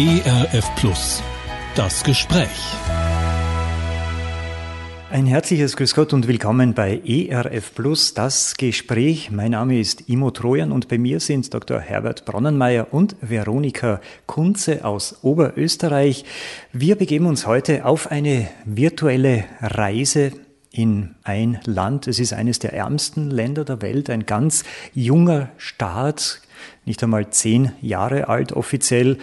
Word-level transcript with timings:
ERF 0.00 0.72
Plus. 0.76 1.24
Das 1.74 2.04
Gespräch. 2.04 2.46
Ein 5.10 5.26
herzliches 5.26 5.76
Grüß 5.76 5.96
Gott 5.96 6.12
und 6.12 6.28
willkommen 6.28 6.72
bei 6.72 7.02
ERF 7.04 7.74
Plus, 7.74 8.14
das 8.14 8.56
Gespräch. 8.56 9.32
Mein 9.32 9.50
Name 9.50 9.80
ist 9.80 10.08
Imo 10.08 10.30
Trojan 10.30 10.70
und 10.70 10.86
bei 10.86 10.98
mir 10.98 11.18
sind 11.18 11.52
Dr. 11.52 11.80
Herbert 11.80 12.26
Bronnenmeier 12.26 12.86
und 12.92 13.16
Veronika 13.22 14.00
Kunze 14.26 14.84
aus 14.84 15.18
Oberösterreich. 15.22 16.24
Wir 16.72 16.94
begeben 16.94 17.26
uns 17.26 17.48
heute 17.48 17.84
auf 17.84 18.08
eine 18.12 18.48
virtuelle 18.64 19.46
Reise 19.60 20.30
in 20.70 21.16
ein 21.24 21.58
Land. 21.64 22.06
Es 22.06 22.20
ist 22.20 22.34
eines 22.34 22.60
der 22.60 22.72
ärmsten 22.72 23.32
Länder 23.32 23.64
der 23.64 23.82
Welt, 23.82 24.10
ein 24.10 24.26
ganz 24.26 24.62
junger 24.94 25.48
Staat, 25.56 26.42
nicht 26.84 27.02
einmal 27.02 27.30
zehn 27.30 27.72
Jahre 27.80 28.28
alt 28.28 28.52
offiziell. 28.52 29.18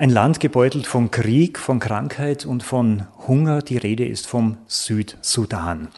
Ein 0.00 0.10
Land 0.10 0.38
gebeutelt 0.38 0.86
von 0.86 1.10
Krieg, 1.10 1.58
von 1.58 1.80
Krankheit 1.80 2.46
und 2.46 2.62
von 2.62 3.08
Hunger. 3.26 3.62
Die 3.62 3.78
Rede 3.78 4.06
ist 4.06 4.28
vom 4.28 4.56
Südsudan. 4.68 5.88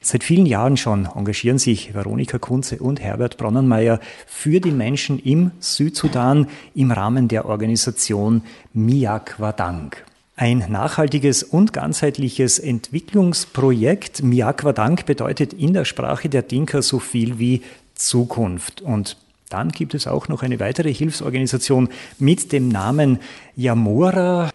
Seit 0.00 0.22
vielen 0.22 0.46
Jahren 0.46 0.76
schon 0.76 1.08
engagieren 1.12 1.58
sich 1.58 1.94
Veronika 1.94 2.38
Kunze 2.38 2.78
und 2.78 3.00
Herbert 3.00 3.36
Bronnenmeier 3.36 3.98
für 4.28 4.60
die 4.60 4.70
Menschen 4.70 5.18
im 5.18 5.50
Südsudan 5.58 6.46
im 6.76 6.92
Rahmen 6.92 7.26
der 7.26 7.46
Organisation 7.46 8.42
Miak 8.72 9.40
Wadang. 9.40 9.96
Ein 10.36 10.66
nachhaltiges 10.68 11.42
und 11.42 11.72
ganzheitliches 11.72 12.60
Entwicklungsprojekt. 12.60 14.22
Miak 14.22 14.62
Wadang 14.62 15.00
bedeutet 15.04 15.52
in 15.52 15.72
der 15.72 15.84
Sprache 15.84 16.28
der 16.28 16.42
Dinka 16.42 16.82
so 16.82 17.00
viel 17.00 17.40
wie 17.40 17.62
Zukunft. 17.96 18.80
Und 18.80 19.16
dann 19.54 19.68
gibt 19.68 19.94
es 19.94 20.08
auch 20.08 20.26
noch 20.26 20.42
eine 20.42 20.58
weitere 20.58 20.92
Hilfsorganisation 20.92 21.88
mit 22.18 22.50
dem 22.50 22.66
Namen 22.68 23.20
Yamora. 23.54 24.50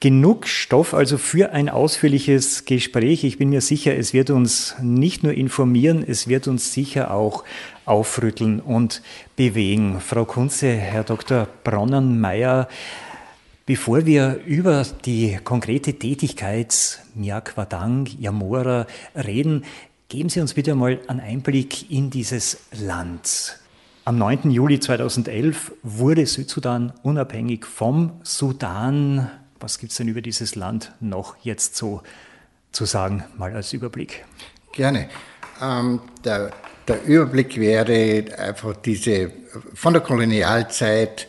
Genug 0.00 0.48
Stoff 0.48 0.92
also 0.92 1.18
für 1.18 1.52
ein 1.52 1.68
ausführliches 1.68 2.64
Gespräch. 2.64 3.22
Ich 3.22 3.38
bin 3.38 3.50
mir 3.50 3.60
sicher, 3.60 3.96
es 3.96 4.12
wird 4.12 4.30
uns 4.30 4.74
nicht 4.82 5.22
nur 5.22 5.34
informieren, 5.34 6.04
es 6.04 6.26
wird 6.26 6.48
uns 6.48 6.72
sicher 6.72 7.12
auch 7.12 7.44
aufrütteln 7.84 8.58
und 8.58 9.02
bewegen. 9.36 10.00
Frau 10.00 10.24
Kunze, 10.24 10.72
Herr 10.72 11.04
Dr. 11.04 11.46
Bronnenmeier, 11.62 12.66
bevor 13.66 14.04
wir 14.04 14.40
über 14.44 14.84
die 15.04 15.38
konkrete 15.44 15.92
Tätigkeit 15.94 16.98
Miakwadang, 17.14 18.08
Yamora 18.18 18.88
reden, 19.14 19.62
geben 20.08 20.28
Sie 20.28 20.40
uns 20.40 20.54
bitte 20.54 20.74
mal 20.74 20.98
einen 21.06 21.20
Einblick 21.20 21.88
in 21.92 22.10
dieses 22.10 22.58
Land. 22.72 23.61
Am 24.04 24.18
9. 24.18 24.50
Juli 24.50 24.80
2011 24.80 25.70
wurde 25.84 26.26
Südsudan 26.26 26.92
unabhängig 27.04 27.64
vom 27.64 28.20
Sudan. 28.24 29.30
Was 29.60 29.78
gibt 29.78 29.92
es 29.92 29.98
denn 29.98 30.08
über 30.08 30.20
dieses 30.20 30.56
Land 30.56 30.90
noch 30.98 31.36
jetzt 31.42 31.76
so 31.76 32.02
zu 32.72 32.84
sagen, 32.84 33.22
mal 33.38 33.54
als 33.54 33.72
Überblick? 33.72 34.24
Gerne. 34.72 35.08
Ähm, 35.62 36.00
der, 36.24 36.50
der, 36.88 37.04
Überblick 37.04 37.60
wäre 37.60 38.24
einfach 38.38 38.74
diese, 38.74 39.30
von 39.72 39.92
der 39.92 40.02
Kolonialzeit 40.02 41.28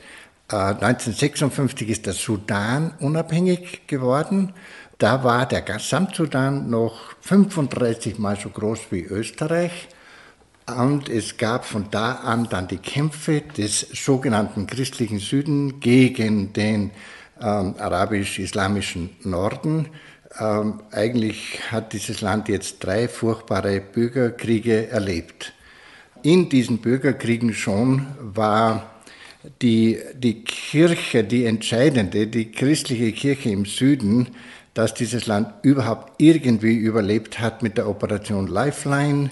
äh, 0.51 0.55
1956 0.55 1.89
ist 1.89 2.07
der 2.07 2.13
Sudan 2.13 2.95
unabhängig 2.99 3.85
geworden. 3.85 4.51
Da 4.97 5.23
war 5.23 5.45
der 5.45 5.61
Gesamtsudan 5.61 6.71
noch 6.71 7.13
35 7.21 8.17
mal 8.17 8.35
so 8.35 8.49
groß 8.49 8.79
wie 8.89 9.03
Österreich. 9.03 9.89
Und 10.65 11.09
es 11.09 11.37
gab 11.37 11.65
von 11.65 11.87
da 11.91 12.13
an 12.13 12.47
dann 12.49 12.67
die 12.67 12.77
Kämpfe 12.77 13.41
des 13.41 13.81
sogenannten 13.93 14.65
christlichen 14.65 15.19
Süden 15.19 15.81
gegen 15.81 16.53
den 16.53 16.91
ähm, 17.41 17.75
arabisch-islamischen 17.77 19.09
Norden. 19.23 19.89
Ähm, 20.39 20.81
eigentlich 20.91 21.59
hat 21.69 21.91
dieses 21.91 22.21
Land 22.21 22.47
jetzt 22.47 22.77
drei 22.79 23.09
furchtbare 23.09 23.81
Bürgerkriege 23.81 24.87
erlebt. 24.87 25.53
In 26.21 26.47
diesen 26.47 26.77
Bürgerkriegen 26.77 27.53
schon 27.53 28.07
war 28.21 28.89
die, 29.61 29.99
die 30.15 30.45
Kirche, 30.45 31.25
die 31.25 31.45
entscheidende, 31.45 32.27
die 32.27 32.51
christliche 32.51 33.11
Kirche 33.11 33.49
im 33.49 33.65
Süden, 33.65 34.29
dass 34.73 34.93
dieses 34.93 35.27
Land 35.27 35.53
überhaupt 35.63 36.13
irgendwie 36.21 36.75
überlebt 36.75 37.39
hat 37.41 37.61
mit 37.61 37.77
der 37.77 37.89
Operation 37.89 38.47
Lifeline 38.47 39.29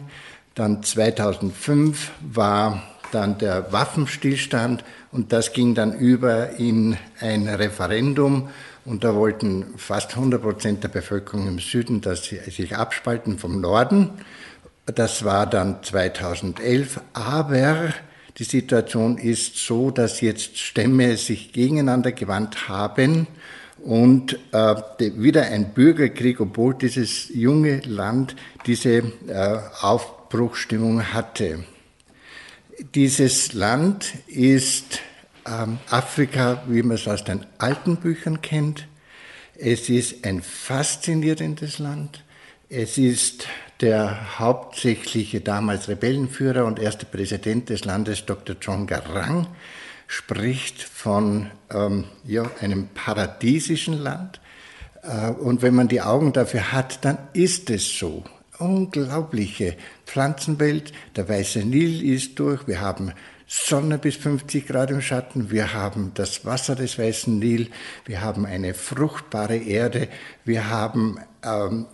dann 0.56 0.84
2005 0.84 2.12
war 2.22 2.84
dann 3.12 3.38
der 3.38 3.72
Waffenstillstand 3.72 4.84
und 5.12 5.34
das 5.34 5.54
ging 5.54 5.76
dann 5.76 5.94
über 5.94 6.52
in 6.58 6.98
ein 7.20 7.48
Referendum 7.48 8.50
und 8.86 9.04
da 9.04 9.16
wollten 9.16 9.66
fast 9.78 10.16
100 10.16 10.42
Prozent 10.42 10.84
der 10.84 10.90
Bevölkerung 10.90 11.48
im 11.48 11.60
Süden, 11.60 12.02
dass 12.02 12.24
sie 12.26 12.38
sich 12.50 12.76
abspalten 12.76 13.38
vom 13.38 13.62
Norden. 13.62 14.10
Das 14.86 15.24
war 15.24 15.46
dann 15.46 15.84
2011, 15.84 17.00
aber 17.14 17.94
die 18.38 18.44
Situation 18.44 19.18
ist 19.18 19.58
so, 19.58 19.92
dass 19.92 20.22
jetzt 20.22 20.58
Stämme 20.58 21.18
sich 21.18 21.54
gegeneinander 21.54 22.12
gewandt 22.12 22.68
haben 22.70 23.28
und 23.84 24.40
äh, 24.52 24.76
wieder 25.00 25.44
ein 25.44 25.74
Bürgerkrieg, 25.74 26.40
obwohl 26.40 26.74
dieses 26.76 27.30
junge 27.34 27.80
Land 27.82 28.36
diese 28.66 29.04
äh, 29.28 29.60
Auf 29.82 30.21
Bruchstimmung 30.32 31.14
hatte. 31.14 31.66
Dieses 32.96 33.54
Land 33.54 34.14
ist 34.28 35.02
ähm, 35.46 35.78
Afrika, 35.90 36.64
wie 36.68 36.82
man 36.82 36.96
es 36.96 37.08
aus 37.08 37.24
den 37.24 37.46
alten 37.58 37.98
Büchern 37.98 38.42
kennt. 38.42 38.88
Es 39.56 39.90
ist 39.90 40.26
ein 40.26 40.42
faszinierendes 40.42 41.78
Land. 41.80 42.24
Es 42.70 42.98
ist 42.98 43.46
der 43.82 44.40
hauptsächliche 44.40 45.42
damals 45.42 45.90
Rebellenführer 45.90 46.66
und 46.66 46.80
erste 46.80 47.06
Präsident 47.06 47.70
des 47.70 47.84
Landes, 47.84 48.26
Dr. 48.26 48.56
John 48.60 48.88
Garang, 48.88 49.48
spricht 50.08 50.82
von 50.82 51.52
ähm, 51.70 52.06
ja, 52.24 52.50
einem 52.62 52.88
paradiesischen 52.88 53.98
Land. 53.98 54.40
Äh, 55.04 55.32
und 55.32 55.62
wenn 55.62 55.76
man 55.76 55.90
die 55.90 56.02
Augen 56.02 56.32
dafür 56.32 56.72
hat, 56.72 57.04
dann 57.04 57.18
ist 57.34 57.70
es 57.70 57.98
so 57.98 58.24
unglaubliche 58.62 59.76
Pflanzenwelt. 60.06 60.94
Der 61.16 61.28
weiße 61.28 61.60
Nil 61.60 62.04
ist 62.04 62.40
durch. 62.40 62.68
Wir 62.68 62.82
haben 62.82 63.12
Sonne 63.48 63.98
bis 63.98 64.16
50 64.16 64.68
Grad 64.68 64.92
im 64.92 65.02
Schatten. 65.02 65.52
Wir 65.52 65.74
haben 65.74 66.12
das 66.14 66.46
Wasser 66.46 66.76
des 66.76 66.98
weißen 66.98 67.38
Nil. 67.38 67.70
Wir 68.06 68.22
haben 68.22 68.46
eine 68.46 68.74
fruchtbare 68.74 69.58
Erde. 69.58 70.08
Wir 70.46 70.70
haben 70.70 71.20
ähm, 71.44 71.88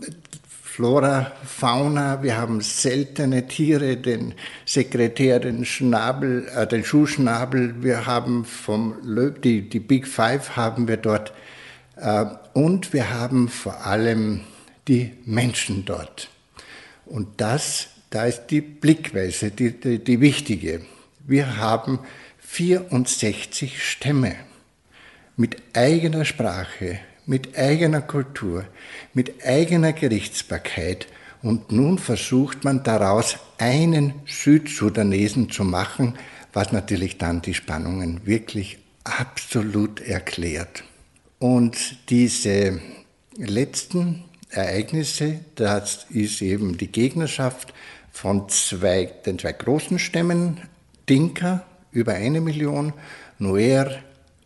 Flora, 0.77 1.31
Fauna, 1.43 2.21
wir 2.21 2.37
haben 2.37 2.61
seltene 2.61 3.47
Tiere, 3.47 3.97
den 3.97 4.35
Sekretär, 4.63 5.39
den 5.39 5.65
Schnabel, 5.65 6.47
äh, 6.55 6.67
den 6.67 6.85
Schuhschnabel, 6.85 7.81
wir 7.81 8.05
haben 8.05 8.45
vom 8.45 8.93
Löb, 9.01 9.41
die, 9.41 9.67
die 9.67 9.79
Big 9.79 10.07
Five 10.07 10.55
haben 10.55 10.87
wir 10.87 10.97
dort 10.97 11.33
äh, 11.95 12.25
und 12.53 12.93
wir 12.93 13.11
haben 13.11 13.49
vor 13.49 13.87
allem 13.87 14.41
die 14.87 15.13
Menschen 15.25 15.83
dort. 15.83 16.29
Und 17.09 17.41
das, 17.41 17.87
da 18.09 18.25
ist 18.25 18.47
die 18.47 18.61
Blickweise, 18.61 19.51
die, 19.51 19.71
die, 19.71 20.03
die 20.03 20.21
wichtige. 20.21 20.81
Wir 21.25 21.57
haben 21.57 21.99
64 22.39 23.83
Stämme 23.83 24.35
mit 25.35 25.57
eigener 25.73 26.25
Sprache, 26.25 26.99
mit 27.25 27.57
eigener 27.57 28.01
Kultur, 28.01 28.65
mit 29.13 29.45
eigener 29.45 29.93
Gerichtsbarkeit. 29.93 31.07
Und 31.41 31.71
nun 31.71 31.99
versucht 31.99 32.63
man 32.63 32.83
daraus 32.83 33.37
einen 33.57 34.13
Südsudanesen 34.25 35.51
zu 35.51 35.63
machen, 35.63 36.15
was 36.53 36.71
natürlich 36.71 37.17
dann 37.17 37.41
die 37.41 37.53
Spannungen 37.53 38.25
wirklich 38.25 38.79
absolut 39.03 40.01
erklärt. 40.01 40.83
Und 41.39 42.09
diese 42.09 42.81
letzten 43.37 44.23
Ereignisse. 44.49 45.39
Das 45.55 46.05
ist 46.09 46.41
eben 46.41 46.77
die 46.77 46.91
Gegnerschaft 46.91 47.73
von 48.11 48.49
zwei, 48.49 49.11
den 49.25 49.39
zwei 49.39 49.53
großen 49.53 49.99
Stämmen, 49.99 50.61
Dinka, 51.09 51.63
über 51.91 52.13
eine 52.13 52.41
Million, 52.41 52.93
Nuer 53.39 53.89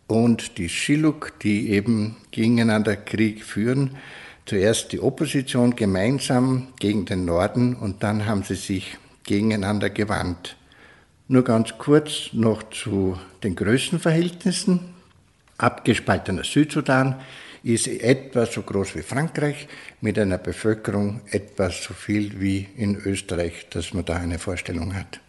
und 0.07 0.57
die 0.57 0.69
Shilluk, 0.69 1.39
die 1.39 1.69
eben 1.69 2.18
gegeneinander 2.31 2.95
Krieg 2.95 3.44
führen. 3.44 3.98
Zuerst 4.45 4.92
die 4.92 5.00
Opposition 5.00 5.75
gemeinsam 5.75 6.68
gegen 6.80 7.06
den 7.06 7.25
Norden 7.25 7.75
und 7.75 8.04
dann 8.04 8.25
haben 8.25 8.44
sie 8.44 8.56
sich 8.56 8.97
gegeneinander 9.24 9.89
gewandt. 9.89 10.57
Nur 11.27 11.44
ganz 11.44 11.77
kurz 11.77 12.33
noch 12.33 12.63
zu 12.71 13.18
den 13.44 13.56
Größenverhältnissen. 13.56 14.81
Abgespaltener 15.57 16.44
Südsudan 16.44 17.21
ist 17.63 17.88
etwa 17.88 18.46
so 18.46 18.62
groß 18.62 18.96
wie 18.96 19.02
Frankreich 19.02 19.68
mit 20.02 20.18
einer 20.18 20.38
Bevölkerung 20.38 21.22
etwa 21.30 21.69
so 21.69 21.94
viel 21.94 22.40
wie 22.40 22.68
in 22.75 22.96
Österreich, 22.96 23.68
dass 23.69 23.94
man 23.94 24.06
da 24.06 24.16
eine 24.16 24.40
Vorstellung 24.40 24.96
hat. 24.96 25.19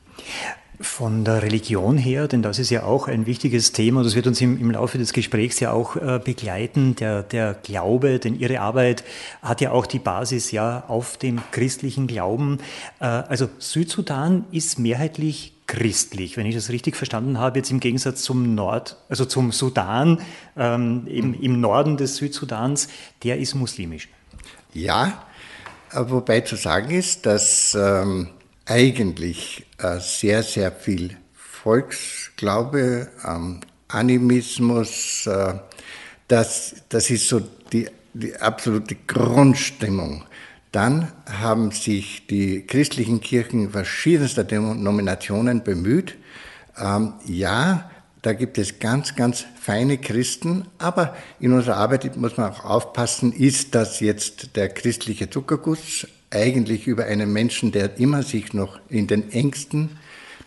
Von 0.80 1.24
der 1.24 1.42
Religion 1.42 1.96
her, 1.96 2.26
denn 2.26 2.42
das 2.42 2.58
ist 2.58 2.70
ja 2.70 2.82
auch 2.82 3.06
ein 3.06 3.26
wichtiges 3.26 3.72
Thema, 3.72 4.02
das 4.02 4.16
wird 4.16 4.26
uns 4.26 4.40
im, 4.40 4.58
im 4.58 4.70
Laufe 4.70 4.98
des 4.98 5.12
Gesprächs 5.12 5.60
ja 5.60 5.70
auch 5.70 5.96
äh, 5.96 6.18
begleiten. 6.18 6.96
Der, 6.96 7.22
der 7.22 7.54
Glaube, 7.54 8.18
denn 8.18 8.38
Ihre 8.38 8.60
Arbeit 8.60 9.04
hat 9.42 9.60
ja 9.60 9.70
auch 9.70 9.86
die 9.86 10.00
Basis 10.00 10.50
ja 10.50 10.84
auf 10.88 11.18
dem 11.18 11.40
christlichen 11.52 12.06
Glauben. 12.08 12.58
Äh, 13.00 13.04
also 13.04 13.48
Südsudan 13.58 14.46
ist 14.50 14.78
mehrheitlich 14.78 15.51
christlich, 15.66 16.36
wenn 16.36 16.46
ich 16.46 16.54
das 16.54 16.70
richtig 16.70 16.96
verstanden 16.96 17.38
habe, 17.38 17.58
jetzt 17.58 17.70
im 17.70 17.80
Gegensatz 17.80 18.22
zum 18.22 18.54
Nord, 18.54 18.96
also 19.08 19.24
zum 19.24 19.52
Sudan, 19.52 20.20
ähm, 20.56 21.06
im, 21.06 21.34
im 21.40 21.60
Norden 21.60 21.96
des 21.96 22.16
Südsudans, 22.16 22.88
der 23.22 23.38
ist 23.38 23.54
muslimisch. 23.54 24.08
Ja, 24.74 25.24
wobei 25.92 26.40
zu 26.40 26.56
sagen 26.56 26.90
ist, 26.90 27.26
dass 27.26 27.76
ähm, 27.78 28.28
eigentlich 28.66 29.66
äh, 29.78 29.98
sehr, 30.00 30.42
sehr 30.42 30.72
viel 30.72 31.16
Volksglaube, 31.34 33.10
ähm, 33.26 33.60
Animismus, 33.88 35.26
äh, 35.26 35.54
das, 36.28 36.76
das 36.88 37.10
ist 37.10 37.28
so 37.28 37.40
die, 37.72 37.88
die 38.14 38.34
absolute 38.36 38.96
Grundstimmung. 39.06 40.24
Dann 40.72 41.12
haben 41.26 41.70
sich 41.70 42.26
die 42.26 42.66
christlichen 42.66 43.20
Kirchen 43.20 43.70
verschiedenster 43.70 44.42
Denominationen 44.42 45.62
bemüht. 45.62 46.16
Ähm, 46.78 47.12
ja, 47.26 47.90
da 48.22 48.32
gibt 48.32 48.56
es 48.56 48.78
ganz, 48.78 49.14
ganz 49.14 49.44
feine 49.60 49.98
Christen, 49.98 50.66
aber 50.78 51.14
in 51.40 51.52
unserer 51.52 51.76
Arbeit 51.76 52.16
muss 52.16 52.36
man 52.36 52.52
auch 52.52 52.64
aufpassen, 52.64 53.32
ist 53.32 53.74
das 53.74 54.00
jetzt 54.00 54.56
der 54.56 54.68
christliche 54.68 55.28
Zuckerguss 55.28 56.06
eigentlich 56.30 56.86
über 56.86 57.04
einen 57.04 57.32
Menschen, 57.32 57.72
der 57.72 57.98
immer 57.98 58.22
sich 58.22 58.54
noch 58.54 58.78
in 58.88 59.06
den 59.06 59.30
Ängsten 59.32 59.98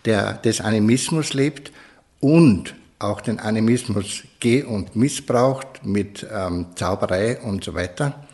der, 0.05 0.33
des 0.33 0.61
Animismus 0.61 1.33
lebt 1.33 1.71
und 2.19 2.75
auch 2.97 3.21
den 3.21 3.39
Animismus 3.39 4.23
geh- 4.39 4.63
und 4.63 4.95
missbraucht 4.95 5.85
mit 5.85 6.25
ähm, 6.33 6.67
Zauberei 6.75 7.39
und 7.41 7.63
so 7.63 7.73
weiter. 7.73 8.25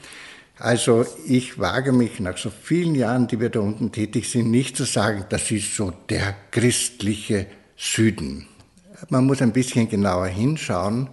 Also 0.61 1.07
ich 1.25 1.57
wage 1.57 1.91
mich 1.91 2.19
nach 2.19 2.37
so 2.37 2.51
vielen 2.51 2.93
Jahren, 2.93 3.25
die 3.25 3.39
wir 3.39 3.49
da 3.49 3.61
unten 3.61 3.91
tätig 3.91 4.29
sind, 4.29 4.51
nicht 4.51 4.77
zu 4.77 4.83
sagen, 4.83 5.25
das 5.29 5.49
ist 5.49 5.75
so 5.75 5.91
der 6.07 6.35
christliche 6.51 7.47
Süden. 7.75 8.45
Man 9.09 9.25
muss 9.25 9.41
ein 9.41 9.53
bisschen 9.53 9.89
genauer 9.89 10.27
hinschauen, 10.27 11.09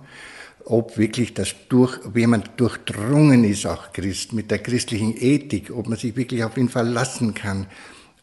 ob 0.67 0.99
wirklich 0.99 1.33
das 1.33 1.55
durch, 1.71 2.05
ob 2.05 2.15
jemand 2.19 2.61
durchdrungen 2.61 3.43
ist, 3.43 3.65
auch 3.65 3.95
Christ, 3.95 4.35
mit 4.35 4.51
der 4.51 4.59
christlichen 4.59 5.17
Ethik, 5.17 5.71
ob 5.75 5.89
man 5.89 5.97
sich 5.97 6.15
wirklich 6.15 6.45
auf 6.45 6.59
ihn 6.59 6.69
verlassen 6.69 7.33
kann, 7.33 7.69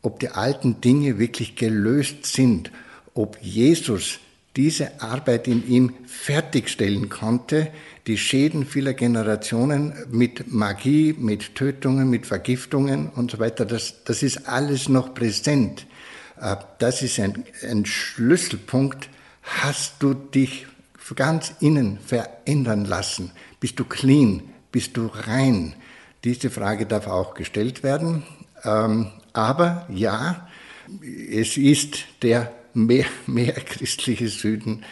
ob 0.04 0.19
die 0.19 0.30
alten 0.30 0.80
Dinge 0.80 1.18
wirklich 1.18 1.56
gelöst 1.56 2.27
sind, 2.27 2.69
ob 3.16 3.42
Jesus 3.42 4.19
diese 4.56 5.02
Arbeit 5.02 5.48
in 5.48 5.68
ihm 5.68 5.94
fertigstellen 6.06 7.10
konnte, 7.10 7.72
die 8.07 8.18
Schäden 8.18 8.66
vieler 8.66 8.94
Generationen 8.94 9.94
mit 10.10 10.52
Magie, 10.52 11.13
mit 11.18 11.56
Tötungen, 11.56 12.10
mit 12.10 12.25
Vergiftungen 12.25 13.10
und 13.10 13.31
so 13.31 13.40
weiter, 13.40 13.66
das, 13.66 14.04
das 14.06 14.24
ist 14.24 14.48
alles 14.48 14.88
noch 14.88 15.13
präsent. 15.13 15.88
Äh, 16.40 16.56
das 16.80 17.02
ist 17.02 17.19
ein, 17.19 17.44
ein 17.68 17.86
Schlüsselpunkt. 17.86 19.10
Hast 19.42 19.96
du 20.00 20.13
dich 20.13 20.68
ganz 21.16 21.54
innen 21.60 22.00
verändern 22.00 22.86
lassen? 22.86 23.31
Bist 23.60 23.80
du 23.80 23.84
clean? 23.84 24.44
Bist 24.72 24.98
du 24.98 25.08
rein? 25.08 25.75
Diese 26.24 26.50
Frage 26.50 26.86
darf 26.86 27.08
auch 27.08 27.34
gestellt 27.34 27.84
werden. 27.84 28.24
Ähm, 28.63 29.12
aber 29.34 29.86
ja, 29.90 30.48
es 31.30 31.58
ist 31.58 32.06
der 32.22 32.51
mehr, 32.75 33.06
mehr 33.25 33.54
christliche 33.54 34.27
Süden 34.27 34.83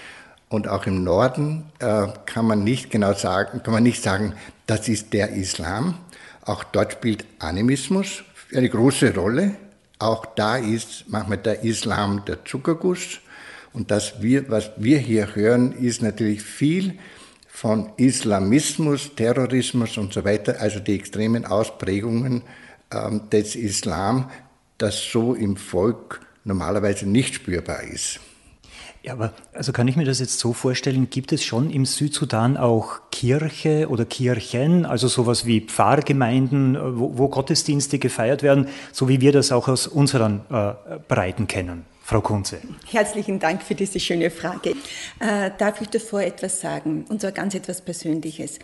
und 0.49 0.67
auch 0.67 0.85
im 0.85 1.03
Norden 1.03 1.65
äh, 1.79 2.07
kann 2.25 2.45
man 2.45 2.63
nicht 2.63 2.91
genau 2.91 3.13
sagen, 3.13 3.63
kann 3.63 3.73
man 3.73 3.83
nicht 3.83 4.03
sagen, 4.03 4.33
das 4.67 4.87
ist 4.87 5.13
der 5.13 5.31
Islam. 5.31 5.95
Auch 6.45 6.63
dort 6.63 6.93
spielt 6.93 7.25
Animismus 7.39 8.23
eine 8.53 8.69
große 8.69 9.15
Rolle. 9.15 9.55
Auch 9.99 10.25
da 10.25 10.57
ist 10.57 11.05
manchmal 11.07 11.37
der 11.37 11.63
Islam 11.63 12.23
der 12.25 12.45
Zuckerguss. 12.45 13.19
Und 13.73 13.89
das 13.89 14.21
wir, 14.21 14.49
was 14.49 14.71
wir 14.77 14.99
hier 14.99 15.35
hören, 15.35 15.71
ist 15.71 16.01
natürlich 16.01 16.43
viel 16.43 16.99
von 17.47 17.91
Islamismus, 17.97 19.15
Terrorismus 19.15 19.97
und 19.97 20.13
so 20.13 20.23
weiter, 20.23 20.59
also 20.59 20.79
die 20.79 20.95
extremen 20.95 21.45
Ausprägungen 21.45 22.43
ähm, 22.91 23.29
des 23.31 23.55
Islam, 23.55 24.29
das 24.77 25.01
so 25.11 25.33
im 25.33 25.55
Volk 25.55 26.19
normalerweise 26.43 27.07
nicht 27.07 27.35
spürbar 27.35 27.83
ist. 27.83 28.19
Ja, 29.03 29.11
aber 29.13 29.33
also 29.51 29.73
kann 29.73 29.87
ich 29.89 29.97
mir 29.97 30.05
das 30.05 30.19
jetzt 30.19 30.39
so 30.39 30.53
vorstellen, 30.53 31.09
gibt 31.09 31.33
es 31.33 31.43
schon 31.43 31.69
im 31.69 31.85
Südsudan 31.85 32.55
auch 32.55 33.01
Kirche 33.11 33.89
oder 33.89 34.05
Kirchen, 34.05 34.85
also 34.85 35.09
sowas 35.09 35.45
wie 35.45 35.59
Pfarrgemeinden, 35.59 36.77
wo, 36.97 37.17
wo 37.17 37.27
Gottesdienste 37.27 37.99
gefeiert 37.99 38.43
werden, 38.43 38.69
so 38.93 39.09
wie 39.09 39.19
wir 39.19 39.33
das 39.33 39.51
auch 39.51 39.67
aus 39.67 39.87
unseren 39.87 40.41
äh, 40.49 40.73
Breiten 41.09 41.47
kennen? 41.47 41.85
Frau 42.05 42.21
Kunze. 42.21 42.59
Herzlichen 42.89 43.39
Dank 43.39 43.61
für 43.63 43.75
diese 43.75 43.99
schöne 43.99 44.29
Frage. 44.29 44.71
Äh, 45.19 45.51
darf 45.57 45.81
ich 45.81 45.89
davor 45.89 46.21
etwas 46.21 46.61
sagen, 46.61 47.05
und 47.09 47.21
zwar 47.21 47.31
ganz 47.31 47.55
etwas 47.55 47.81
Persönliches. 47.81 48.59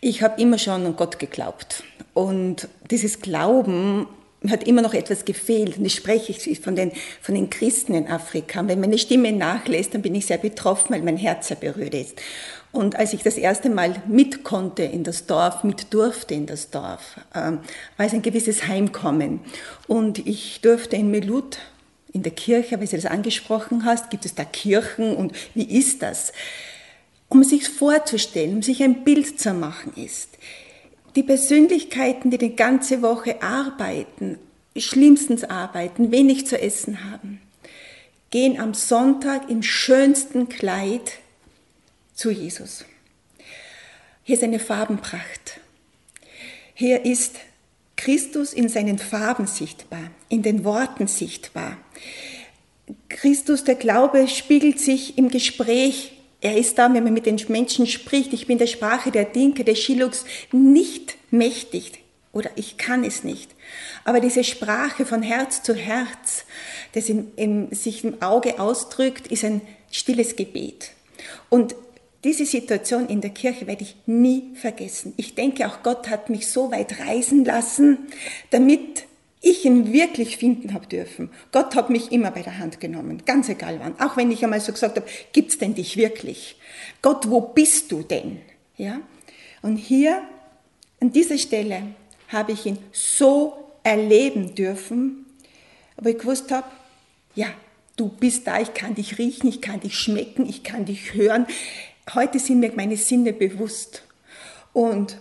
Ich 0.00 0.22
habe 0.22 0.40
immer 0.40 0.58
schon 0.58 0.86
an 0.86 0.96
Gott 0.96 1.18
geglaubt. 1.18 1.82
Und 2.14 2.68
dieses 2.90 3.20
Glauben 3.20 4.06
hat 4.50 4.66
immer 4.66 4.82
noch 4.82 4.94
etwas 4.94 5.24
gefehlt. 5.24 5.78
Und 5.78 5.84
das 5.84 5.92
spreche 5.92 6.32
ich 6.32 6.60
von 6.60 6.76
den, 6.76 6.92
von 7.20 7.34
den 7.34 7.50
Christen 7.50 7.94
in 7.94 8.08
Afrika. 8.08 8.66
wenn 8.66 8.80
meine 8.80 8.98
Stimme 8.98 9.32
nachlässt, 9.32 9.94
dann 9.94 10.02
bin 10.02 10.14
ich 10.14 10.26
sehr 10.26 10.38
betroffen, 10.38 10.94
weil 10.94 11.02
mein 11.02 11.16
Herz 11.16 11.48
sehr 11.48 11.56
berührt 11.56 11.94
ist. 11.94 12.20
Und 12.72 12.96
als 12.96 13.12
ich 13.12 13.22
das 13.22 13.36
erste 13.36 13.70
Mal 13.70 14.02
mit 14.08 14.42
konnte 14.42 14.82
in 14.82 15.04
das 15.04 15.26
Dorf, 15.26 15.62
mit 15.62 15.94
durfte 15.94 16.34
in 16.34 16.46
das 16.46 16.70
Dorf, 16.70 17.20
ähm, 17.32 17.60
war 17.96 18.06
es 18.06 18.12
ein 18.12 18.22
gewisses 18.22 18.66
Heimkommen. 18.66 19.40
Und 19.86 20.26
ich 20.26 20.60
durfte 20.60 20.96
in 20.96 21.10
Melut 21.10 21.58
in 22.12 22.24
der 22.24 22.32
Kirche, 22.32 22.80
weil 22.80 22.86
du 22.86 22.96
das 22.96 23.06
angesprochen 23.06 23.84
hast, 23.84 24.10
gibt 24.10 24.24
es 24.24 24.34
da 24.34 24.44
Kirchen 24.44 25.14
und 25.14 25.32
wie 25.54 25.78
ist 25.78 26.02
das? 26.02 26.32
Um 27.28 27.44
sich 27.44 27.68
vorzustellen, 27.68 28.56
um 28.56 28.62
sich 28.62 28.82
ein 28.82 29.04
Bild 29.04 29.38
zu 29.40 29.54
machen 29.54 29.92
ist, 29.96 30.30
die 31.16 31.22
Persönlichkeiten, 31.22 32.30
die 32.30 32.38
die 32.38 32.56
ganze 32.56 33.02
Woche 33.02 33.42
arbeiten, 33.42 34.38
schlimmstens 34.76 35.44
arbeiten, 35.44 36.10
wenig 36.10 36.46
zu 36.46 36.60
essen 36.60 37.10
haben, 37.10 37.40
gehen 38.30 38.58
am 38.58 38.74
Sonntag 38.74 39.48
im 39.48 39.62
schönsten 39.62 40.48
Kleid 40.48 41.18
zu 42.14 42.30
Jesus. 42.30 42.84
Hier 44.24 44.36
ist 44.36 44.42
eine 44.42 44.58
Farbenpracht. 44.58 45.60
Hier 46.74 47.04
ist 47.04 47.36
Christus 47.96 48.52
in 48.52 48.68
seinen 48.68 48.98
Farben 48.98 49.46
sichtbar, 49.46 50.10
in 50.28 50.42
den 50.42 50.64
Worten 50.64 51.06
sichtbar. 51.06 51.76
Christus, 53.08 53.64
der 53.64 53.76
Glaube, 53.76 54.26
spiegelt 54.28 54.80
sich 54.80 55.16
im 55.16 55.28
Gespräch. 55.28 56.13
Er 56.44 56.58
ist 56.58 56.76
da, 56.76 56.92
wenn 56.92 57.04
man 57.04 57.14
mit 57.14 57.24
den 57.24 57.40
Menschen 57.48 57.86
spricht. 57.86 58.34
Ich 58.34 58.46
bin 58.46 58.58
der 58.58 58.66
Sprache 58.66 59.10
der 59.10 59.24
Dinke, 59.24 59.64
der 59.64 59.74
Schiluks 59.74 60.26
nicht 60.52 61.16
mächtig 61.30 61.92
oder 62.32 62.50
ich 62.54 62.76
kann 62.76 63.02
es 63.02 63.24
nicht. 63.24 63.50
Aber 64.04 64.20
diese 64.20 64.44
Sprache 64.44 65.06
von 65.06 65.22
Herz 65.22 65.62
zu 65.62 65.74
Herz, 65.74 66.44
das 66.92 67.08
im, 67.08 67.28
im, 67.36 67.72
sich 67.72 68.04
im 68.04 68.20
Auge 68.20 68.60
ausdrückt, 68.60 69.28
ist 69.28 69.42
ein 69.42 69.62
stilles 69.90 70.36
Gebet. 70.36 70.90
Und 71.48 71.74
diese 72.24 72.44
Situation 72.44 73.08
in 73.08 73.22
der 73.22 73.30
Kirche 73.30 73.66
werde 73.66 73.84
ich 73.84 73.96
nie 74.04 74.50
vergessen. 74.54 75.14
Ich 75.16 75.34
denke, 75.34 75.66
auch 75.66 75.82
Gott 75.82 76.10
hat 76.10 76.28
mich 76.28 76.48
so 76.48 76.70
weit 76.70 77.00
reisen 77.00 77.46
lassen, 77.46 78.08
damit 78.50 79.04
ich 79.44 79.64
ihn 79.64 79.92
wirklich 79.92 80.36
finden 80.38 80.72
habe 80.72 80.86
dürfen. 80.86 81.30
Gott 81.52 81.76
hat 81.76 81.90
mich 81.90 82.12
immer 82.12 82.30
bei 82.30 82.42
der 82.42 82.58
Hand 82.58 82.80
genommen, 82.80 83.22
ganz 83.26 83.48
egal 83.48 83.78
wann. 83.80 84.00
Auch 84.00 84.16
wenn 84.16 84.30
ich 84.30 84.42
einmal 84.42 84.60
so 84.60 84.72
gesagt 84.72 84.96
habe, 84.96 85.06
gibt's 85.32 85.58
denn 85.58 85.74
dich 85.74 85.96
wirklich? 85.96 86.56
Gott, 87.02 87.30
wo 87.30 87.40
bist 87.40 87.92
du 87.92 88.02
denn? 88.02 88.40
Ja? 88.76 89.00
Und 89.62 89.76
hier, 89.76 90.22
an 91.00 91.12
dieser 91.12 91.38
Stelle, 91.38 91.82
habe 92.28 92.52
ich 92.52 92.64
ihn 92.66 92.78
so 92.92 93.54
erleben 93.82 94.54
dürfen, 94.54 95.26
aber 95.96 96.10
ich 96.10 96.18
gewusst 96.18 96.50
habe, 96.50 96.66
ja, 97.34 97.48
du 97.96 98.08
bist 98.08 98.46
da, 98.46 98.60
ich 98.60 98.72
kann 98.72 98.94
dich 98.94 99.18
riechen, 99.18 99.48
ich 99.48 99.60
kann 99.60 99.80
dich 99.80 99.98
schmecken, 99.98 100.48
ich 100.48 100.64
kann 100.64 100.86
dich 100.86 101.14
hören. 101.14 101.46
Heute 102.14 102.38
sind 102.38 102.60
mir 102.60 102.72
meine 102.74 102.96
Sinne 102.96 103.32
bewusst. 103.32 104.02
Und 104.72 105.18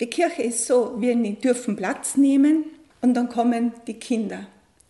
die 0.00 0.06
Kirche 0.06 0.42
ist 0.42 0.66
so, 0.66 0.94
wir 1.00 1.16
dürfen 1.34 1.76
Platz 1.76 2.16
nehmen 2.16 2.64
und 3.00 3.14
dann 3.14 3.28
kommen 3.28 3.72
die 3.86 3.94
Kinder, 3.94 4.46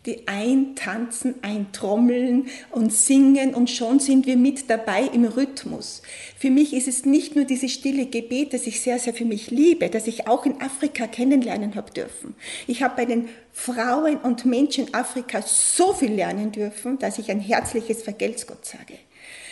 die 0.07 0.27
eintanzen, 0.27 1.35
eintrommeln 1.43 2.47
und 2.71 2.93
singen 2.93 3.55
und 3.55 3.69
schon 3.69 4.01
sind 4.01 4.27
wir 4.27 4.37
mit 4.37 4.71
dabei 4.71 5.03
im 5.03 5.25
Rhythmus. 5.25 6.03
Für 6.39 6.51
mich 6.51 6.73
ist 6.73 6.89
es 6.89 7.05
nicht 7.05 7.37
nur 7.37 7.45
dieses 7.45 7.73
stille 7.73 8.07
Gebet, 8.07 8.55
das 8.55 8.67
ich 8.67 8.81
sehr, 8.81 8.99
sehr 8.99 9.13
für 9.13 9.27
mich 9.27 9.51
liebe, 9.51 9.91
das 9.91 10.07
ich 10.07 10.27
auch 10.27 10.47
in 10.47 10.61
Afrika 10.63 11.07
kennenlernen 11.07 11.75
habe 11.75 11.93
dürfen. 11.93 12.35
Ich 12.67 12.83
habe 12.83 12.97
bei 12.97 13.05
den 13.05 13.29
Frauen 13.53 14.17
und 14.17 14.47
Menschen 14.47 14.95
Afrikas 14.95 15.77
so 15.77 15.93
viel 15.93 16.13
lernen 16.13 16.53
dürfen, 16.53 16.99
dass 16.99 17.19
ich 17.19 17.31
ein 17.31 17.41
herzliches 17.41 18.03
Vergelt's 18.03 18.47
Gott 18.47 18.65
sage. 18.65 18.95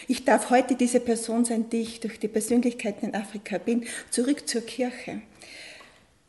Ich 0.09 0.25
darf 0.25 0.51
heute 0.51 0.77
diese 0.77 1.01
Person 1.01 1.45
sein, 1.45 1.69
die 1.69 1.81
ich 1.81 2.01
durch 2.01 2.21
die 2.21 2.29
Persönlichkeiten 2.29 3.07
in 3.07 3.15
Afrika 3.15 3.59
bin, 3.59 3.85
zurück 4.11 4.49
zur 4.49 4.63
Kirche. 4.63 5.21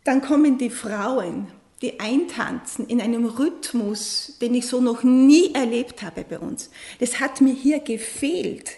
Dann 0.03 0.22
kommen 0.22 0.57
die 0.57 0.72
Frauen, 0.72 1.48
die 1.81 2.00
eintanzen 2.00 2.88
in 2.88 3.01
einem 3.01 3.25
Rhythmus, 3.25 4.38
den 4.41 4.55
ich 4.55 4.65
so 4.65 4.81
noch 4.81 5.03
nie 5.03 5.53
erlebt 5.53 6.01
habe 6.01 6.25
bei 6.27 6.39
uns. 6.39 6.69
Das 7.00 7.19
hat 7.19 7.41
mir 7.41 7.53
hier 7.53 7.79
gefehlt. 7.79 8.72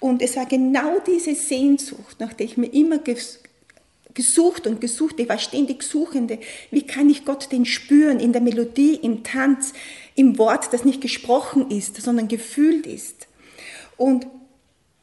Und 0.00 0.22
es 0.22 0.36
war 0.36 0.46
genau 0.46 0.98
diese 1.06 1.34
Sehnsucht, 1.34 2.18
nach 2.18 2.32
der 2.32 2.46
ich 2.46 2.56
mir 2.56 2.72
immer 2.72 2.98
gesucht 4.12 4.66
und 4.66 4.80
gesucht, 4.80 5.20
ich 5.20 5.28
war 5.28 5.38
ständig 5.38 5.82
Suchende. 5.82 6.38
Wie 6.70 6.86
kann 6.86 7.08
ich 7.08 7.24
Gott 7.24 7.52
denn 7.52 7.64
spüren 7.64 8.18
in 8.18 8.32
der 8.32 8.42
Melodie, 8.42 8.96
im 8.96 9.22
Tanz, 9.22 9.72
im 10.14 10.38
Wort, 10.38 10.72
das 10.72 10.84
nicht 10.84 11.00
gesprochen 11.00 11.70
ist, 11.70 12.00
sondern 12.02 12.26
gefühlt 12.26 12.86
ist? 12.86 13.28
Und 13.96 14.26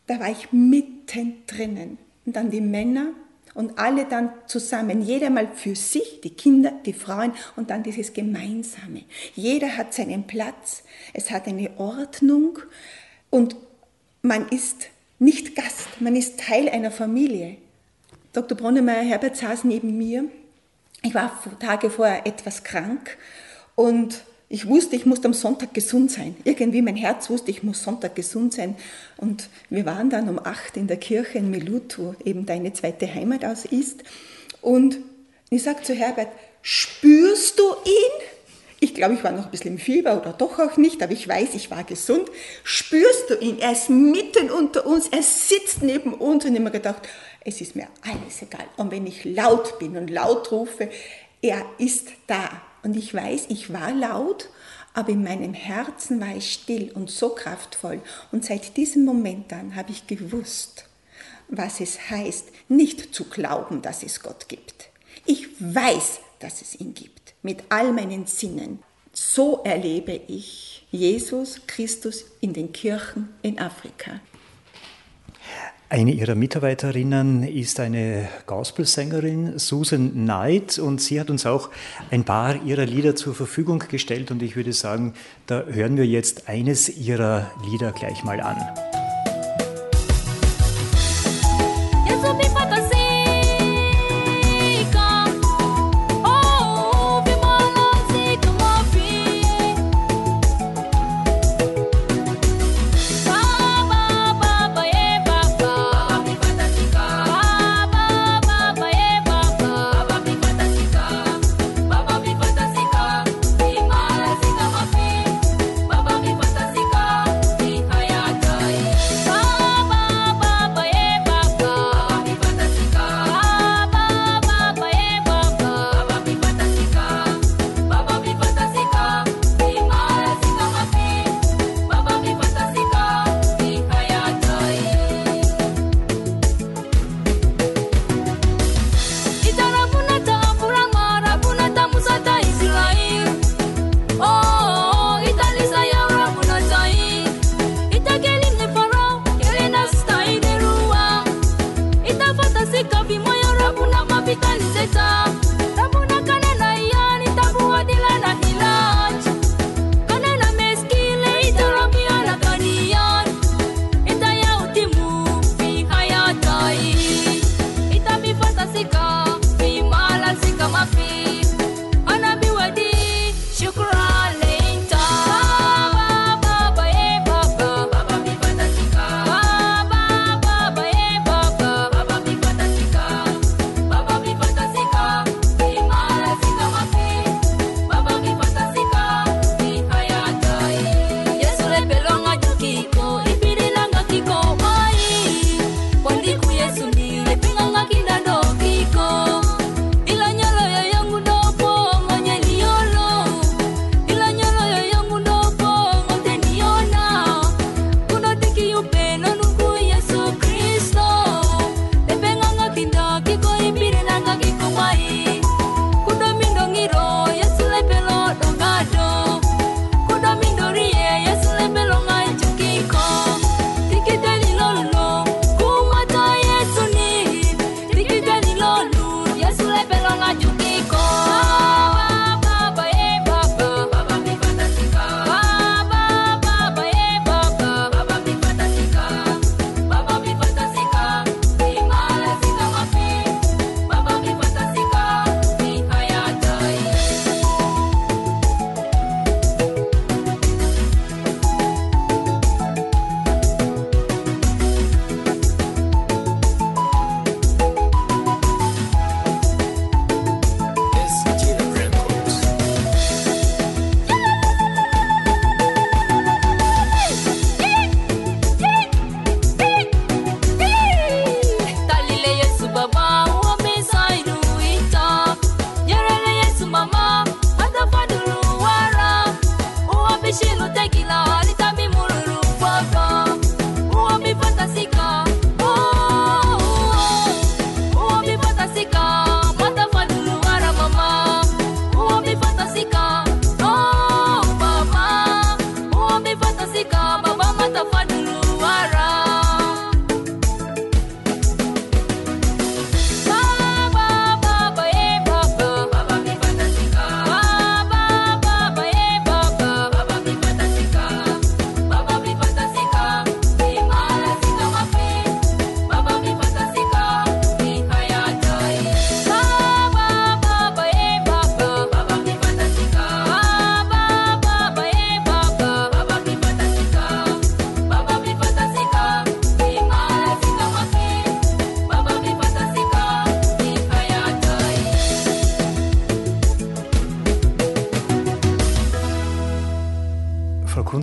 da 0.07 0.19
war 0.19 0.29
ich 0.29 0.51
mitten 0.51 1.43
drinnen. 1.47 1.97
Und 2.25 2.35
dann 2.35 2.51
die 2.51 2.61
Männer 2.61 3.13
und 3.53 3.77
alle 3.77 4.05
dann 4.05 4.31
zusammen, 4.47 5.01
jeder 5.01 5.29
mal 5.29 5.47
für 5.53 5.75
sich, 5.75 6.21
die 6.21 6.31
Kinder, 6.31 6.71
die 6.85 6.93
Frauen 6.93 7.33
und 7.55 7.69
dann 7.69 7.83
dieses 7.83 8.13
Gemeinsame. 8.13 9.03
Jeder 9.35 9.77
hat 9.77 9.93
seinen 9.93 10.25
Platz, 10.25 10.83
es 11.13 11.31
hat 11.31 11.47
eine 11.47 11.69
Ordnung 11.77 12.59
und 13.29 13.55
man 14.21 14.47
ist 14.49 14.87
nicht 15.19 15.55
Gast, 15.55 16.01
man 16.01 16.15
ist 16.15 16.39
Teil 16.39 16.69
einer 16.69 16.91
Familie. 16.91 17.57
Dr. 18.33 18.57
Bronnemeyer 18.57 19.03
Herbert 19.03 19.37
saß 19.37 19.63
neben 19.63 19.97
mir. 19.97 20.25
Ich 21.03 21.13
war 21.13 21.39
Tage 21.59 21.89
vorher 21.89 22.25
etwas 22.25 22.63
krank 22.63 23.17
und 23.75 24.23
ich 24.53 24.67
wusste, 24.67 24.95
ich 24.95 25.07
musste 25.07 25.27
am 25.27 25.33
Sonntag 25.33 25.73
gesund 25.73 26.11
sein. 26.11 26.35
Irgendwie 26.43 26.83
mein 26.83 26.95
Herz 26.95 27.27
wusste, 27.31 27.49
ich 27.49 27.63
muss 27.63 27.81
Sonntag 27.81 28.15
gesund 28.15 28.53
sein. 28.53 28.75
Und 29.17 29.49
wir 29.71 29.83
waren 29.87 30.11
dann 30.11 30.29
um 30.29 30.37
acht 30.37 30.77
in 30.77 30.85
der 30.85 30.97
Kirche 30.97 31.39
in 31.39 31.49
Melut, 31.49 31.97
wo 31.97 32.13
eben 32.23 32.45
deine 32.45 32.71
zweite 32.71 33.11
Heimat 33.11 33.43
aus 33.43 33.65
ist. 33.65 34.03
Und 34.61 34.99
ich 35.49 35.63
sagte 35.63 35.85
zu 35.85 35.95
Herbert, 35.95 36.27
spürst 36.61 37.57
du 37.57 37.63
ihn? 37.63 38.27
Ich 38.79 38.93
glaube, 38.93 39.15
ich 39.15 39.23
war 39.23 39.31
noch 39.31 39.45
ein 39.45 39.49
bisschen 39.49 39.71
im 39.71 39.79
Fieber 39.79 40.21
oder 40.21 40.33
doch 40.33 40.59
auch 40.59 40.77
nicht, 40.77 41.01
aber 41.01 41.13
ich 41.13 41.27
weiß, 41.27 41.55
ich 41.55 41.71
war 41.71 41.83
gesund. 41.83 42.29
Spürst 42.63 43.31
du 43.31 43.39
ihn? 43.39 43.57
Er 43.57 43.71
ist 43.71 43.89
mitten 43.89 44.51
unter 44.51 44.85
uns, 44.85 45.07
er 45.07 45.23
sitzt 45.23 45.81
neben 45.81 46.13
uns 46.13 46.45
und 46.45 46.51
ich 46.51 46.59
habe 46.59 46.65
mir 46.65 46.69
gedacht, 46.69 47.01
es 47.43 47.59
ist 47.59 47.75
mir 47.75 47.87
alles 48.03 48.43
egal. 48.43 48.67
Und 48.77 48.91
wenn 48.91 49.07
ich 49.07 49.25
laut 49.25 49.79
bin 49.79 49.97
und 49.97 50.11
laut 50.11 50.51
rufe, 50.51 50.91
er 51.41 51.65
ist 51.79 52.09
da. 52.27 52.61
Und 52.83 52.95
ich 52.95 53.13
weiß, 53.13 53.45
ich 53.49 53.71
war 53.71 53.93
laut, 53.93 54.49
aber 54.93 55.09
in 55.09 55.23
meinem 55.23 55.53
Herzen 55.53 56.19
war 56.19 56.35
ich 56.35 56.53
still 56.53 56.91
und 56.91 57.09
so 57.09 57.29
kraftvoll. 57.29 58.01
Und 58.31 58.45
seit 58.45 58.77
diesem 58.77 59.05
Moment 59.05 59.51
an 59.51 59.75
habe 59.75 59.91
ich 59.91 60.05
gewusst, 60.05 60.85
was 61.47 61.79
es 61.79 62.09
heißt, 62.09 62.47
nicht 62.67 63.13
zu 63.13 63.25
glauben, 63.25 63.81
dass 63.81 64.03
es 64.03 64.21
Gott 64.21 64.47
gibt. 64.49 64.89
Ich 65.25 65.47
weiß, 65.59 66.19
dass 66.39 66.61
es 66.61 66.79
ihn 66.79 66.93
gibt, 66.93 67.33
mit 67.41 67.63
all 67.69 67.93
meinen 67.93 68.25
Sinnen. 68.25 68.79
So 69.13 69.61
erlebe 69.63 70.19
ich 70.27 70.85
Jesus 70.91 71.61
Christus 71.67 72.25
in 72.41 72.53
den 72.53 72.71
Kirchen 72.73 73.29
in 73.41 73.59
Afrika. 73.59 74.19
Eine 75.93 76.11
ihrer 76.11 76.33
Mitarbeiterinnen 76.33 77.43
ist 77.43 77.79
eine 77.79 78.27
Gospelsängerin, 78.47 79.59
Susan 79.59 80.11
Knight, 80.13 80.79
und 80.79 80.99
sie 80.99 81.19
hat 81.19 81.29
uns 81.29 81.45
auch 81.45 81.69
ein 82.09 82.23
paar 82.23 82.63
ihrer 82.63 82.87
Lieder 82.87 83.15
zur 83.15 83.35
Verfügung 83.35 83.77
gestellt. 83.77 84.31
Und 84.31 84.41
ich 84.41 84.55
würde 84.55 84.73
sagen, 84.73 85.13
da 85.45 85.61
hören 85.65 85.95
wir 85.95 86.07
jetzt 86.07 86.49
eines 86.49 86.89
ihrer 86.89 87.51
Lieder 87.69 87.91
gleich 87.91 88.23
mal 88.23 88.41
an. 88.41 89.02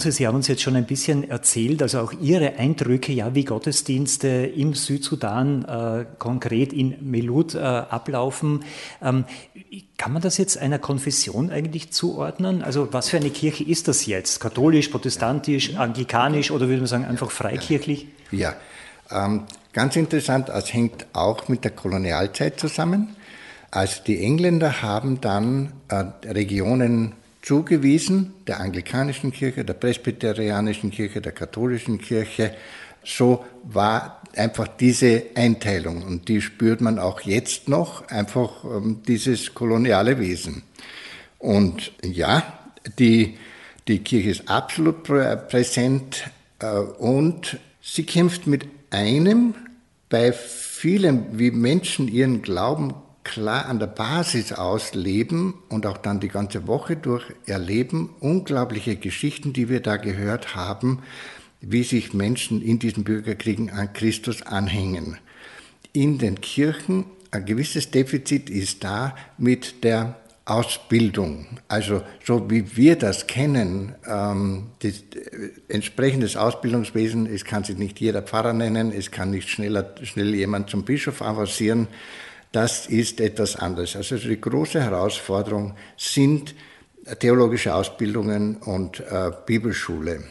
Kunze, 0.01 0.13
Sie 0.13 0.27
haben 0.27 0.37
uns 0.37 0.49
jetzt 0.49 0.63
schon 0.63 0.77
ein 0.77 0.87
bisschen 0.87 1.29
erzählt, 1.29 1.83
also 1.83 2.01
auch 2.01 2.15
Ihre 2.23 2.55
Eindrücke, 2.55 3.13
ja, 3.13 3.35
wie 3.35 3.45
Gottesdienste 3.45 4.29
im 4.29 4.73
Südsudan, 4.73 5.63
äh, 5.67 6.07
konkret 6.19 6.73
in 6.73 6.97
Melut, 7.03 7.55
äh, 7.55 7.59
ablaufen. 7.59 8.65
Ähm, 9.03 9.27
kann 9.99 10.15
man 10.15 10.23
das 10.23 10.39
jetzt 10.39 10.57
einer 10.57 10.79
Konfession 10.79 11.51
eigentlich 11.51 11.93
zuordnen? 11.93 12.63
Also 12.63 12.95
was 12.95 13.11
für 13.11 13.19
eine 13.19 13.29
Kirche 13.29 13.63
ist 13.63 13.89
das 13.89 14.07
jetzt? 14.07 14.41
Katholisch, 14.41 14.89
protestantisch, 14.89 15.77
anglikanisch 15.77 16.51
oder 16.51 16.69
würde 16.69 16.79
man 16.79 16.87
sagen 16.87 17.05
einfach 17.05 17.31
freikirchlich? 17.31 18.07
Ja, 18.31 18.55
ähm, 19.11 19.43
ganz 19.75 19.97
interessant, 19.97 20.49
es 20.49 20.73
hängt 20.73 21.09
auch 21.13 21.49
mit 21.49 21.63
der 21.63 21.73
Kolonialzeit 21.73 22.59
zusammen. 22.59 23.17
Also 23.71 24.03
die 24.03 24.25
Engländer 24.25 24.81
haben 24.81 25.21
dann 25.21 25.75
äh, 25.89 26.05
Regionen 26.27 27.13
zugewiesen, 27.43 28.35
der 28.47 28.61
anglikanischen 28.61 29.33
Kirche, 29.33 29.65
der 29.65 29.75
presbyterianischen 29.75 30.91
Kirche, 30.91 31.21
der 31.21 31.33
katholischen 31.33 31.99
Kirche. 31.99 32.55
So 33.05 33.45
war 33.65 34.23
einfach 34.37 34.69
diese 34.69 35.23
Einteilung 35.35 36.03
und 36.03 36.29
die 36.29 36.41
spürt 36.41 36.81
man 36.81 36.99
auch 36.99 37.23
jetzt 37.23 37.69
noch, 37.69 38.09
einfach 38.09 38.65
ähm, 38.65 39.03
dieses 39.07 39.55
koloniale 39.55 40.19
Wesen. 40.19 40.63
Und 41.39 41.93
ja, 42.03 42.43
die, 42.99 43.39
die 43.89 44.01
Kirche 44.01 44.31
ist 44.31 44.49
absolut 44.49 45.03
präsent 45.05 46.31
äh, 46.59 46.67
und 46.67 47.59
sie 47.81 48.05
kämpft 48.05 48.47
mit 48.47 48.67
einem 48.91 49.55
bei 50.11 50.33
vielen, 50.33 51.39
wie 51.39 51.51
Menschen 51.51 52.09
ihren 52.09 52.43
Glauben 52.43 52.95
klar 53.25 53.67
an 53.67 53.79
der 53.79 53.87
Basis 53.87 54.53
ausleben 54.53 55.55
und 55.69 55.87
auch 55.87 55.99
dann 55.99 56.21
die 56.21 56.29
ganze 56.29 56.67
Woche 56.67 56.97
durch 56.97 57.25
erleben, 57.47 58.11
unglaubliche 58.21 58.97
Geschichten, 58.97 59.53
die 59.53 59.69
wir 59.69 59.81
da 59.81 59.97
gehört 59.97 60.55
haben, 60.55 61.01
wie 61.61 61.83
sich 61.83 62.15
Menschen 62.15 62.63
in 62.63 62.79
diesen 62.79 63.05
Bürgerkriegen 63.05 63.71
an 63.71 63.93
Christus 63.93 64.43
anhängen. 64.43 65.19
In 65.93 66.19
den 66.19 66.41
Kirchen 66.41 67.05
ein 67.31 67.45
gewisses 67.45 67.91
Defizit 67.91 68.51
ist 68.51 68.83
da 68.83 69.15
mit 69.39 69.85
der 69.85 70.17
Ausbildung. 70.47 71.47
Also 71.69 72.03
so 72.25 72.51
wie 72.51 72.77
wir 72.77 72.97
das 72.97 73.29
kennen, 73.29 73.95
ähm, 74.07 74.69
das, 74.81 74.95
äh, 74.95 75.51
entsprechendes 75.69 76.37
Ausbildungswesen, 76.37 77.27
es 77.27 77.45
kann 77.45 77.63
sich 77.63 77.79
nicht 77.79 78.01
jeder 78.01 78.23
Pfarrer 78.23 78.53
nennen, 78.53 78.93
es 78.93 79.13
kann 79.13 79.31
nicht 79.31 79.49
schneller, 79.49 79.95
schnell 80.03 80.35
jemand 80.35 80.69
zum 80.69 80.83
Bischof 80.83 81.23
avancieren, 81.23 81.87
das 82.53 82.87
ist 82.87 83.21
etwas 83.21 83.57
anderes. 83.57 83.97
Also 83.97 84.17
die 84.17 84.41
große 84.41 84.83
Herausforderung 84.83 85.75
sind 85.97 86.55
theologische 87.19 87.75
Ausbildungen 87.75 88.57
und 88.57 89.01
äh, 89.01 89.31
Bibelschule. 89.47 90.25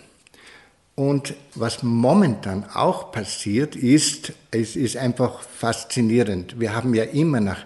Und 0.96 1.34
was 1.56 1.82
momentan 1.82 2.66
auch 2.74 3.14
passiert 3.14 3.78
ist, 3.78 4.34
es 4.52 4.76
ist 4.76 4.98
einfach 4.98 5.42
faszinierend. 5.42 6.60
Wir 6.60 6.76
haben 6.76 6.94
ja 6.94 7.06
immer 7.06 7.40
nach, 7.40 7.64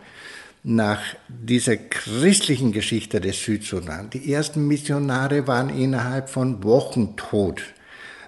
nach 0.63 1.01
dieser 1.27 1.77
christlichen 1.77 2.71
Geschichte 2.71 3.19
des 3.19 3.43
Südsudan, 3.43 4.11
die 4.11 4.31
ersten 4.31 4.67
Missionare 4.67 5.47
waren 5.47 5.69
innerhalb 5.69 6.29
von 6.29 6.63
Wochen 6.63 7.15
tot. 7.15 7.63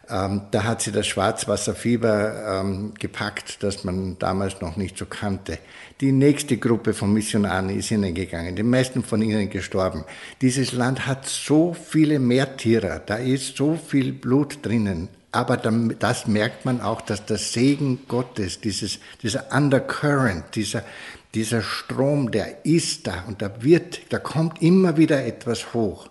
Ähm, 0.10 0.42
da 0.52 0.64
hat 0.64 0.82
sie 0.82 0.92
das 0.92 1.08
Schwarzwasserfieber 1.08 2.62
ähm, 2.62 2.94
gepackt, 3.00 3.64
das 3.64 3.84
man 3.84 4.18
damals 4.20 4.62
noch 4.62 4.76
nicht 4.76 4.98
so 4.98 5.06
kannte. 5.06 5.58
Die 6.02 6.12
nächste 6.12 6.58
Gruppe 6.58 6.94
von 6.94 7.14
Missionaren 7.14 7.70
ist 7.70 7.88
hineingegangen, 7.88 8.54
die 8.54 8.64
meisten 8.64 9.02
von 9.02 9.22
ihnen 9.22 9.50
gestorben. 9.50 10.04
Dieses 10.42 10.74
Land 10.74 11.08
hat 11.08 11.26
so 11.26 11.74
viele 11.74 12.20
Märtyrer, 12.20 13.00
da 13.00 13.16
ist 13.16 13.56
so 13.56 13.78
viel 13.78 14.12
Blut 14.12 14.60
drinnen. 14.62 15.08
Aber 15.32 15.56
das 15.56 16.28
merkt 16.28 16.66
man 16.66 16.82
auch, 16.82 17.00
dass 17.00 17.26
der 17.26 17.38
Segen 17.38 18.00
Gottes, 18.10 18.60
dieses, 18.60 19.00
dieser 19.24 19.54
Undercurrent, 19.56 20.56
dieser, 20.56 20.84
dieser 21.34 21.62
Strom, 21.62 22.30
der 22.30 22.66
ist 22.66 23.08
da 23.08 23.24
und 23.28 23.42
da 23.42 23.52
wird, 23.62 24.02
da 24.10 24.20
kommt 24.20 24.62
immer 24.62 24.98
wieder 24.98 25.26
etwas 25.26 25.74
hoch. 25.74 26.10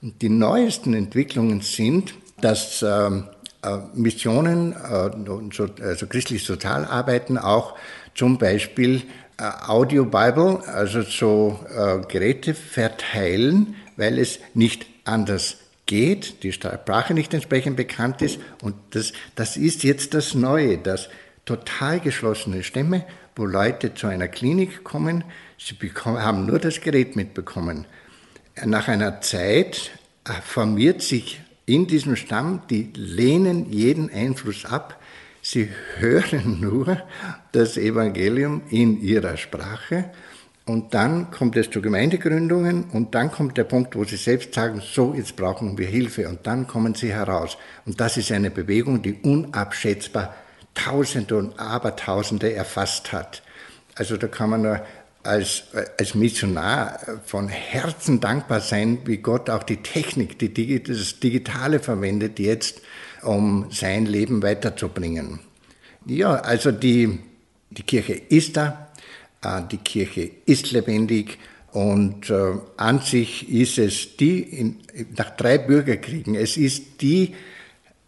Und 0.00 0.22
die 0.22 0.30
neuesten 0.30 0.94
Entwicklungen 0.94 1.60
sind, 1.60 2.14
dass 2.40 2.82
ähm, 2.82 3.24
äh, 3.62 3.78
Missionen, 3.94 4.72
äh, 4.72 5.10
so, 5.52 5.68
also 5.82 6.06
christlich 6.06 6.44
Sozialarbeiten 6.44 7.38
auch 7.38 7.74
zum 8.18 8.36
Beispiel 8.36 9.02
äh, 9.38 9.44
Audio 9.68 10.04
Bible, 10.04 10.60
also 10.66 11.02
so 11.02 11.64
äh, 11.72 12.00
Geräte 12.08 12.52
verteilen, 12.52 13.76
weil 13.96 14.18
es 14.18 14.40
nicht 14.54 14.86
anders 15.04 15.58
geht, 15.86 16.42
die 16.42 16.52
Sprache 16.52 17.14
nicht 17.14 17.32
entsprechend 17.32 17.76
bekannt 17.76 18.20
ist. 18.20 18.40
Und 18.60 18.74
das, 18.90 19.12
das 19.36 19.56
ist 19.56 19.84
jetzt 19.84 20.14
das 20.14 20.34
Neue, 20.34 20.78
dass 20.78 21.08
total 21.44 22.00
geschlossene 22.00 22.64
Stämme, 22.64 23.04
wo 23.36 23.46
Leute 23.46 23.94
zu 23.94 24.08
einer 24.08 24.26
Klinik 24.26 24.82
kommen, 24.82 25.22
sie 25.56 25.74
bekommen, 25.74 26.20
haben 26.20 26.44
nur 26.44 26.58
das 26.58 26.80
Gerät 26.80 27.14
mitbekommen. 27.14 27.86
Nach 28.64 28.88
einer 28.88 29.20
Zeit 29.20 29.92
formiert 30.44 31.02
sich 31.02 31.40
in 31.66 31.86
diesem 31.86 32.16
Stamm, 32.16 32.62
die 32.68 32.90
lehnen 32.94 33.70
jeden 33.70 34.10
Einfluss 34.10 34.64
ab. 34.64 34.97
Sie 35.50 35.70
hören 35.96 36.60
nur 36.60 36.98
das 37.52 37.78
Evangelium 37.78 38.60
in 38.68 39.00
ihrer 39.00 39.38
Sprache. 39.38 40.10
Und 40.66 40.92
dann 40.92 41.30
kommt 41.30 41.56
es 41.56 41.70
zu 41.70 41.80
Gemeindegründungen 41.80 42.90
und 42.90 43.14
dann 43.14 43.32
kommt 43.32 43.56
der 43.56 43.64
Punkt, 43.64 43.96
wo 43.96 44.04
sie 44.04 44.18
selbst 44.18 44.52
sagen, 44.52 44.82
so, 44.84 45.14
jetzt 45.14 45.36
brauchen 45.36 45.78
wir 45.78 45.86
Hilfe. 45.86 46.28
Und 46.28 46.46
dann 46.46 46.66
kommen 46.66 46.94
sie 46.94 47.14
heraus. 47.14 47.56
Und 47.86 47.98
das 47.98 48.18
ist 48.18 48.30
eine 48.30 48.50
Bewegung, 48.50 49.00
die 49.00 49.14
unabschätzbar 49.14 50.34
Tausende 50.74 51.38
und 51.38 51.58
Abertausende 51.58 52.52
erfasst 52.52 53.12
hat. 53.12 53.42
Also 53.94 54.18
da 54.18 54.26
kann 54.26 54.50
man 54.50 54.60
nur 54.60 54.82
als, 55.22 55.62
als 55.98 56.14
Missionar 56.14 57.00
von 57.24 57.48
Herzen 57.48 58.20
dankbar 58.20 58.60
sein, 58.60 58.98
wie 59.06 59.16
Gott 59.16 59.48
auch 59.48 59.62
die 59.62 59.78
Technik, 59.78 60.38
die, 60.38 60.82
das 60.82 61.20
Digitale 61.20 61.80
verwendet 61.80 62.38
jetzt, 62.38 62.82
um 63.22 63.66
sein 63.70 64.06
Leben 64.06 64.42
weiterzubringen. 64.42 65.40
Ja, 66.06 66.36
also 66.36 66.72
die, 66.72 67.18
die 67.70 67.82
Kirche 67.82 68.14
ist 68.14 68.56
da, 68.56 68.88
äh, 69.42 69.62
die 69.70 69.78
Kirche 69.78 70.30
ist 70.46 70.70
lebendig 70.72 71.38
und 71.72 72.30
äh, 72.30 72.54
an 72.76 73.00
sich 73.00 73.48
ist 73.50 73.78
es 73.78 74.16
die, 74.16 74.76
nach 75.16 75.30
drei 75.36 75.58
Bürgerkriegen, 75.58 76.34
es 76.34 76.56
ist 76.56 77.02
die 77.02 77.34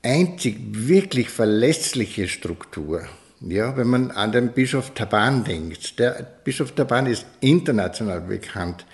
einzig 0.02 0.56
wirklich 0.70 1.28
verlässliche 1.28 2.26
Struktur 2.26 3.06
ja, 3.40 3.76
wenn 3.76 3.86
man 3.86 4.10
an 4.10 4.32
den 4.32 4.52
Bischof 4.52 4.92
Taban 4.94 5.44
denkt, 5.44 5.98
der 5.98 6.26
Bischof 6.44 6.72
Taban 6.72 7.06
ist 7.06 7.24
international 7.40 8.20
bekannt. 8.20 8.84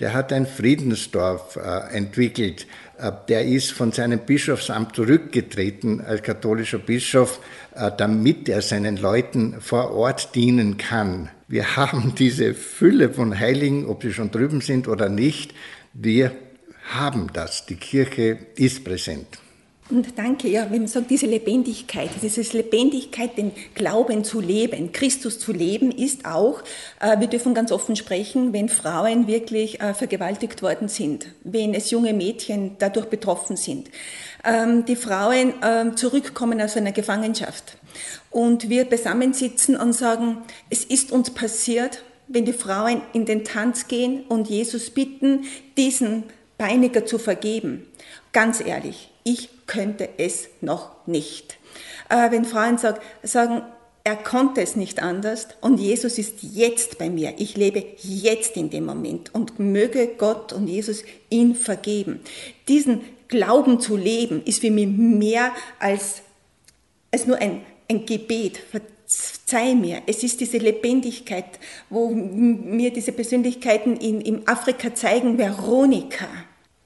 Der 0.00 0.12
hat 0.12 0.32
ein 0.32 0.46
Friedensdorf 0.46 1.56
äh, 1.56 1.96
entwickelt. 1.96 2.66
Äh, 3.04 3.12
der 3.28 3.44
ist 3.44 3.72
von 3.72 3.92
seinem 3.92 4.20
Bischofsamt 4.20 4.96
zurückgetreten 4.96 6.00
als 6.00 6.22
katholischer 6.22 6.78
Bischof, 6.78 7.40
äh, 7.74 7.90
damit 7.96 8.48
er 8.48 8.62
seinen 8.62 8.96
Leuten 8.96 9.60
vor 9.60 9.92
Ort 9.92 10.34
dienen 10.34 10.78
kann. 10.78 11.28
Wir 11.48 11.76
haben 11.76 12.14
diese 12.16 12.54
Fülle 12.54 13.10
von 13.10 13.38
Heiligen, 13.38 13.86
ob 13.86 14.02
sie 14.02 14.12
schon 14.12 14.30
drüben 14.30 14.60
sind 14.60 14.88
oder 14.88 15.08
nicht. 15.08 15.54
Wir 15.92 16.32
haben 16.90 17.28
das. 17.32 17.66
Die 17.66 17.76
Kirche 17.76 18.38
ist 18.56 18.84
präsent. 18.84 19.43
Und 19.94 20.18
danke, 20.18 20.48
ja, 20.48 20.66
wenn 20.72 20.80
man 20.80 20.88
sagt, 20.88 21.08
diese 21.08 21.26
Lebendigkeit, 21.26 22.10
diese 22.20 22.40
Lebendigkeit, 22.56 23.38
den 23.38 23.52
Glauben 23.76 24.24
zu 24.24 24.40
leben, 24.40 24.90
Christus 24.90 25.38
zu 25.38 25.52
leben, 25.52 25.92
ist 25.92 26.26
auch, 26.26 26.62
äh, 26.98 27.20
wir 27.20 27.28
dürfen 27.28 27.54
ganz 27.54 27.70
offen 27.70 27.94
sprechen, 27.94 28.52
wenn 28.52 28.68
Frauen 28.68 29.28
wirklich 29.28 29.80
äh, 29.80 29.94
vergewaltigt 29.94 30.62
worden 30.62 30.88
sind, 30.88 31.28
wenn 31.44 31.74
es 31.74 31.92
junge 31.92 32.12
Mädchen 32.12 32.74
dadurch 32.80 33.06
betroffen 33.06 33.56
sind. 33.56 33.88
Ähm, 34.44 34.84
die 34.84 34.96
Frauen 34.96 35.54
ähm, 35.62 35.96
zurückkommen 35.96 36.60
aus 36.60 36.76
einer 36.76 36.90
Gefangenschaft 36.90 37.76
und 38.32 38.68
wir 38.68 38.86
beisammensitzen 38.86 39.76
und 39.76 39.92
sagen, 39.92 40.38
es 40.70 40.84
ist 40.84 41.12
uns 41.12 41.30
passiert, 41.30 42.02
wenn 42.26 42.44
die 42.44 42.52
Frauen 42.52 43.00
in 43.12 43.26
den 43.26 43.44
Tanz 43.44 43.86
gehen 43.86 44.24
und 44.28 44.50
Jesus 44.50 44.90
bitten, 44.90 45.44
diesen 45.76 46.24
Peiniger 46.58 47.06
zu 47.06 47.18
vergeben. 47.18 47.86
Ganz 48.32 48.60
ehrlich, 48.60 49.13
ich 49.24 49.48
könnte 49.66 50.08
es 50.18 50.48
noch 50.60 50.90
nicht. 51.06 51.58
Äh, 52.08 52.30
wenn 52.30 52.44
Frauen 52.44 52.78
sag, 52.78 53.00
sagen, 53.22 53.62
er 54.04 54.16
konnte 54.16 54.60
es 54.60 54.76
nicht 54.76 55.02
anders 55.02 55.48
und 55.62 55.80
Jesus 55.80 56.18
ist 56.18 56.42
jetzt 56.42 56.98
bei 56.98 57.08
mir. 57.08 57.32
Ich 57.38 57.56
lebe 57.56 57.82
jetzt 58.02 58.56
in 58.56 58.68
dem 58.68 58.84
Moment 58.84 59.34
und 59.34 59.58
möge 59.58 60.08
Gott 60.18 60.52
und 60.52 60.68
Jesus 60.68 61.02
ihn 61.30 61.54
vergeben. 61.54 62.20
Diesen 62.68 63.00
Glauben 63.28 63.80
zu 63.80 63.96
leben 63.96 64.42
ist 64.44 64.60
für 64.60 64.70
mich 64.70 64.86
mehr 64.88 65.52
als, 65.78 66.20
als 67.10 67.26
nur 67.26 67.38
ein, 67.38 67.62
ein 67.90 68.04
Gebet. 68.04 68.58
Verzeih 68.58 69.74
mir. 69.74 70.02
Es 70.06 70.22
ist 70.22 70.38
diese 70.38 70.58
Lebendigkeit, 70.58 71.46
wo 71.88 72.10
mir 72.10 72.92
diese 72.92 73.12
Persönlichkeiten 73.12 73.96
in, 73.96 74.20
in 74.20 74.46
Afrika 74.46 74.94
zeigen, 74.94 75.38
Veronika 75.38 76.28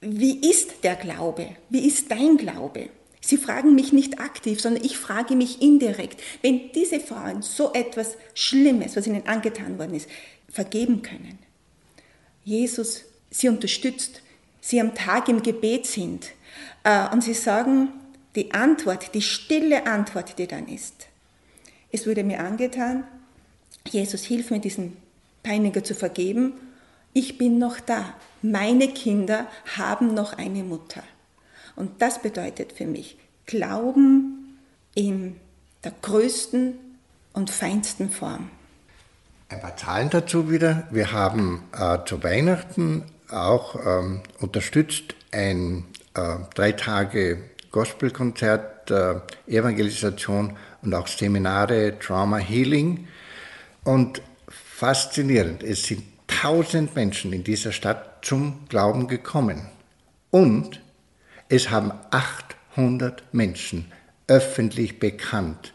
wie 0.01 0.49
ist 0.49 0.83
der 0.83 0.95
Glaube? 0.95 1.55
Wie 1.69 1.85
ist 1.85 2.11
dein 2.11 2.37
Glaube? 2.37 2.89
Sie 3.21 3.37
fragen 3.37 3.75
mich 3.75 3.91
nicht 3.91 4.19
aktiv, 4.19 4.61
sondern 4.61 4.83
ich 4.83 4.97
frage 4.97 5.35
mich 5.35 5.61
indirekt. 5.61 6.21
Wenn 6.41 6.71
diese 6.71 6.99
Frauen 6.99 7.41
so 7.41 7.73
etwas 7.73 8.15
Schlimmes, 8.33 8.95
was 8.95 9.07
ihnen 9.07 9.27
angetan 9.27 9.77
worden 9.77 9.95
ist, 9.95 10.09
vergeben 10.49 11.01
können, 11.01 11.37
Jesus 12.43 13.03
sie 13.29 13.49
unterstützt, 13.49 14.21
sie 14.61 14.79
am 14.79 14.95
Tag 14.95 15.27
im 15.27 15.43
Gebet 15.43 15.85
sind 15.85 16.29
äh, 16.83 17.09
und 17.09 17.23
sie 17.23 17.33
sagen, 17.33 17.89
die 18.35 18.53
Antwort, 18.53 19.13
die 19.13 19.21
stille 19.21 19.85
Antwort, 19.85 20.39
die 20.39 20.47
dann 20.47 20.67
ist, 20.67 21.07
es 21.91 22.07
wurde 22.07 22.23
mir 22.23 22.39
angetan, 22.39 23.03
Jesus, 23.87 24.23
hilf 24.23 24.51
mir, 24.51 24.59
diesen 24.59 24.97
Peiniger 25.41 25.83
zu 25.83 25.95
vergeben. 25.95 26.53
Ich 27.13 27.37
bin 27.37 27.57
noch 27.57 27.79
da. 27.79 28.13
Meine 28.41 28.87
Kinder 28.87 29.47
haben 29.77 30.13
noch 30.13 30.33
eine 30.33 30.63
Mutter. 30.63 31.03
Und 31.75 32.01
das 32.01 32.21
bedeutet 32.21 32.73
für 32.73 32.85
mich 32.85 33.17
Glauben 33.45 34.59
in 34.95 35.35
der 35.83 35.93
größten 36.01 36.75
und 37.33 37.49
feinsten 37.49 38.09
Form. 38.09 38.49
Ein 39.49 39.61
paar 39.61 39.75
Zahlen 39.77 40.09
dazu 40.09 40.51
wieder. 40.51 40.87
Wir 40.91 41.11
haben 41.11 41.63
äh, 41.77 41.97
zu 42.05 42.23
Weihnachten 42.23 43.03
auch 43.29 43.75
ähm, 43.75 44.21
unterstützt 44.39 45.15
ein 45.31 45.85
äh, 46.13 46.35
drei 46.53 46.71
Tage 46.73 47.39
Gospelkonzert, 47.71 48.91
äh, 48.91 49.15
Evangelisation 49.47 50.57
und 50.81 50.93
auch 50.93 51.07
Seminare 51.07 51.97
Trauma 51.99 52.37
Healing. 52.37 53.07
Und 53.83 54.21
faszinierend, 54.47 55.63
es 55.63 55.83
sind 55.83 56.03
tausend 56.41 56.95
Menschen 56.95 57.33
in 57.33 57.43
dieser 57.43 57.73
Stadt 57.73 58.23
zum 58.23 58.61
Glauben 58.69 59.07
gekommen. 59.07 59.67
Und 60.31 60.81
es 61.49 61.69
haben 61.69 61.91
800 62.11 63.23
Menschen 63.33 63.91
öffentlich 64.27 64.99
bekannt, 64.99 65.73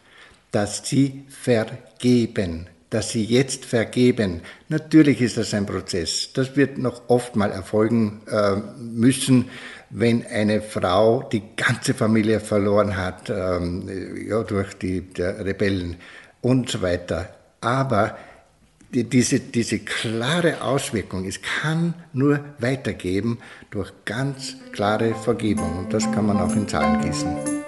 dass 0.53 0.89
sie 0.89 1.25
vergeben, 1.29 2.69
dass 2.89 3.11
sie 3.11 3.25
jetzt 3.25 3.67
vergeben. 3.67 4.41
Natürlich 4.71 5.21
ist 5.21 5.37
das 5.37 5.53
ein 5.53 5.67
Prozess. 5.67 6.33
Das 6.33 6.57
wird 6.57 6.79
noch 6.79 7.03
oft 7.09 7.37
mal 7.37 7.51
erfolgen 7.51 8.23
äh, 8.31 8.57
müssen, 8.79 9.51
wenn 9.91 10.25
eine 10.27 10.63
Frau 10.63 11.25
die 11.25 11.43
ganze 11.57 11.93
Familie 11.93 12.41
verloren 12.41 12.97
hat, 12.97 13.29
ähm, 13.29 14.27
ja, 14.29 14.43
durch 14.43 14.73
die 14.75 15.07
Rebellen 15.19 15.97
und 16.41 16.71
so 16.71 16.81
weiter. 16.81 17.29
Aber 17.61 18.17
diese, 19.03 19.41
diese 19.41 19.81
klare 19.81 20.63
Auswirkung, 20.63 21.27
es 21.27 21.41
kann 21.43 21.95
nur 22.13 22.41
weitergeben 22.59 23.39
durch 23.71 23.93
ganz 24.05 24.57
klare 24.73 25.15
Vergebung. 25.15 25.79
Und 25.79 25.93
das 25.93 26.05
kann 26.13 26.27
man 26.27 26.39
auch 26.39 26.55
in 26.55 26.69
Zahlen 26.69 27.01
gießen. 27.01 27.64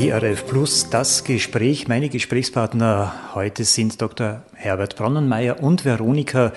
ERF 0.00 0.46
Plus 0.46 0.88
das 0.88 1.24
Gespräch. 1.24 1.86
Meine 1.86 2.08
Gesprächspartner 2.08 3.12
heute 3.34 3.64
sind 3.64 4.00
Dr. 4.00 4.42
Herbert 4.54 4.96
Bronnenmeier 4.96 5.62
und 5.62 5.84
Veronika 5.84 6.52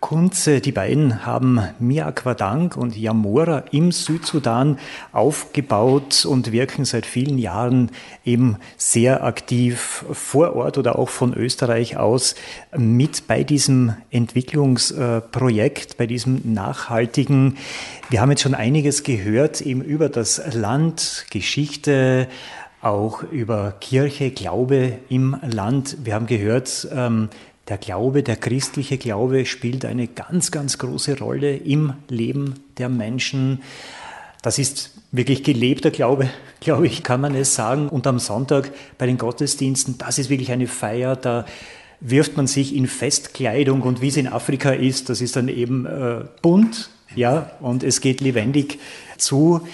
Kunze. 0.00 0.60
Die 0.60 0.72
beiden 0.72 1.24
haben 1.24 1.60
Miakwadang 1.78 2.72
und 2.72 2.96
Yamora 2.96 3.62
im 3.70 3.92
Südsudan 3.92 4.80
aufgebaut 5.12 6.24
und 6.24 6.50
wirken 6.50 6.84
seit 6.84 7.06
vielen 7.06 7.38
Jahren 7.38 7.92
eben 8.24 8.56
sehr 8.76 9.22
aktiv 9.22 10.04
vor 10.10 10.56
Ort 10.56 10.76
oder 10.76 10.98
auch 10.98 11.08
von 11.08 11.34
Österreich 11.34 11.96
aus 11.96 12.34
mit 12.76 13.28
bei 13.28 13.44
diesem 13.44 13.94
Entwicklungsprojekt, 14.10 15.98
bei 15.98 16.06
diesem 16.06 16.40
nachhaltigen. 16.52 17.58
Wir 18.10 18.20
haben 18.20 18.30
jetzt 18.30 18.42
schon 18.42 18.54
einiges 18.54 19.04
gehört 19.04 19.60
eben 19.60 19.82
über 19.82 20.08
das 20.08 20.42
Land, 20.52 21.26
Geschichte, 21.30 22.26
auch 22.80 23.22
über 23.24 23.72
Kirche, 23.80 24.30
Glaube 24.30 24.98
im 25.08 25.36
Land. 25.42 25.98
Wir 26.04 26.14
haben 26.14 26.26
gehört, 26.26 26.88
ähm, 26.92 27.28
der 27.68 27.78
Glaube, 27.78 28.22
der 28.22 28.36
christliche 28.36 28.98
Glaube 28.98 29.44
spielt 29.44 29.84
eine 29.84 30.06
ganz, 30.06 30.50
ganz 30.50 30.78
große 30.78 31.18
Rolle 31.18 31.56
im 31.56 31.94
Leben 32.08 32.54
der 32.78 32.88
Menschen. 32.88 33.62
Das 34.42 34.58
ist 34.58 34.92
wirklich 35.12 35.42
gelebter 35.42 35.90
Glaube, 35.90 36.30
glaube 36.60 36.86
ich, 36.86 37.02
kann 37.02 37.20
man 37.20 37.34
es 37.34 37.54
sagen. 37.54 37.88
Und 37.88 38.06
am 38.06 38.18
Sonntag 38.18 38.70
bei 38.96 39.06
den 39.06 39.18
Gottesdiensten, 39.18 39.98
das 39.98 40.18
ist 40.18 40.30
wirklich 40.30 40.52
eine 40.52 40.66
Feier, 40.66 41.16
da 41.16 41.44
wirft 42.00 42.36
man 42.36 42.46
sich 42.46 42.74
in 42.76 42.86
Festkleidung 42.86 43.82
und 43.82 44.00
wie 44.00 44.08
es 44.08 44.16
in 44.16 44.28
Afrika 44.28 44.70
ist, 44.70 45.08
das 45.08 45.20
ist 45.20 45.34
dann 45.34 45.48
eben 45.48 45.84
äh, 45.84 46.24
bunt, 46.42 46.90
ja, 47.16 47.50
und 47.60 47.82
es 47.82 48.00
geht 48.00 48.20
lebendig 48.20 48.78
zu. 49.16 49.66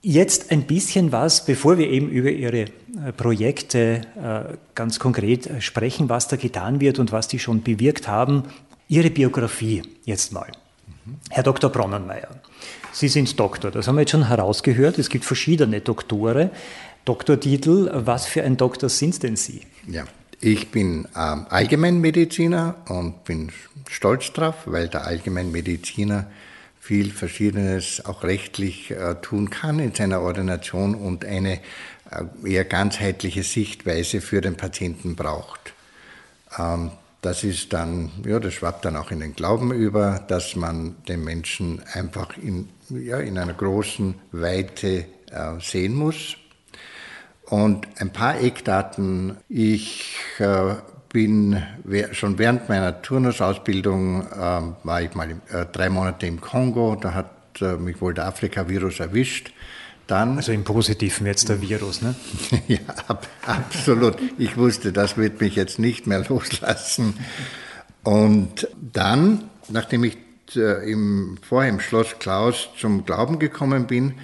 Jetzt 0.00 0.52
ein 0.52 0.62
bisschen 0.62 1.10
was, 1.10 1.44
bevor 1.44 1.76
wir 1.76 1.88
eben 1.88 2.08
über 2.08 2.30
Ihre 2.30 2.60
äh, 2.60 3.12
Projekte 3.16 4.02
äh, 4.16 4.56
ganz 4.76 5.00
konkret 5.00 5.48
äh, 5.48 5.60
sprechen, 5.60 6.08
was 6.08 6.28
da 6.28 6.36
getan 6.36 6.80
wird 6.80 7.00
und 7.00 7.10
was 7.10 7.26
die 7.26 7.40
schon 7.40 7.62
bewirkt 7.64 8.06
haben. 8.06 8.44
Ihre 8.88 9.10
Biografie 9.10 9.82
jetzt 10.04 10.32
mal. 10.32 10.46
Mhm. 11.04 11.16
Herr 11.30 11.42
Dr. 11.42 11.70
Bronnenmeier, 11.70 12.28
Sie 12.92 13.08
sind 13.08 13.38
Doktor, 13.40 13.72
das 13.72 13.88
haben 13.88 13.96
wir 13.96 14.02
jetzt 14.02 14.12
schon 14.12 14.28
herausgehört. 14.28 14.98
Es 14.98 15.08
gibt 15.08 15.24
verschiedene 15.24 15.80
Doktore. 15.80 16.50
Doktortitel, 17.04 17.90
was 17.92 18.26
für 18.26 18.44
ein 18.44 18.56
Doktor 18.56 18.88
sind 18.88 19.20
denn 19.24 19.34
Sie? 19.34 19.62
Ja, 19.88 20.04
ich 20.40 20.70
bin 20.70 21.08
ähm, 21.16 21.46
Allgemeinmediziner 21.48 22.76
und 22.88 23.24
bin 23.24 23.50
stolz 23.90 24.32
drauf, 24.32 24.54
weil 24.66 24.88
der 24.88 25.06
Allgemeinmediziner 25.06 26.26
viel 26.88 27.10
Verschiedenes 27.10 28.06
auch 28.06 28.22
rechtlich 28.22 28.90
äh, 28.92 29.16
tun 29.16 29.50
kann 29.50 29.78
in 29.78 29.94
seiner 29.94 30.22
Ordination 30.22 30.94
und 30.94 31.22
eine 31.22 31.60
äh, 32.10 32.50
eher 32.50 32.64
ganzheitliche 32.64 33.42
Sichtweise 33.42 34.22
für 34.22 34.40
den 34.40 34.56
Patienten 34.56 35.14
braucht. 35.14 35.74
Ähm, 36.58 36.92
das 37.20 37.44
ist 37.44 37.74
dann, 37.74 38.10
ja, 38.24 38.40
das 38.40 38.54
schwappt 38.54 38.86
dann 38.86 38.96
auch 38.96 39.10
in 39.10 39.20
den 39.20 39.34
Glauben 39.34 39.70
über, 39.70 40.24
dass 40.28 40.56
man 40.56 40.96
den 41.08 41.24
Menschen 41.24 41.82
einfach 41.92 42.38
in, 42.38 42.70
ja, 42.88 43.18
in 43.18 43.36
einer 43.36 43.52
großen 43.52 44.14
Weite 44.32 45.04
äh, 45.30 45.60
sehen 45.60 45.94
muss. 45.94 46.36
Und 47.42 47.86
ein 48.00 48.14
paar 48.14 48.40
Eckdaten. 48.40 49.36
Ich 49.50 50.16
bin 51.08 51.62
schon 52.12 52.38
während 52.38 52.68
meiner 52.68 53.00
Turnusausbildung 53.02 54.22
äh, 54.22 54.60
war 54.84 55.02
ich 55.02 55.14
mal 55.14 55.30
äh, 55.30 55.66
drei 55.72 55.88
Monate 55.88 56.26
im 56.26 56.40
Kongo. 56.40 56.96
Da 56.96 57.14
hat 57.14 57.30
äh, 57.60 57.76
mich 57.76 58.00
wohl 58.00 58.14
der 58.14 58.26
Afrika-Virus 58.26 59.00
erwischt. 59.00 59.52
Dann, 60.06 60.36
also 60.38 60.52
im 60.52 60.64
Positiven 60.64 61.26
jetzt 61.26 61.48
der 61.50 61.60
Virus, 61.60 62.00
ne? 62.00 62.14
ja, 62.68 62.78
ab, 63.08 63.26
absolut. 63.44 64.16
Ich 64.38 64.56
wusste, 64.56 64.92
das 64.92 65.18
wird 65.18 65.40
mich 65.40 65.54
jetzt 65.54 65.78
nicht 65.78 66.06
mehr 66.06 66.24
loslassen. 66.28 67.14
Und 68.04 68.68
dann, 68.92 69.44
nachdem 69.68 70.04
ich 70.04 70.16
äh, 70.56 70.90
im, 70.90 71.36
vorher 71.46 71.70
im 71.70 71.80
Schloss 71.80 72.18
Klaus 72.18 72.70
zum 72.78 73.04
Glauben 73.04 73.38
gekommen 73.38 73.86
bin, 73.86 74.14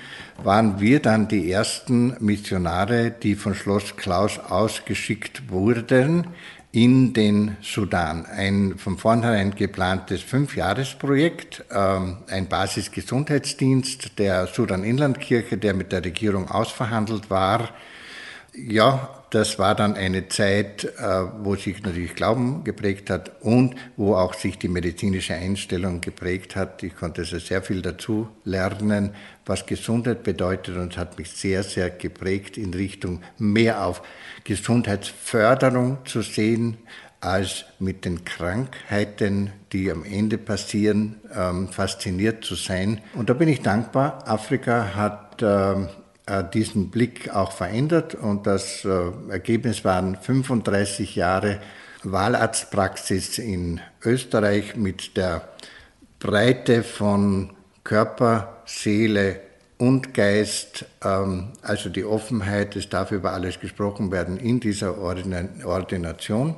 waren 0.42 0.80
wir 0.80 1.00
dann 1.00 1.28
die 1.28 1.50
ersten 1.50 2.16
Missionare, 2.18 3.10
die 3.10 3.34
von 3.34 3.54
Schloss 3.54 3.96
Klaus 3.96 4.38
ausgeschickt 4.38 5.50
wurden 5.50 6.28
in 6.74 7.12
den 7.12 7.56
Sudan. 7.62 8.26
Ein 8.26 8.74
von 8.78 8.98
vornherein 8.98 9.54
geplantes 9.54 10.22
Fünfjahresprojekt, 10.22 11.64
ähm, 11.70 12.16
ein 12.28 12.48
Basisgesundheitsdienst 12.48 14.18
der 14.18 14.48
Sudan-Inlandkirche, 14.48 15.56
der 15.56 15.72
mit 15.72 15.92
der 15.92 16.04
Regierung 16.04 16.50
ausverhandelt 16.50 17.30
war. 17.30 17.68
Ja, 18.56 19.23
das 19.34 19.58
war 19.58 19.74
dann 19.74 19.94
eine 19.94 20.28
Zeit, 20.28 20.84
äh, 20.84 21.24
wo 21.42 21.56
sich 21.56 21.82
natürlich 21.82 22.14
Glauben 22.14 22.62
geprägt 22.62 23.10
hat 23.10 23.42
und 23.42 23.74
wo 23.96 24.14
auch 24.14 24.32
sich 24.32 24.58
die 24.58 24.68
medizinische 24.68 25.34
Einstellung 25.34 26.00
geprägt 26.00 26.54
hat. 26.54 26.82
Ich 26.84 26.94
konnte 26.94 27.22
also 27.22 27.38
sehr 27.38 27.60
viel 27.60 27.82
dazu 27.82 28.28
lernen, 28.44 29.10
was 29.44 29.66
Gesundheit 29.66 30.22
bedeutet 30.22 30.76
und 30.76 30.96
hat 30.96 31.18
mich 31.18 31.30
sehr, 31.30 31.64
sehr 31.64 31.90
geprägt 31.90 32.56
in 32.56 32.72
Richtung 32.74 33.22
mehr 33.36 33.84
auf 33.84 34.02
Gesundheitsförderung 34.44 35.98
zu 36.04 36.22
sehen, 36.22 36.78
als 37.20 37.64
mit 37.80 38.04
den 38.04 38.24
Krankheiten, 38.24 39.50
die 39.72 39.90
am 39.90 40.04
Ende 40.04 40.38
passieren, 40.38 41.16
ähm, 41.34 41.68
fasziniert 41.68 42.44
zu 42.44 42.54
sein. 42.54 43.00
Und 43.14 43.30
da 43.30 43.34
bin 43.34 43.48
ich 43.48 43.62
dankbar. 43.62 44.28
Afrika 44.28 44.94
hat 44.94 45.42
ähm, 45.42 45.84
äh, 45.84 46.03
diesen 46.54 46.90
Blick 46.90 47.34
auch 47.34 47.52
verändert 47.52 48.14
und 48.14 48.46
das 48.46 48.84
äh, 48.84 49.10
Ergebnis 49.30 49.84
waren 49.84 50.16
35 50.16 51.16
Jahre 51.16 51.60
Wahlarztpraxis 52.02 53.38
in 53.38 53.80
Österreich 54.02 54.76
mit 54.76 55.16
der 55.16 55.48
Breite 56.18 56.82
von 56.82 57.50
Körper, 57.82 58.62
Seele 58.64 59.40
und 59.76 60.14
Geist, 60.14 60.86
ähm, 61.04 61.48
also 61.60 61.90
die 61.90 62.04
Offenheit, 62.04 62.76
es 62.76 62.88
darf 62.88 63.12
über 63.12 63.32
alles 63.32 63.60
gesprochen 63.60 64.10
werden 64.10 64.38
in 64.38 64.60
dieser 64.60 64.96
Ordination. 64.98 66.56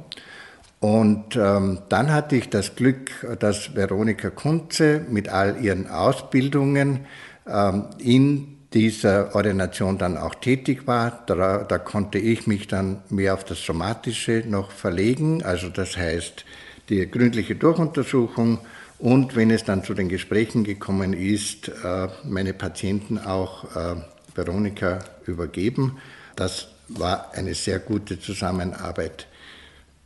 Und 0.78 1.34
ähm, 1.34 1.80
dann 1.88 2.12
hatte 2.12 2.36
ich 2.36 2.50
das 2.50 2.76
Glück, 2.76 3.10
dass 3.40 3.74
Veronika 3.74 4.30
Kunze 4.30 5.04
mit 5.08 5.28
all 5.28 5.60
ihren 5.60 5.88
Ausbildungen 5.88 7.06
ähm, 7.48 7.86
in 7.98 8.55
dieser 8.76 9.34
Ordination 9.34 9.96
dann 9.96 10.18
auch 10.18 10.34
tätig 10.34 10.86
war. 10.86 11.24
Da, 11.26 11.64
da, 11.64 11.78
konnte 11.78 12.18
ich 12.18 12.46
mich 12.46 12.68
dann 12.68 12.98
mehr 13.08 13.32
auf 13.32 13.42
das 13.42 13.64
Somatische 13.64 14.44
noch 14.46 14.70
verlegen, 14.70 15.42
also 15.42 15.70
das 15.70 15.96
heißt 15.96 16.44
die 16.90 17.10
gründliche 17.10 17.56
Durchuntersuchung 17.56 18.58
und 18.98 19.34
wenn 19.34 19.50
es 19.50 19.64
dann 19.64 19.82
zu 19.82 19.94
den 19.94 20.10
Gesprächen 20.10 20.62
gekommen 20.62 21.14
ist, 21.14 21.68
äh, 21.68 22.08
meine 22.24 22.52
Patienten 22.52 23.18
auch 23.18 23.64
äh, 23.74 23.96
Veronika 24.34 24.98
übergeben. 25.26 25.96
Das 26.36 26.68
war 26.88 27.32
eine 27.32 27.54
sehr 27.54 27.78
gute 27.78 28.20
Zusammenarbeit. 28.20 29.26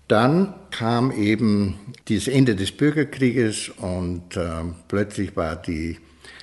Dann 0.06 0.54
kam 0.70 1.10
eben 1.10 1.78
das 2.08 2.28
Ende 2.28 2.54
des 2.54 2.70
Bürgerkrieges 2.70 3.68
und 3.68 4.36
äh, 4.36 4.48
plötzlich 4.86 5.36
war 5.36 5.56
die 5.56 5.98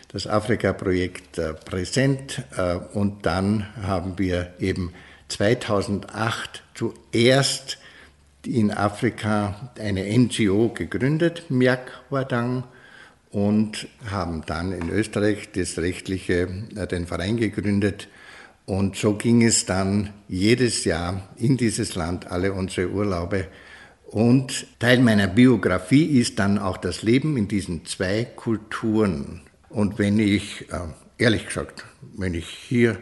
das 0.10 0.28
Afrika-Projekt 0.28 1.38
äh, 1.38 1.54
präsent 1.54 2.43
äh, 2.56 2.76
und 2.93 3.26
dann 3.26 3.67
haben 3.82 4.17
wir 4.17 4.54
eben 4.60 4.93
2008 5.28 6.63
zuerst 6.74 7.78
in 8.46 8.72
Afrika 8.72 9.72
eine 9.78 10.06
NGO 10.17 10.70
gegründet, 10.70 11.50
Miak 11.50 11.91
und 13.32 13.88
haben 14.10 14.43
dann 14.46 14.72
in 14.72 14.89
Österreich 14.89 15.50
das 15.52 15.78
rechtliche, 15.78 16.48
äh, 16.76 16.88
den 16.88 17.06
Verein 17.06 17.38
gegründet. 17.38 18.08
Und 18.65 18.96
so 18.96 19.13
ging 19.13 19.43
es 19.43 19.65
dann 19.65 20.12
jedes 20.28 20.84
Jahr 20.86 21.30
in 21.38 21.58
dieses 21.58 21.96
Land, 21.96 22.32
alle 22.32 22.54
unsere 22.54 22.89
Urlaube. 22.89 23.48
Und 24.08 24.67
Teil 24.80 25.00
meiner 25.00 25.28
Biografie 25.28 26.20
ist 26.20 26.39
dann 26.39 26.58
auch 26.58 26.78
das 26.78 27.02
Leben 27.02 27.38
in 27.38 27.48
diesen 27.48 27.86
zwei 27.86 28.26
Kulturen. 28.26 29.41
Und 29.69 29.99
wenn 29.99 30.19
ich, 30.19 30.71
äh, 30.71 30.80
ehrlich 31.17 31.47
gesagt, 31.47 31.86
wenn 32.15 32.34
ich 32.34 32.47
hier 32.47 32.97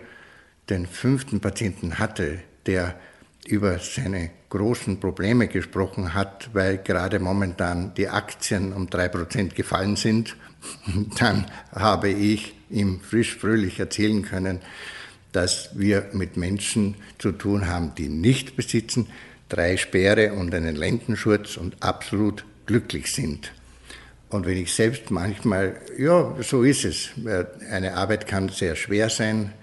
den 0.70 0.88
fünften 0.88 1.40
Patienten 1.40 2.00
hatte, 2.00 2.40
der 2.66 3.00
über 3.48 3.78
seine 3.80 4.32
großen 4.50 5.00
Probleme 5.00 5.48
gesprochen 5.48 6.14
hat, 6.14 6.50
weil 6.54 6.78
gerade 6.80 7.20
momentan 7.20 7.94
die 7.94 8.10
Aktien 8.10 8.74
um 8.74 8.90
drei 8.90 9.08
Prozent 9.08 9.56
gefallen 9.56 9.96
sind, 9.96 10.36
dann 11.20 11.46
habe 11.72 12.10
ich 12.10 12.56
ihm 12.70 13.02
frisch 13.02 13.36
fröhlich 13.36 13.80
erzählen 13.80 14.24
können, 14.24 14.62
dass 15.32 15.78
wir 15.78 16.10
mit 16.14 16.38
Menschen 16.38 16.96
zu 17.20 17.34
tun 17.34 17.68
haben, 17.68 17.94
die 17.96 18.08
nicht 18.08 18.56
besitzen, 18.56 19.08
drei 19.50 19.78
Speere 19.78 20.34
und 20.34 20.56
einen 20.56 20.76
Lendenschurz 20.76 21.58
und 21.58 21.84
absolut 21.84 22.46
glücklich 22.66 23.12
sind. 23.12 23.52
Und 24.36 24.46
wenn 24.46 24.58
ich 24.58 24.74
selbst 24.74 25.12
manchmal, 25.12 25.80
ja, 25.98 26.36
so 26.42 26.64
ist 26.64 26.84
es. 26.84 27.12
Eine 27.72 27.94
Arbeit 27.94 28.28
kann 28.28 28.50
sehr 28.50 28.76
schwer 28.76 29.10
sein. 29.10 29.54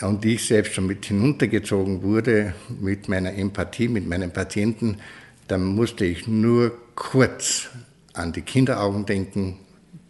Und 0.00 0.24
ich 0.24 0.46
selbst 0.46 0.72
schon 0.72 0.86
mit 0.86 1.04
hinuntergezogen 1.04 2.02
wurde 2.02 2.54
mit 2.80 3.10
meiner 3.10 3.34
Empathie, 3.34 3.88
mit 3.88 4.08
meinen 4.08 4.30
Patienten, 4.30 4.96
dann 5.46 5.62
musste 5.62 6.06
ich 6.06 6.26
nur 6.26 6.72
kurz 6.94 7.68
an 8.14 8.32
die 8.32 8.40
Kinderaugen 8.40 9.04
denken, 9.04 9.58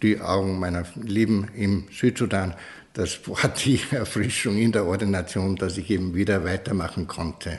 die 0.01 0.21
Augen 0.21 0.61
meiner 0.61 0.85
Lieben 0.95 1.49
im 1.57 1.89
Südsudan. 1.91 2.55
Das 2.93 3.27
war 3.27 3.49
die 3.49 3.81
Erfrischung 3.91 4.59
in 4.59 4.71
der 4.71 4.87
Ordination, 4.87 5.57
dass 5.57 5.77
ich 5.77 5.91
eben 5.91 6.15
wieder 6.15 6.45
weitermachen 6.45 7.09
konnte. 7.09 7.59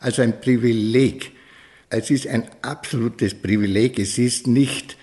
Also 0.00 0.20
ein 0.20 0.38
Privileg. 0.38 1.32
Es 1.88 2.10
ist 2.10 2.26
ein 2.26 2.44
absolutes 2.60 3.32
Privileg. 3.32 3.98
Es 3.98 4.18
ist 4.18 4.46
nicht 4.46 4.98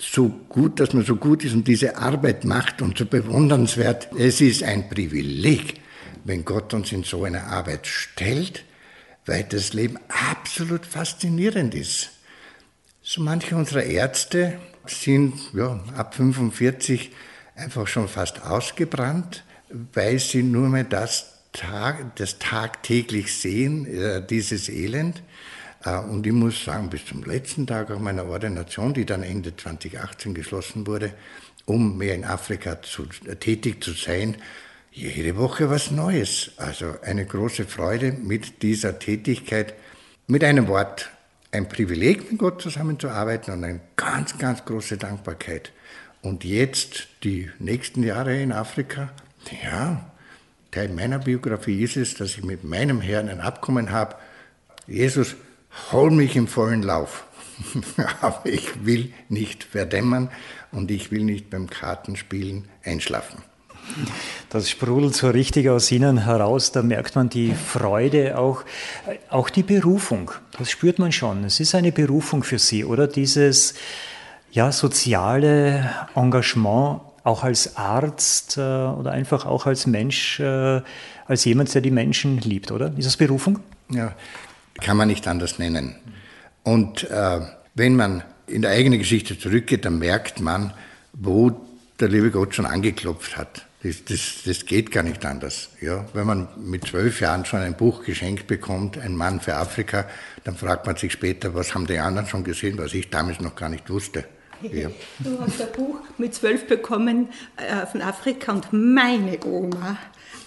so 0.00 0.28
gut, 0.48 0.80
dass 0.80 0.92
man 0.92 1.04
so 1.04 1.16
gut 1.16 1.44
ist 1.44 1.54
und 1.54 1.68
diese 1.68 1.96
Arbeit 1.96 2.44
macht 2.44 2.82
und 2.82 2.98
so 2.98 3.06
bewundernswert. 3.06 4.08
Es 4.18 4.40
ist 4.40 4.62
ein 4.62 4.88
Privileg, 4.88 5.80
wenn 6.24 6.44
Gott 6.44 6.74
uns 6.74 6.92
in 6.92 7.04
so 7.04 7.24
eine 7.24 7.44
Arbeit 7.44 7.86
stellt, 7.86 8.64
weil 9.26 9.44
das 9.44 9.72
Leben 9.72 9.98
absolut 10.08 10.86
faszinierend 10.86 11.74
ist. 11.74 12.10
So 13.02 13.22
manche 13.22 13.56
unserer 13.56 13.84
Ärzte 13.84 14.58
sind 14.86 15.34
ja, 15.54 15.80
ab 15.96 16.14
45 16.14 17.10
einfach 17.54 17.86
schon 17.86 18.08
fast 18.08 18.42
ausgebrannt, 18.42 19.44
weil 19.92 20.18
sie 20.18 20.42
nur 20.42 20.68
mehr 20.68 20.84
das, 20.84 21.38
Tag, 21.52 22.16
das 22.16 22.38
tagtäglich 22.38 23.34
sehen, 23.34 23.86
äh, 23.86 24.24
dieses 24.24 24.68
Elend. 24.68 25.22
Äh, 25.84 25.98
und 25.98 26.26
ich 26.26 26.32
muss 26.32 26.64
sagen, 26.64 26.90
bis 26.90 27.06
zum 27.06 27.24
letzten 27.24 27.66
Tag 27.66 27.90
auch 27.90 27.98
meiner 27.98 28.26
Ordination, 28.26 28.94
die 28.94 29.04
dann 29.04 29.22
Ende 29.22 29.56
2018 29.56 30.34
geschlossen 30.34 30.86
wurde, 30.86 31.12
um 31.66 31.98
mehr 31.98 32.14
in 32.14 32.24
Afrika 32.24 32.82
zu, 32.82 33.06
äh, 33.26 33.36
tätig 33.36 33.82
zu 33.82 33.92
sein, 33.92 34.36
jede 34.92 35.36
Woche 35.36 35.70
was 35.70 35.90
Neues. 35.90 36.52
Also 36.56 36.94
eine 37.02 37.24
große 37.24 37.64
Freude 37.64 38.12
mit 38.12 38.62
dieser 38.62 38.98
Tätigkeit. 38.98 39.74
Mit 40.26 40.44
einem 40.44 40.68
Wort, 40.68 41.10
ein 41.52 41.68
Privileg, 41.68 42.30
mit 42.30 42.38
Gott 42.38 42.62
zusammenzuarbeiten 42.62 43.52
und 43.54 43.64
eine 43.64 43.80
ganz, 43.96 44.38
ganz 44.38 44.64
große 44.64 44.96
Dankbarkeit. 44.96 45.72
Und 46.22 46.44
jetzt 46.44 47.08
die 47.24 47.50
nächsten 47.58 48.02
Jahre 48.02 48.40
in 48.40 48.52
Afrika, 48.52 49.10
ja, 49.62 50.10
Teil 50.70 50.88
meiner 50.90 51.18
Biografie 51.18 51.82
ist 51.82 51.96
es, 51.96 52.14
dass 52.14 52.36
ich 52.36 52.44
mit 52.44 52.62
meinem 52.62 53.00
Herrn 53.00 53.28
ein 53.28 53.40
Abkommen 53.40 53.90
habe. 53.90 54.16
Jesus, 54.86 55.34
hol 55.92 56.10
mich 56.10 56.36
im 56.36 56.46
vollen 56.46 56.82
Lauf. 56.82 57.24
Aber 58.20 58.46
ich 58.46 58.84
will 58.84 59.12
nicht 59.28 59.64
verdämmern 59.64 60.30
und 60.72 60.90
ich 60.90 61.10
will 61.10 61.24
nicht 61.24 61.50
beim 61.50 61.68
Kartenspielen 61.68 62.68
einschlafen. 62.84 63.42
Das 64.50 64.70
sprudelt 64.70 65.14
so 65.14 65.30
richtig 65.30 65.68
aus 65.68 65.90
Ihnen 65.90 66.24
heraus, 66.24 66.72
da 66.72 66.82
merkt 66.82 67.16
man 67.16 67.28
die 67.28 67.54
Freude, 67.54 68.38
auch, 68.38 68.64
auch 69.28 69.50
die 69.50 69.62
Berufung. 69.62 70.30
Das 70.58 70.70
spürt 70.70 70.98
man 70.98 71.12
schon. 71.12 71.44
Es 71.44 71.60
ist 71.60 71.74
eine 71.74 71.92
Berufung 71.92 72.42
für 72.42 72.58
Sie, 72.58 72.84
oder? 72.84 73.06
Dieses 73.06 73.74
ja, 74.52 74.70
soziale 74.72 75.90
Engagement, 76.14 77.00
auch 77.22 77.44
als 77.44 77.76
Arzt 77.76 78.56
äh, 78.56 78.60
oder 78.60 79.12
einfach 79.12 79.44
auch 79.46 79.66
als 79.66 79.86
Mensch, 79.86 80.40
äh, 80.40 80.80
als 81.26 81.44
jemand, 81.44 81.72
der 81.74 81.82
die 81.82 81.90
Menschen 81.90 82.38
liebt, 82.38 82.72
oder? 82.72 82.92
Ist 82.96 83.06
das 83.06 83.16
Berufung? 83.16 83.60
Ja, 83.90 84.14
kann 84.80 84.96
man 84.96 85.08
nicht 85.08 85.26
anders 85.28 85.58
nennen. 85.58 85.96
Und 86.62 87.08
äh, 87.10 87.40
wenn 87.74 87.96
man 87.96 88.22
in 88.46 88.62
der 88.62 88.72
eigenen 88.72 88.98
Geschichte 88.98 89.38
zurückgeht, 89.38 89.84
dann 89.84 89.98
merkt 89.98 90.40
man, 90.40 90.72
wo 91.12 91.52
der 91.98 92.08
liebe 92.08 92.30
Gott 92.30 92.54
schon 92.54 92.66
angeklopft 92.66 93.36
hat. 93.36 93.66
Das, 93.82 94.04
das, 94.04 94.42
das 94.44 94.66
geht 94.66 94.90
gar 94.90 95.02
nicht 95.02 95.24
anders. 95.24 95.70
Ja? 95.80 96.04
Wenn 96.12 96.26
man 96.26 96.48
mit 96.58 96.86
zwölf 96.86 97.20
Jahren 97.20 97.46
schon 97.46 97.60
ein 97.60 97.74
Buch 97.74 98.04
geschenkt 98.04 98.46
bekommt, 98.46 98.98
ein 98.98 99.16
Mann 99.16 99.40
für 99.40 99.54
Afrika, 99.54 100.04
dann 100.44 100.54
fragt 100.54 100.86
man 100.86 100.96
sich 100.96 101.12
später, 101.12 101.54
was 101.54 101.74
haben 101.74 101.86
die 101.86 101.98
anderen 101.98 102.28
schon 102.28 102.44
gesehen, 102.44 102.76
was 102.76 102.92
ich 102.92 103.08
damals 103.08 103.40
noch 103.40 103.54
gar 103.54 103.70
nicht 103.70 103.88
wusste. 103.88 104.24
Ja. 104.62 104.90
Du 105.20 105.40
hast 105.40 105.62
ein 105.62 105.72
Buch 105.72 106.00
mit 106.18 106.34
zwölf 106.34 106.66
bekommen 106.66 107.28
äh, 107.56 107.86
von 107.86 108.02
Afrika 108.02 108.52
und 108.52 108.70
meine 108.72 109.38
Oma, 109.44 109.96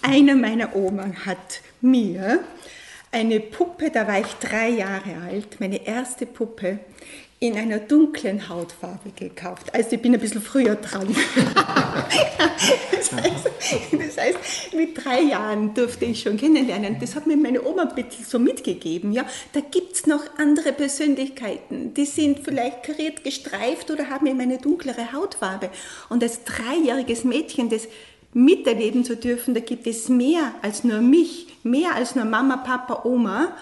eine 0.02 0.36
meiner 0.36 0.76
Oma 0.76 1.06
hat 1.26 1.60
mir 1.80 2.40
eine 3.14 3.38
Puppe, 3.38 3.90
da 3.90 4.08
war 4.08 4.18
ich 4.18 4.34
drei 4.40 4.70
Jahre 4.70 5.16
alt, 5.28 5.60
meine 5.60 5.86
erste 5.86 6.26
Puppe 6.26 6.80
in 7.38 7.56
einer 7.56 7.78
dunklen 7.78 8.48
Hautfarbe 8.48 9.10
gekauft. 9.14 9.72
Also 9.74 9.92
ich 9.92 10.02
bin 10.02 10.14
ein 10.14 10.20
bisschen 10.20 10.40
früher 10.40 10.76
dran. 10.76 11.06
das, 12.90 13.12
heißt, 13.12 13.50
das, 13.92 14.16
heißt, 14.16 14.74
mit 14.74 15.04
drei 15.04 15.20
Jahren 15.20 15.74
durfte 15.74 16.06
ich 16.06 16.22
schon 16.22 16.38
kennenlernen. 16.38 16.96
Das 17.00 17.14
hat 17.14 17.26
mir 17.26 17.36
meine 17.36 17.62
Oma 17.62 17.82
ein 17.82 17.94
bisschen 17.94 18.24
so 18.24 18.38
mitgegeben. 18.38 19.12
Ja, 19.12 19.26
da 19.52 19.60
gibt 19.60 19.92
es 19.92 20.06
noch 20.06 20.22
andere 20.38 20.72
Persönlichkeiten. 20.72 21.92
Die 21.94 22.06
sind 22.06 22.40
vielleicht 22.40 22.82
kariert 22.82 23.22
gestreift 23.22 23.90
oder 23.90 24.08
haben 24.08 24.26
eben 24.26 24.40
eine 24.40 24.58
dunklere 24.58 25.12
Hautfarbe. 25.12 25.70
Und 26.08 26.22
als 26.22 26.44
dreijähriges 26.44 27.24
Mädchen, 27.24 27.68
das 27.68 27.88
miterleben 28.34 29.04
zu 29.04 29.16
dürfen, 29.16 29.54
da 29.54 29.60
gibt 29.60 29.86
es 29.86 30.08
mehr 30.08 30.52
als 30.62 30.84
nur 30.84 31.00
mich, 31.00 31.46
mehr 31.62 31.94
als 31.94 32.14
nur 32.14 32.24
Mama, 32.24 32.58
Papa, 32.58 33.04
Oma 33.04 33.54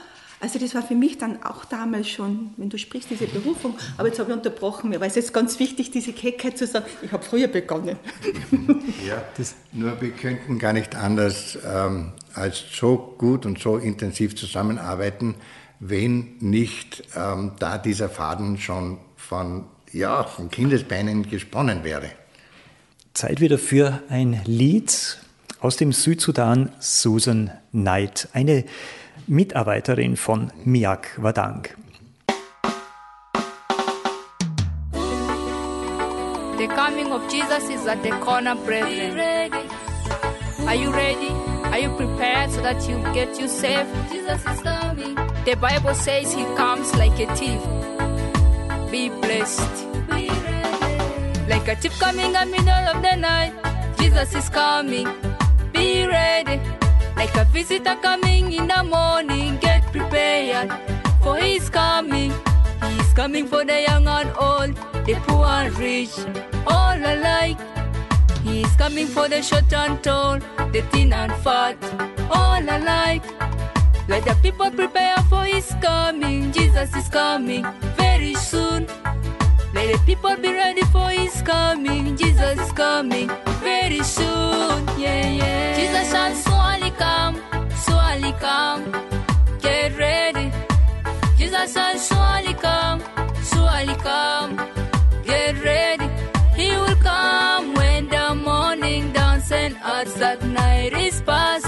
also 0.43 0.59
das 0.59 0.75
war 0.75 0.83
für 0.83 0.97
mich 0.97 1.19
dann 1.19 1.41
auch 1.45 1.65
damals 1.65 2.09
schon, 2.09 2.53
wenn 2.57 2.69
du 2.69 2.77
sprichst, 2.77 3.11
diese 3.11 3.29
Berufung. 3.29 3.77
Aber 3.97 4.09
jetzt 4.09 4.19
habe 4.19 4.33
ich 4.33 4.37
unterbrochen, 4.37 4.91
mir 4.91 4.99
war 4.99 5.07
es 5.07 5.15
jetzt 5.15 5.33
ganz 5.33 5.61
wichtig, 5.61 5.93
diese 5.93 6.13
Keckheit 6.13 6.59
zu 6.59 6.67
sagen, 6.67 6.87
ich 7.01 7.13
habe 7.13 7.23
früher 7.23 7.47
begonnen. 7.47 7.97
Ja, 9.07 9.23
das 9.37 9.55
nur 9.73 10.01
wir 10.01 10.11
könnten 10.11 10.59
gar 10.59 10.73
nicht 10.73 10.95
anders 10.95 11.59
ähm, 11.65 12.13
als 12.35 12.63
so 12.73 13.15
gut 13.19 13.47
und 13.47 13.61
so 13.61 13.77
intensiv 13.77 14.35
zusammenarbeiten, 14.35 15.35
wenn 15.81 16.37
nicht 16.41 17.05
ähm, 17.17 17.53
da 17.59 17.79
dieser 17.79 18.09
Faden 18.09 18.59
schon 18.59 18.99
von, 19.17 19.65
ja, 19.93 20.25
von 20.25 20.51
Kindesbeinen 20.51 21.29
gesponnen 21.29 21.85
wäre. 21.85 22.11
Zeit 23.15 23.41
wieder 23.41 23.59
für 23.59 24.03
ein 24.09 24.41
Lied 24.47 25.19
aus 25.61 25.77
dem 25.77 25.93
Südsudan, 25.93 26.71
Susan 26.81 27.51
Knight. 27.71 28.29
Eine 28.33 28.65
Mitarbeiterin 29.27 30.17
von 30.17 30.51
Miak 30.65 31.23
Wadang. 31.23 31.69
The 36.59 36.69
coming 36.69 37.13
of 37.13 37.23
Jesus 37.31 37.69
is 37.69 37.87
at 37.87 38.03
the 38.03 38.11
corner, 38.21 38.55
brethren. 38.55 39.19
Are 40.67 40.77
you 40.77 40.91
ready? 40.91 41.31
Are 41.65 41.79
you 41.79 41.91
prepared 41.97 42.51
so 42.51 42.63
that 42.63 42.89
you 42.89 43.03
get 43.13 43.39
you 43.39 43.49
safe? 43.49 43.87
Jesus 44.11 44.41
is 44.41 44.63
coming. 44.63 45.17
The 45.45 45.57
Bible 45.57 45.95
says 45.95 46.33
he 46.33 46.45
comes 46.57 46.95
like 46.95 47.19
a 47.19 47.35
thief. 47.35 47.61
Be 48.91 49.09
blessed. 49.09 49.92
Like 51.53 51.69
a 51.69 51.77
thief 51.77 51.93
coming 52.01 52.25
in 52.25 52.33
the 52.33 52.47
middle 52.47 52.85
of 52.89 53.03
the 53.03 53.15
night. 53.15 53.53
Jesus 53.99 54.35
is 54.35 54.49
coming. 54.49 55.07
Be 55.71 56.07
ready. 56.07 56.59
Like 57.15 57.37
a 57.37 57.45
visitor 57.45 57.95
coming 58.01 58.55
in 58.55 58.69
the 58.69 58.83
morning, 58.83 59.59
get 59.59 59.83
prepared 59.93 60.73
for 61.23 61.37
he's 61.37 61.69
coming. 61.69 62.33
He's 62.89 63.13
coming 63.13 63.47
for 63.47 63.67
the 63.67 63.83
young 63.83 64.09
and 64.09 64.33
old, 64.39 64.75
the 65.05 65.15
poor 65.27 65.45
and 65.45 65.79
rich, 65.79 66.17
all 66.67 66.97
alike. 66.97 67.59
He's 68.43 68.75
coming 68.77 69.07
for 69.07 69.29
the 69.29 69.43
short 69.43 69.71
and 69.75 70.03
tall, 70.03 70.39
the 70.73 70.81
thin 70.91 71.13
and 71.13 71.35
fat, 71.45 71.77
all 72.31 72.63
alike. 72.63 73.25
Let 74.09 74.25
the 74.25 74.35
people 74.43 74.71
prepare 74.71 75.19
for 75.29 75.45
his 75.45 75.71
coming. 75.83 76.51
Jesus 76.51 76.97
is 76.97 77.09
coming 77.11 77.67
very 77.99 78.35
soon. 78.37 78.89
Let 79.75 79.93
the 79.93 79.99
people 80.05 80.37
be 80.37 80.53
ready 80.53 80.83
for 80.93 81.09
his 81.09 81.41
coming. 81.43 82.17
Jesus 82.17 82.59
is 82.61 82.73
coming 82.73 83.29
very 83.65 84.03
soon. 84.03 84.87
Yeah, 84.99 85.29
yeah. 85.41 85.77
Jesus 85.79 86.11
shall 86.13 86.35
surely 86.45 86.91
come, 86.91 87.35
surely 87.85 88.33
come. 88.39 88.83
Get 89.61 89.97
ready. 89.99 90.53
Jesus 91.39 91.73
shall 91.73 91.97
surely 91.99 92.55
come, 92.55 93.01
surely 93.51 93.97
come. 94.05 94.51
Get 95.25 95.57
ready. 95.65 96.09
He 96.55 96.69
will 96.77 96.97
come 96.97 97.75
when 97.75 98.09
the 98.09 98.35
morning 98.35 99.13
dawns 99.13 99.51
and 99.51 99.75
odds 99.83 100.15
that 100.15 100.45
night 100.45 100.93
is 100.93 101.23
past. 101.23 101.67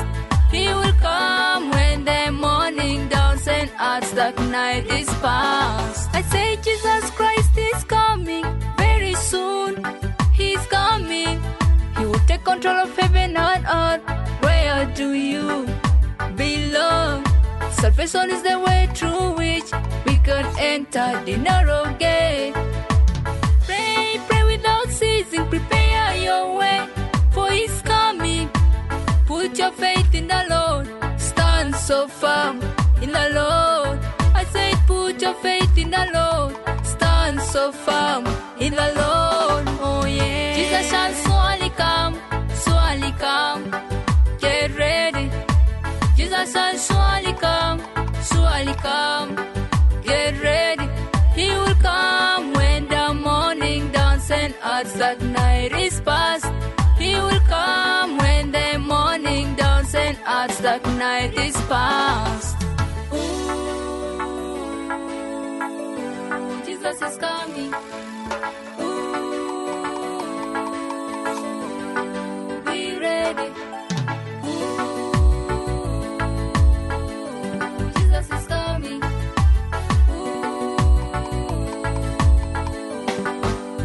He 0.50 0.68
will 0.68 0.96
come 1.00 1.70
when 1.70 2.04
the 2.04 2.30
morning 2.32 3.08
dawns 3.08 3.23
odds 3.78 4.12
that 4.12 4.38
night 4.50 4.86
is 4.86 5.08
past. 5.20 6.10
I 6.12 6.22
say 6.22 6.56
Jesus 6.56 7.10
Christ 7.10 7.56
is 7.56 7.84
coming 7.84 8.44
very 8.76 9.14
soon. 9.14 9.84
He's 10.32 10.64
coming. 10.66 11.40
He 11.98 12.04
will 12.04 12.24
take 12.26 12.44
control 12.44 12.76
of 12.76 12.96
heaven 12.96 13.36
and 13.36 13.64
earth. 13.66 14.02
Where 14.42 14.86
do 14.94 15.12
you 15.12 15.66
belong? 16.36 17.24
Salvation 17.72 18.30
is 18.30 18.42
the 18.42 18.58
way 18.58 18.88
through 18.94 19.32
which 19.34 19.70
we 20.06 20.16
can 20.18 20.46
enter 20.58 21.22
the 21.24 21.36
narrow 21.36 21.84
gate. 21.98 22.54
Pray, 23.66 24.20
pray 24.28 24.44
without 24.44 24.88
ceasing. 24.88 25.46
Prepare 25.48 26.16
your 26.16 26.56
way 26.58 26.86
for 27.32 27.50
His 27.50 27.82
coming. 27.82 28.48
Put 29.26 29.58
your 29.58 29.72
faith 29.72 30.14
in 30.14 30.28
the 30.28 30.44
Lord. 30.48 30.86
Stand 31.20 31.74
so 31.74 32.08
firm 32.08 32.60
faith 35.42 35.76
in 35.76 35.90
the 35.90 36.06
Lord. 36.14 36.54
Stand 36.84 37.40
so 37.40 37.72
firm 37.72 38.26
in 38.58 38.72
the 38.74 38.90
Lord. 39.02 39.64
Oh 39.80 40.04
yeah. 40.06 40.56
Jesus 40.56 40.90
shall 40.90 41.12
surely 41.24 41.70
come, 41.70 42.14
surely 42.64 43.12
come. 43.18 43.62
Get 44.38 44.76
ready. 44.76 45.30
Jesus 46.16 46.52
shall 46.52 46.76
surely 46.76 47.34
come, 47.34 47.78
surely 48.28 48.74
come. 48.74 49.30
Get 50.02 50.40
ready. 50.42 50.88
He 51.34 51.48
will 51.50 51.74
come 51.76 52.52
when 52.52 52.88
the 52.88 53.14
morning 53.14 53.90
dawns 53.92 54.30
and 54.30 54.54
odds 54.62 54.94
that 54.94 55.20
night 55.20 55.72
is 55.72 56.00
past. 56.00 56.46
He 56.98 57.14
will 57.14 57.44
come 57.48 58.18
when 58.18 58.52
the 58.52 58.78
morning 58.78 59.54
dawns 59.56 59.94
and 59.94 60.16
odds 60.26 60.58
that 60.58 60.84
night 60.96 61.34
is 61.34 61.56
past. 61.72 62.53
Is 66.94 67.16
coming. 67.18 67.72
Be 72.64 72.96
ready. 72.98 73.48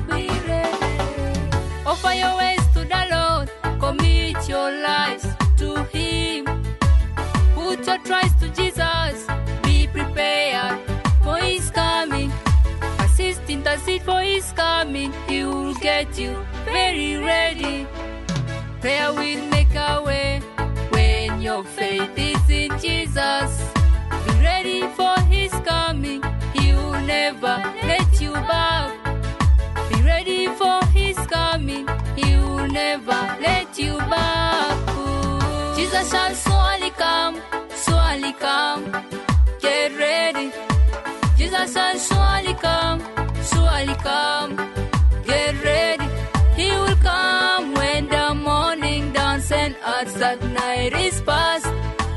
Be 0.08 0.28
ready. 0.48 1.50
Offer 1.86 2.14
your 2.14 2.39
intercede 14.00 14.06
for 14.06 14.22
His 14.22 14.52
coming. 14.54 15.14
He 15.28 15.44
will 15.44 15.74
get 15.76 16.18
you 16.18 16.46
very 16.66 17.18
ready. 17.18 17.88
Prayer 18.82 19.14
will 19.14 19.46
make 19.50 19.76
a 19.76 20.02
way 20.04 20.40
when 20.90 21.42
your 21.42 21.64
faith 21.64 22.12
is 22.18 22.50
in 22.50 22.70
Jesus. 22.80 23.72
Be 24.26 24.32
ready 24.42 24.82
for 24.96 25.20
His 25.30 25.52
coming. 25.66 26.22
He 26.54 26.74
will 26.74 27.02
never 27.06 27.62
let 27.84 28.22
you 28.22 28.34
back. 28.34 28.92
Be 29.90 30.02
ready 30.02 30.48
for 30.48 30.84
his 30.94 31.18
coming. 31.28 31.88
He 32.16 32.36
will 32.36 32.68
never 32.68 33.38
let 33.42 33.78
you 33.78 33.98
back. 33.98 34.98
Ooh. 34.98 35.76
Jesus 35.76 36.10
shall 36.12 36.34
surely 36.34 36.92
come, 36.92 37.42
surely 37.86 38.34
come. 38.34 38.84
Get 39.62 39.98
ready. 39.98 40.52
Jesus 41.38 41.74
shall 41.74 41.98
surely 41.98 42.29
come. 44.04 44.56
Get 45.26 45.64
ready. 45.64 46.08
He 46.56 46.70
will 46.72 46.96
come 46.98 47.74
when 47.74 48.08
the 48.08 48.34
morning 48.34 49.14
dawns 49.14 49.52
and 49.52 49.76
odds 49.84 50.14
that 50.16 50.42
night 50.44 50.94
is 50.94 51.22
past. 51.22 51.68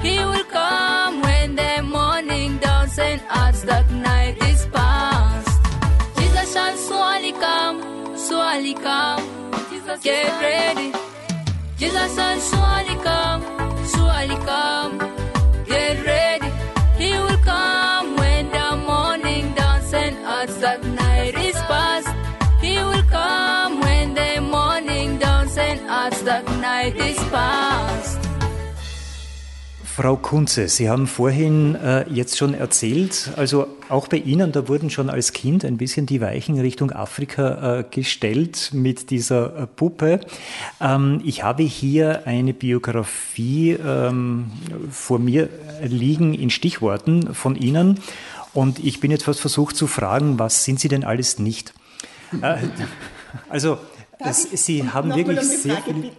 He 0.03 0.19
will 0.19 0.45
come 0.45 1.21
when 1.23 1.55
the 1.55 1.83
morning 1.83 2.59
dawns 2.59 2.99
and 2.99 3.21
odds 3.31 3.63
that 3.63 3.91
night 3.91 4.37
is 4.51 4.67
past. 4.67 5.49
Jesus 6.19 6.53
shall 6.53 6.77
surely 6.77 7.33
come, 7.33 7.79
surely 8.17 8.75
come. 8.75 9.23
Get 10.03 10.33
ready. 10.41 10.93
Jesus 11.77 12.15
shall 12.17 12.41
surely 12.51 12.97
come, 13.03 13.43
surely 13.95 14.39
come. 14.47 14.99
Get 15.67 16.05
ready. 16.05 16.51
He 16.99 17.13
will 17.13 17.39
come 17.39 18.17
when 18.17 18.51
the 18.51 18.77
morning 18.77 19.55
dawns 19.55 19.93
and 19.93 20.17
odds 20.27 20.59
that 20.59 20.85
night 26.83 26.97
is 26.97 27.25
past. 27.31 28.19
Frau 29.85 30.17
Kunze, 30.17 30.69
Sie 30.69 30.89
haben 30.89 31.07
vorhin 31.07 31.75
äh, 31.75 32.09
jetzt 32.09 32.39
schon 32.39 32.55
erzählt, 32.55 33.31
also 33.37 33.67
auch 33.91 34.09
bei 34.09 34.17
Ihnen, 34.17 34.51
da 34.51 34.67
wurden 34.67 34.89
schon 34.89 35.11
als 35.11 35.35
Kind 35.35 35.67
ein 35.67 35.77
bisschen 35.77 36.07
die 36.07 36.23
Weichen 36.23 36.59
Richtung 36.59 36.91
Afrika 36.93 37.81
äh, 37.81 37.85
gestellt 37.89 38.71
mit 38.73 39.11
dieser 39.11 39.55
äh, 39.55 39.67
Puppe. 39.67 40.21
Ähm, 40.81 41.21
ich 41.25 41.43
habe 41.43 41.63
hier 41.63 42.27
eine 42.27 42.55
Biografie 42.55 43.73
ähm, 43.73 44.51
vor 44.91 45.19
mir 45.19 45.51
liegen 45.85 46.33
in 46.33 46.49
Stichworten 46.49 47.35
von 47.35 47.55
Ihnen 47.55 48.01
und 48.55 48.79
ich 48.79 48.99
bin 48.99 49.11
jetzt 49.11 49.25
fast 49.25 49.41
versucht 49.41 49.77
zu 49.77 49.87
fragen, 49.87 50.39
was 50.39 50.65
sind 50.65 50.81
Sie 50.81 50.89
denn 50.89 51.05
alles 51.05 51.39
nicht? 51.39 51.75
Äh, 52.41 52.57
also, 53.51 53.77
das, 54.19 54.43
Sie 54.45 54.89
haben 54.89 55.15
wirklich 55.15 55.41
sehr, 55.41 55.77
viel, 55.83 56.13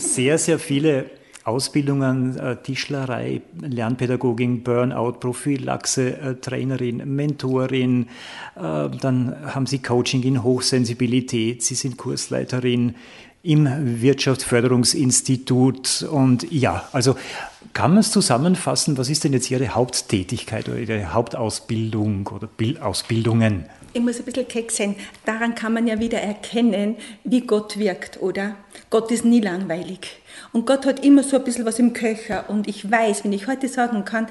sehr, 0.00 0.38
sehr 0.38 0.58
viele 0.58 1.06
Ausbildungen, 1.44 2.38
äh, 2.38 2.56
Tischlerei, 2.56 3.40
Lernpädagogik, 3.60 4.62
Burnout, 4.62 5.12
Prophylaxe, 5.20 6.18
äh, 6.18 6.34
Trainerin, 6.34 7.16
Mentorin, 7.16 8.08
äh, 8.56 8.90
dann 9.00 9.54
haben 9.54 9.66
Sie 9.66 9.80
Coaching 9.80 10.22
in 10.22 10.42
Hochsensibilität, 10.42 11.62
Sie 11.62 11.74
sind 11.74 11.96
Kursleiterin 11.96 12.94
im 13.42 14.02
Wirtschaftsförderungsinstitut 14.02 16.06
und 16.10 16.52
ja, 16.52 16.86
also 16.92 17.16
kann 17.72 17.92
man 17.92 18.00
es 18.00 18.10
zusammenfassen, 18.10 18.98
was 18.98 19.08
ist 19.08 19.24
denn 19.24 19.32
jetzt 19.32 19.50
Ihre 19.50 19.68
Haupttätigkeit 19.68 20.68
oder 20.68 20.78
Ihre 20.78 21.14
Hauptausbildung 21.14 22.26
oder 22.26 22.50
Ausbildungen? 22.82 23.64
Ich 23.92 24.00
muss 24.00 24.20
ein 24.20 24.24
bisschen 24.24 24.46
keck 24.46 24.70
sein. 24.70 24.94
Daran 25.26 25.56
kann 25.56 25.72
man 25.72 25.88
ja 25.88 25.98
wieder 25.98 26.20
erkennen, 26.20 26.94
wie 27.24 27.40
Gott 27.40 27.76
wirkt, 27.76 28.22
oder? 28.22 28.54
Gott 28.88 29.10
ist 29.10 29.24
nie 29.24 29.40
langweilig. 29.40 30.20
Und 30.52 30.64
Gott 30.64 30.86
hat 30.86 31.04
immer 31.04 31.24
so 31.24 31.36
ein 31.36 31.42
bisschen 31.42 31.66
was 31.66 31.80
im 31.80 31.92
Köcher. 31.92 32.44
Und 32.48 32.68
ich 32.68 32.88
weiß, 32.88 33.24
wenn 33.24 33.32
ich 33.32 33.48
heute 33.48 33.66
sagen 33.66 34.04
kann, 34.04 34.28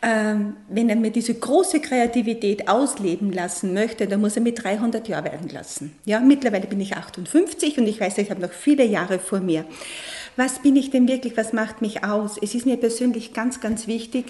ähm, 0.00 0.54
wenn 0.68 0.88
er 0.88 0.94
mir 0.94 1.10
diese 1.10 1.34
große 1.34 1.80
Kreativität 1.80 2.68
ausleben 2.68 3.32
lassen 3.32 3.74
möchte, 3.74 4.06
dann 4.06 4.20
muss 4.20 4.36
er 4.36 4.42
mit 4.42 4.62
300 4.62 5.08
Jahren 5.08 5.24
werden 5.24 5.48
lassen. 5.48 5.92
Ja, 6.04 6.20
mittlerweile 6.20 6.68
bin 6.68 6.80
ich 6.80 6.96
58 6.96 7.78
und 7.78 7.88
ich 7.88 8.00
weiß, 8.00 8.16
ich 8.18 8.30
habe 8.30 8.40
noch 8.40 8.52
viele 8.52 8.84
Jahre 8.84 9.18
vor 9.18 9.40
mir. 9.40 9.64
Was 10.36 10.60
bin 10.60 10.76
ich 10.76 10.90
denn 10.90 11.08
wirklich? 11.08 11.36
Was 11.36 11.52
macht 11.52 11.82
mich 11.82 12.04
aus? 12.04 12.38
Es 12.40 12.54
ist 12.54 12.64
mir 12.64 12.76
persönlich 12.76 13.32
ganz, 13.32 13.60
ganz 13.60 13.88
wichtig, 13.88 14.26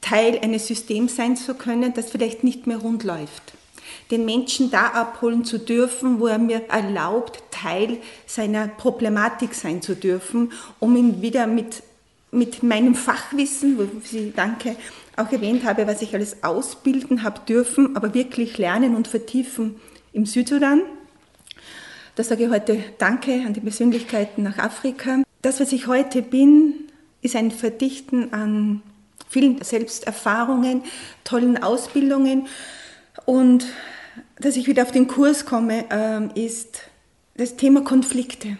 Teil 0.00 0.40
eines 0.42 0.66
Systems 0.66 1.14
sein 1.14 1.36
zu 1.36 1.54
können, 1.54 1.94
das 1.94 2.10
vielleicht 2.10 2.42
nicht 2.42 2.66
mehr 2.66 2.78
rund 2.78 3.04
läuft 3.04 3.57
den 4.10 4.24
Menschen 4.24 4.70
da 4.70 4.88
abholen 4.88 5.44
zu 5.44 5.58
dürfen, 5.58 6.20
wo 6.20 6.26
er 6.26 6.38
mir 6.38 6.62
erlaubt, 6.68 7.42
Teil 7.50 7.98
seiner 8.26 8.68
Problematik 8.68 9.54
sein 9.54 9.82
zu 9.82 9.94
dürfen, 9.94 10.52
um 10.78 10.96
ihn 10.96 11.20
wieder 11.22 11.46
mit, 11.46 11.82
mit 12.30 12.62
meinem 12.62 12.94
Fachwissen, 12.94 13.78
wo 13.78 13.82
ich 13.82 14.32
danke, 14.34 14.76
auch 15.16 15.30
erwähnt 15.32 15.64
habe, 15.64 15.86
was 15.86 16.00
ich 16.00 16.14
alles 16.14 16.42
ausbilden 16.42 17.22
habe 17.22 17.40
dürfen, 17.46 17.96
aber 17.96 18.14
wirklich 18.14 18.56
lernen 18.56 18.94
und 18.94 19.08
vertiefen 19.08 19.76
im 20.12 20.26
Südsudan. 20.26 20.82
Da 22.14 22.24
sage 22.24 22.44
ich 22.44 22.50
heute 22.50 22.82
Danke 22.98 23.42
an 23.46 23.52
die 23.52 23.60
Persönlichkeiten 23.60 24.42
nach 24.42 24.58
Afrika. 24.58 25.22
Das, 25.42 25.60
was 25.60 25.72
ich 25.72 25.86
heute 25.86 26.22
bin, 26.22 26.74
ist 27.20 27.36
ein 27.36 27.50
Verdichten 27.50 28.32
an 28.32 28.82
vielen 29.28 29.62
Selbsterfahrungen, 29.62 30.82
tollen 31.24 31.62
Ausbildungen 31.62 32.46
und 33.24 33.66
dass 34.40 34.56
ich 34.56 34.66
wieder 34.66 34.82
auf 34.82 34.92
den 34.92 35.08
Kurs 35.08 35.46
komme, 35.46 35.84
ähm, 35.90 36.30
ist 36.34 36.80
das 37.36 37.56
Thema 37.56 37.82
Konflikte. 37.82 38.58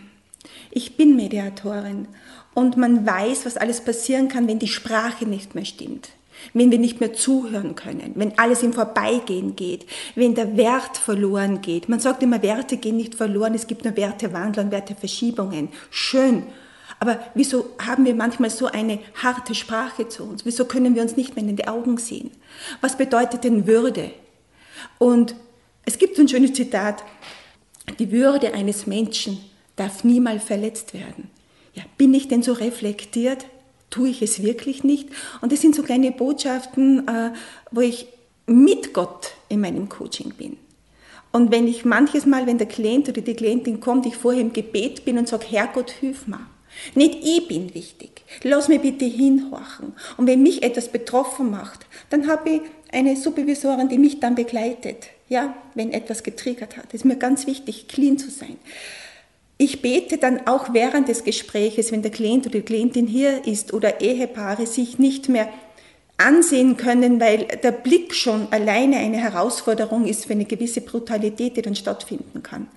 Ich 0.70 0.97
bin 0.97 1.16
Mediatorin 1.16 2.09
und 2.55 2.76
man 2.76 3.07
weiß, 3.07 3.47
was 3.47 3.57
alles 3.57 3.81
passieren 3.81 4.29
kann, 4.29 4.49
wenn 4.49 4.59
die 4.59 4.68
Sprache 4.68 5.26
nicht 5.26 5.55
mehr 5.55 5.64
stimmt, 5.64 6.11
wenn 6.53 6.70
wir 6.70 6.79
nicht 6.79 7.01
mehr 7.01 7.12
zuhören 7.12 7.74
können, 7.74 8.12
wenn 8.16 8.39
alles 8.39 8.62
im 8.62 8.72
Vorbeigehen 8.72 9.57
geht, 9.57 9.87
wenn 10.14 10.35
der 10.35 10.57
Wert 10.57 10.97
verloren 10.97 11.61
geht. 11.61 11.89
Man 11.89 12.01
sagt 12.01 12.22
immer, 12.22 12.43
Werte 12.43 12.76
gehen 12.76 12.97
nicht 12.97 13.14
verloren, 13.14 13.55
es 13.55 13.66
gibt 13.66 13.85
nur 13.85 13.97
Wertewandel 13.97 14.64
und 14.64 14.70
Werteverschiebungen. 14.70 15.70
Schön. 15.91 16.45
Aber 17.01 17.20
wieso 17.35 17.76
haben 17.85 18.05
wir 18.05 18.14
manchmal 18.14 18.51
so 18.51 18.66
eine 18.66 18.99
harte 19.22 19.55
Sprache 19.55 20.09
zu 20.09 20.24
uns? 20.24 20.45
Wieso 20.45 20.64
können 20.64 20.97
wir 20.97 21.03
uns 21.03 21.16
nicht 21.16 21.37
mehr 21.37 21.45
in 21.45 21.57
die 21.57 21.68
Augen 21.68 21.97
sehen? 21.97 22.33
Was 22.81 22.97
bedeutet 22.97 23.45
denn 23.45 23.68
Würde? 23.68 24.11
Und 24.99 25.37
es 25.89 25.97
gibt 25.97 26.18
ein 26.18 26.28
schönes 26.28 26.53
Zitat, 26.53 27.03
die 27.99 28.12
Würde 28.12 28.53
eines 28.53 28.86
Menschen 28.86 29.39
darf 29.74 30.05
niemals 30.05 30.45
verletzt 30.45 30.93
werden. 30.93 31.30
Ja, 31.72 31.82
bin 31.97 32.12
ich 32.12 32.28
denn 32.28 32.43
so 32.43 32.53
reflektiert? 32.53 33.47
Tue 33.89 34.11
ich 34.11 34.20
es 34.20 34.43
wirklich 34.43 34.84
nicht? 34.84 35.09
Und 35.41 35.51
das 35.51 35.62
sind 35.62 35.74
so 35.74 35.82
kleine 35.82 36.12
Botschaften, 36.12 37.09
äh, 37.09 37.30
wo 37.70 37.80
ich 37.80 38.07
mit 38.45 38.93
Gott 38.93 39.32
in 39.49 39.62
meinem 39.62 39.89
Coaching 39.89 40.34
bin. 40.34 40.59
Und 41.32 41.51
wenn 41.53 41.66
ich 41.66 41.86
manches 41.86 42.26
Mal, 42.26 42.47
wenn 42.47 42.59
der 42.59 42.68
Klient 42.68 43.09
oder 43.09 43.22
die 43.22 43.34
Klientin 43.34 43.80
kommt, 43.80 44.05
ich 44.05 44.16
vorher 44.16 44.43
im 44.43 44.53
Gebet 44.53 45.07
bin 45.07 45.16
und 45.16 45.26
sage, 45.26 45.47
Herrgott, 45.49 45.91
hilf 45.91 46.26
mir. 46.26 46.47
Nicht 46.97 47.24
ich 47.24 47.49
bin 47.49 47.74
wichtig. 47.74 48.24
Lass 48.43 48.68
mich 48.68 48.82
bitte 48.82 49.07
hinhorchen. 49.07 49.95
Und 50.18 50.26
wenn 50.26 50.43
mich 50.43 50.62
etwas 50.62 50.93
betroffen 50.93 51.51
macht, 51.51 51.86
dann 52.11 52.28
habe 52.28 52.51
ich 52.51 52.61
eine 52.93 53.16
Supervisorin, 53.16 53.89
die 53.89 53.97
mich 53.97 54.20
dann 54.20 54.34
begleitet. 54.34 55.09
Ja, 55.29 55.55
wenn 55.74 55.93
etwas 55.93 56.22
getriggert 56.22 56.76
hat. 56.76 56.87
Es 56.89 57.01
ist 57.01 57.05
mir 57.05 57.16
ganz 57.16 57.47
wichtig, 57.47 57.89
clean 57.89 58.18
zu 58.18 58.31
sein. 58.31 58.57
Ich 59.59 59.83
bete 59.83 60.18
dann 60.18 60.47
auch 60.47 60.72
während 60.72 61.09
des 61.09 61.24
Gespräches, 61.24 61.91
wenn 61.91 62.03
der 62.03 62.12
Klient 62.12 62.47
oder 62.47 62.61
die 62.61 62.64
Klientin 62.64 63.09
hier 63.09 63.45
ist 63.45 63.74
oder 63.74 64.01
Ehepaare 64.01 64.66
sich 64.66 64.99
nicht 65.01 65.29
mehr 65.29 65.49
ansehen 66.16 66.76
können, 66.76 67.20
weil 67.20 67.45
der 67.62 67.72
Blick 67.72 68.14
schon 68.14 68.49
alleine 68.53 68.99
eine 68.99 69.18
Herausforderung 69.18 70.07
ist 70.07 70.26
für 70.26 70.33
eine 70.33 70.45
gewisse 70.45 70.81
Brutalität, 70.81 71.57
die 71.57 71.62
dann 71.62 71.74
stattfinden 71.74 72.43
kann. 72.43 72.68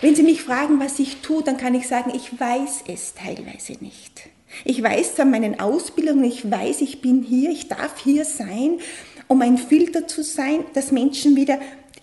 Wenn 0.00 0.14
Sie 0.14 0.22
mich 0.22 0.42
fragen, 0.42 0.80
was 0.80 0.98
ich 0.98 1.16
tue, 1.22 1.42
dann 1.42 1.56
kann 1.56 1.74
ich 1.74 1.86
sagen, 1.86 2.12
ich 2.14 2.38
weiß 2.38 2.84
es 2.88 3.14
teilweise 3.14 3.72
nicht. 3.82 4.28
Ich 4.64 4.82
weiß 4.82 5.20
an 5.20 5.30
meinen 5.30 5.60
Ausbildungen, 5.60 6.24
ich 6.24 6.50
weiß, 6.50 6.80
ich 6.80 7.00
bin 7.00 7.22
hier, 7.22 7.50
ich 7.50 7.68
darf 7.68 7.98
hier 8.02 8.24
sein 8.24 8.78
um 9.28 9.42
ein 9.42 9.58
Filter 9.58 10.06
zu 10.06 10.22
sein, 10.22 10.64
dass 10.74 10.92
Menschen 10.92 11.36
wieder 11.36 11.58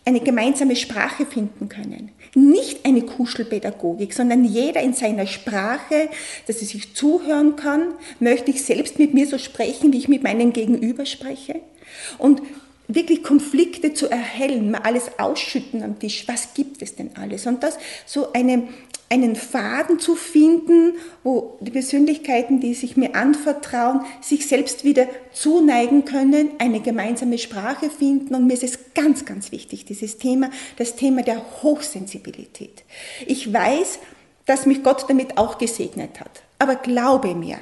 eine 0.05 0.19
gemeinsame 0.19 0.76
Sprache 0.76 1.26
finden 1.26 1.69
können. 1.69 2.11
Nicht 2.36 2.86
eine 2.86 3.03
Kuschelpädagogik, 3.03 4.13
sondern 4.13 4.43
jeder 4.43 4.82
in 4.82 4.93
seiner 4.93 5.28
Sprache, 5.28 6.09
dass 6.45 6.61
er 6.61 6.67
sich 6.67 6.93
zuhören 6.93 7.55
kann. 7.55 7.93
Möchte 8.19 8.51
ich 8.51 8.63
selbst 8.63 8.99
mit 8.99 9.13
mir 9.13 9.28
so 9.28 9.38
sprechen, 9.38 9.93
wie 9.93 9.99
ich 9.99 10.09
mit 10.09 10.24
meinem 10.24 10.51
Gegenüber 10.51 11.05
spreche? 11.05 11.61
Und 12.17 12.41
wirklich 12.88 13.24
Konflikte 13.24 13.93
zu 13.93 14.09
erhellen, 14.09 14.71
mal 14.71 14.82
alles 14.82 15.19
ausschütten 15.19 15.84
am 15.84 15.99
Tisch. 15.99 16.26
Was 16.28 16.53
gibt 16.53 16.82
es 16.82 16.95
denn 16.95 17.11
alles? 17.15 17.45
Und 17.45 17.63
das 17.63 17.78
so 18.05 18.34
eine, 18.34 18.63
einen 19.14 19.36
Faden 19.36 19.99
zu 19.99 20.16
finden, 20.16 20.93
wo 21.24 21.55
die 21.59 21.70
Persönlichkeiten, 21.70 22.59
die 22.59 22.74
sich 22.74 22.97
mir 22.97 23.14
anvertrauen, 23.14 24.01
sich 24.22 24.47
selbst 24.47 24.84
wieder 24.84 25.07
zuneigen 25.32 26.03
können, 26.03 26.49
eine 26.57 26.80
gemeinsame 26.80 27.38
Sprache 27.38 27.91
finden. 27.91 28.34
Und 28.34 28.47
mir 28.47 28.53
ist 28.53 28.64
es 28.64 28.80
ganz, 28.95 29.24
ganz 29.24 29.51
wichtig, 29.51 29.86
dieses 29.86 30.18
Thema, 30.18 30.49
das 30.78 30.95
Thema 30.95 31.22
der 31.22 31.61
Hochsensibilität. 31.61 32.84
Ich 33.28 33.53
weiß, 33.53 33.99
dass 34.47 34.66
mich 34.66 34.82
Gott 34.82 35.05
damit 35.07 35.38
auch 35.38 35.59
gesegnet 35.59 36.20
hat. 36.20 36.41
Aber 36.57 36.76
glaube 36.76 37.36
mir, 37.36 37.59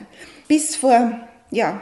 bis 0.47 0.77
vor, 0.77 1.19
ja, 1.51 1.81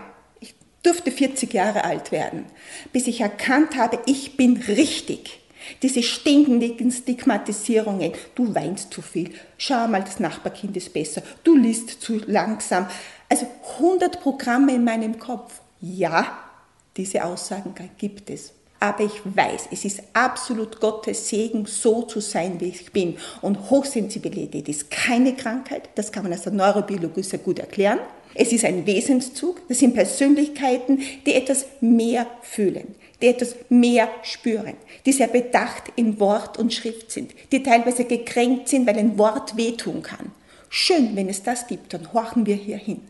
durfte 0.81 1.11
40 1.11 1.53
Jahre 1.53 1.83
alt 1.83 2.11
werden, 2.11 2.45
bis 2.91 3.05
ich 3.05 3.21
erkannt 3.21 3.75
habe, 3.75 3.99
ich 4.07 4.35
bin 4.35 4.57
richtig. 4.57 5.38
Diese 5.81 6.03
ständigen 6.03 6.91
Stigmatisierungen, 6.91 8.13
du 8.35 8.53
weinst 8.53 8.93
zu 8.93 9.01
viel, 9.01 9.33
schau 9.57 9.87
mal, 9.87 10.03
das 10.03 10.19
Nachbarkind 10.19 10.75
ist 10.77 10.93
besser, 10.93 11.21
du 11.43 11.55
liest 11.55 12.01
zu 12.01 12.21
langsam. 12.25 12.87
Also 13.27 13.47
100 13.77 14.21
Programme 14.21 14.73
in 14.73 14.83
meinem 14.83 15.19
Kopf. 15.19 15.61
Ja, 15.81 16.39
diese 16.97 17.23
Aussagen 17.23 17.73
gibt 17.97 18.29
es. 18.29 18.53
Aber 18.81 19.03
ich 19.03 19.21
weiß, 19.23 19.69
es 19.71 19.83
ist 19.83 20.01
absolut 20.13 20.79
Gottes 20.79 21.27
Segen, 21.27 21.65
so 21.65 22.03
zu 22.03 22.21
sein, 22.21 22.61
wie 22.61 22.69
ich 22.69 22.91
bin. 22.93 23.17
Und 23.41 23.69
Hochsensibilität 23.69 24.69
ist 24.69 24.89
keine 24.89 25.35
Krankheit, 25.35 25.89
das 25.95 26.11
kann 26.11 26.23
man 26.23 26.33
aus 26.33 26.43
der 26.43 26.53
Neurobiologie 26.53 27.23
sehr 27.23 27.39
gut 27.39 27.59
erklären. 27.59 27.99
Es 28.35 28.51
ist 28.51 28.63
ein 28.63 28.85
Wesenszug, 28.85 29.67
das 29.67 29.79
sind 29.79 29.95
Persönlichkeiten, 29.95 31.01
die 31.25 31.33
etwas 31.33 31.65
mehr 31.81 32.27
fühlen, 32.41 32.95
die 33.21 33.27
etwas 33.27 33.55
mehr 33.69 34.09
spüren, 34.21 34.75
die 35.05 35.11
sehr 35.11 35.27
bedacht 35.27 35.91
in 35.95 36.19
Wort 36.19 36.57
und 36.57 36.73
Schrift 36.73 37.11
sind, 37.11 37.33
die 37.51 37.63
teilweise 37.63 38.05
gekränkt 38.05 38.69
sind, 38.69 38.85
weil 38.87 38.97
ein 38.97 39.17
Wort 39.17 39.57
wehtun 39.57 40.03
kann. 40.03 40.31
Schön, 40.69 41.15
wenn 41.15 41.29
es 41.29 41.41
das 41.41 41.65
gibt, 41.65 41.93
dann 41.93 42.13
horchen 42.13 42.45
wir 42.45 42.55
hier 42.55 42.77
hin. 42.77 43.01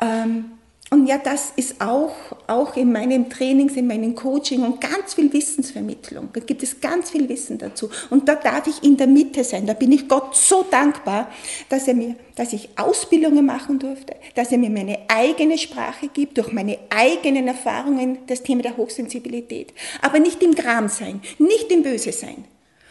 Ähm, 0.00 0.57
und 0.90 1.06
ja, 1.06 1.18
das 1.18 1.52
ist 1.54 1.82
auch, 1.82 2.14
auch 2.46 2.74
in 2.76 2.90
meinen 2.92 3.28
Trainings, 3.28 3.76
in 3.76 3.86
meinem 3.86 4.14
Coaching 4.14 4.62
und 4.62 4.80
ganz 4.80 5.12
viel 5.14 5.30
Wissensvermittlung. 5.30 6.30
Da 6.32 6.40
gibt 6.40 6.62
es 6.62 6.80
ganz 6.80 7.10
viel 7.10 7.28
Wissen 7.28 7.58
dazu. 7.58 7.90
Und 8.08 8.26
da 8.26 8.36
darf 8.36 8.66
ich 8.66 8.82
in 8.82 8.96
der 8.96 9.06
Mitte 9.06 9.44
sein. 9.44 9.66
Da 9.66 9.74
bin 9.74 9.92
ich 9.92 10.08
Gott 10.08 10.34
so 10.34 10.62
dankbar, 10.62 11.30
dass 11.68 11.88
er 11.88 11.94
mir, 11.94 12.16
dass 12.36 12.54
ich 12.54 12.70
Ausbildungen 12.76 13.44
machen 13.44 13.78
durfte, 13.78 14.16
dass 14.34 14.50
er 14.50 14.56
mir 14.56 14.70
meine 14.70 14.98
eigene 15.08 15.58
Sprache 15.58 16.08
gibt, 16.08 16.38
durch 16.38 16.52
meine 16.52 16.78
eigenen 16.88 17.48
Erfahrungen, 17.48 18.20
das 18.26 18.42
Thema 18.42 18.62
der 18.62 18.78
Hochsensibilität. 18.78 19.74
Aber 20.00 20.18
nicht 20.20 20.42
im 20.42 20.54
Gram 20.54 20.88
sein, 20.88 21.20
nicht 21.38 21.70
im 21.70 21.82
Böse 21.82 22.12
sein. 22.12 22.44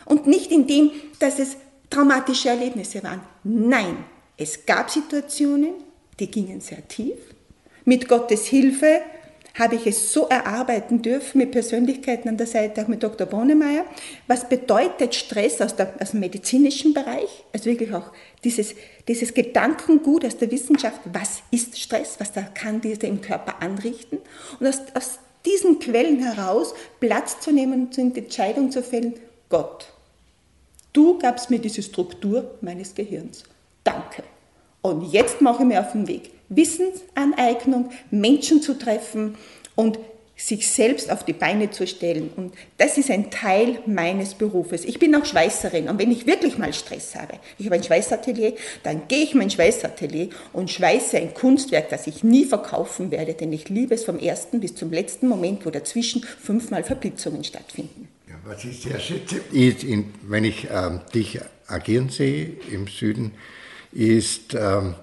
Und 0.05 0.27
nicht 0.27 0.51
in 0.51 0.67
dem, 0.67 0.91
dass 1.17 1.39
es 1.39 1.57
traumatische 1.89 2.49
Erlebnisse 2.49 3.01
waren. 3.01 3.21
Nein, 3.43 3.97
es 4.37 4.67
gab 4.67 4.91
Situationen, 4.91 5.73
die 6.19 6.29
gingen 6.29 6.61
sehr 6.61 6.87
tief 6.87 7.17
mit 7.88 8.09
Gottes 8.09 8.45
Hilfe 8.45 8.99
habe 9.57 9.75
ich 9.75 9.88
es 9.88 10.11
so 10.11 10.27
erarbeiten 10.27 11.01
dürfen 11.01 11.39
mit 11.39 11.51
Persönlichkeiten 11.51 12.27
an 12.27 12.38
der 12.38 12.45
Seite, 12.45 12.83
auch 12.83 12.89
mit 12.89 13.01
Dr. 13.01 13.25
Bonnemeyer. 13.25 13.85
Was 14.27 14.47
bedeutet 14.47 15.15
Stress 15.15 15.61
aus, 15.61 15.75
der, 15.75 15.93
aus 15.99 16.11
dem 16.11 16.19
medizinischen 16.19 16.93
Bereich? 16.93 17.45
Also 17.53 17.65
wirklich 17.65 17.93
auch 17.93 18.11
dieses, 18.43 18.75
dieses 19.07 19.33
Gedankengut 19.33 20.25
aus 20.25 20.38
der 20.38 20.51
Wissenschaft, 20.51 20.99
was 21.05 21.41
ist 21.49 21.79
Stress, 21.79 22.17
was 22.19 22.33
da 22.33 22.41
kann 22.41 22.81
dieser 22.81 23.07
im 23.07 23.21
Körper 23.21 23.61
anrichten? 23.61 24.19
Und 24.59 24.67
aus, 24.67 24.81
aus 24.93 25.19
diesen 25.45 25.79
Quellen 25.79 26.19
heraus 26.19 26.75
Platz 26.99 27.39
zu 27.39 27.51
nehmen 27.51 27.85
und 27.85 27.97
die 27.97 28.19
Entscheidung 28.19 28.69
zu 28.69 28.83
fällen, 28.83 29.13
Gott, 29.47 29.88
du 30.91 31.17
gabst 31.17 31.49
mir 31.49 31.59
diese 31.59 31.81
Struktur 31.81 32.57
meines 32.59 32.93
Gehirns. 32.93 33.45
Danke. 33.85 34.23
Und 34.89 35.11
jetzt 35.11 35.41
mache 35.41 35.63
ich 35.63 35.67
mir 35.67 35.79
auf 35.81 35.91
den 35.91 36.07
Weg. 36.07 36.31
Wissensaneignung, 36.49 37.89
Menschen 38.09 38.61
zu 38.61 38.77
treffen 38.77 39.35
und 39.75 39.99
sich 40.38 40.69
selbst 40.69 41.11
auf 41.11 41.25
die 41.25 41.33
Beine 41.33 41.71
zu 41.71 41.88
stellen. 41.88 42.29
Und 42.35 42.53
das 42.77 42.97
ist 42.99 43.09
ein 43.09 43.31
Teil 43.31 43.79
meines 43.88 44.35
Berufes. 44.35 44.85
Ich 44.85 44.99
bin 44.99 45.15
auch 45.15 45.25
Schweißerin 45.25 45.89
und 45.89 45.99
wenn 45.99 46.11
ich 46.11 46.27
wirklich 46.27 46.59
mal 46.59 46.73
Stress 46.73 47.15
habe, 47.15 47.39
ich 47.57 47.65
habe 47.65 47.75
ein 47.75 47.83
Schweißatelier, 47.83 48.53
dann 48.83 49.07
gehe 49.07 49.23
ich 49.23 49.31
in 49.31 49.39
mein 49.39 49.49
Schweißatelier 49.49 50.29
und 50.53 50.69
schweiße 50.69 51.17
ein 51.17 51.33
Kunstwerk, 51.33 51.89
das 51.89 52.05
ich 52.05 52.23
nie 52.23 52.45
verkaufen 52.45 53.09
werde, 53.09 53.33
denn 53.33 53.51
ich 53.51 53.67
liebe 53.69 53.95
es 53.95 54.05
vom 54.05 54.19
ersten 54.19 54.59
bis 54.59 54.75
zum 54.75 54.91
letzten 54.91 55.27
Moment, 55.27 55.65
wo 55.65 55.71
dazwischen 55.71 56.21
fünfmal 56.21 56.83
Verblitzungen 56.83 57.43
stattfinden. 57.43 58.07
Ja, 58.29 58.35
was 58.45 58.63
ich 58.63 58.81
sehr 58.81 58.99
schätze, 58.99 59.38
ist, 59.51 59.85
wenn 60.27 60.43
ich 60.43 60.67
ähm, 60.71 61.01
dich 61.15 61.39
agieren 61.65 62.09
sehe 62.09 62.51
im 62.71 62.88
Süden, 62.88 63.31
ist 63.97 64.53
ähm, 64.53 64.93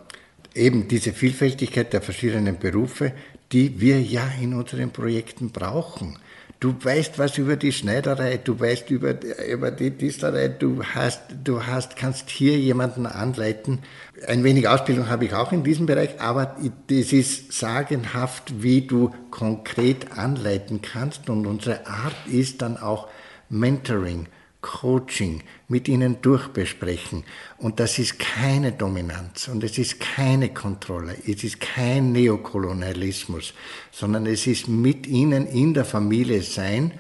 eben 0.54 0.86
diese 0.86 1.12
Vielfältigkeit 1.12 1.92
der 1.92 2.00
verschiedenen 2.00 2.58
Berufe, 2.58 3.12
die 3.50 3.80
wir 3.80 4.00
ja 4.00 4.22
in 4.40 4.54
unseren 4.54 4.90
Projekten 4.90 5.50
brauchen. 5.50 6.18
Du 6.60 6.74
weißt 6.80 7.18
was 7.18 7.36
über 7.36 7.56
die 7.56 7.72
Schneiderei, 7.72 8.38
du 8.38 8.58
weißt 8.58 8.90
über, 8.90 9.16
über 9.46 9.72
die 9.72 9.90
Distelei, 9.90 10.48
du 10.48 10.82
hast, 10.82 11.20
du 11.42 11.66
hast, 11.66 11.96
kannst 11.96 12.30
hier 12.30 12.56
jemanden 12.56 13.06
anleiten. 13.06 13.80
Ein 14.28 14.44
wenig 14.44 14.68
Ausbildung 14.68 15.08
habe 15.08 15.24
ich 15.24 15.34
auch 15.34 15.52
in 15.52 15.64
diesem 15.64 15.86
Bereich, 15.86 16.20
aber 16.20 16.56
es 16.88 17.12
ist 17.12 17.52
sagenhaft, 17.52 18.62
wie 18.62 18.82
du 18.82 19.12
konkret 19.30 20.16
anleiten 20.16 20.80
kannst 20.80 21.28
und 21.28 21.46
unsere 21.46 21.86
Art 21.86 22.14
ist 22.30 22.62
dann 22.62 22.76
auch 22.76 23.08
Mentoring. 23.50 24.28
Coaching 24.64 25.42
mit 25.68 25.88
ihnen 25.88 26.22
durchbesprechen. 26.22 27.22
Und 27.58 27.80
das 27.80 27.98
ist 27.98 28.18
keine 28.18 28.72
Dominanz 28.72 29.48
und 29.48 29.62
es 29.62 29.76
ist 29.76 30.00
keine 30.00 30.54
Kontrolle, 30.54 31.14
es 31.26 31.44
ist 31.44 31.60
kein 31.60 32.12
Neokolonialismus, 32.12 33.52
sondern 33.92 34.24
es 34.24 34.46
ist 34.46 34.66
mit 34.66 35.06
ihnen 35.06 35.46
in 35.46 35.74
der 35.74 35.84
Familie 35.84 36.42
sein 36.42 36.92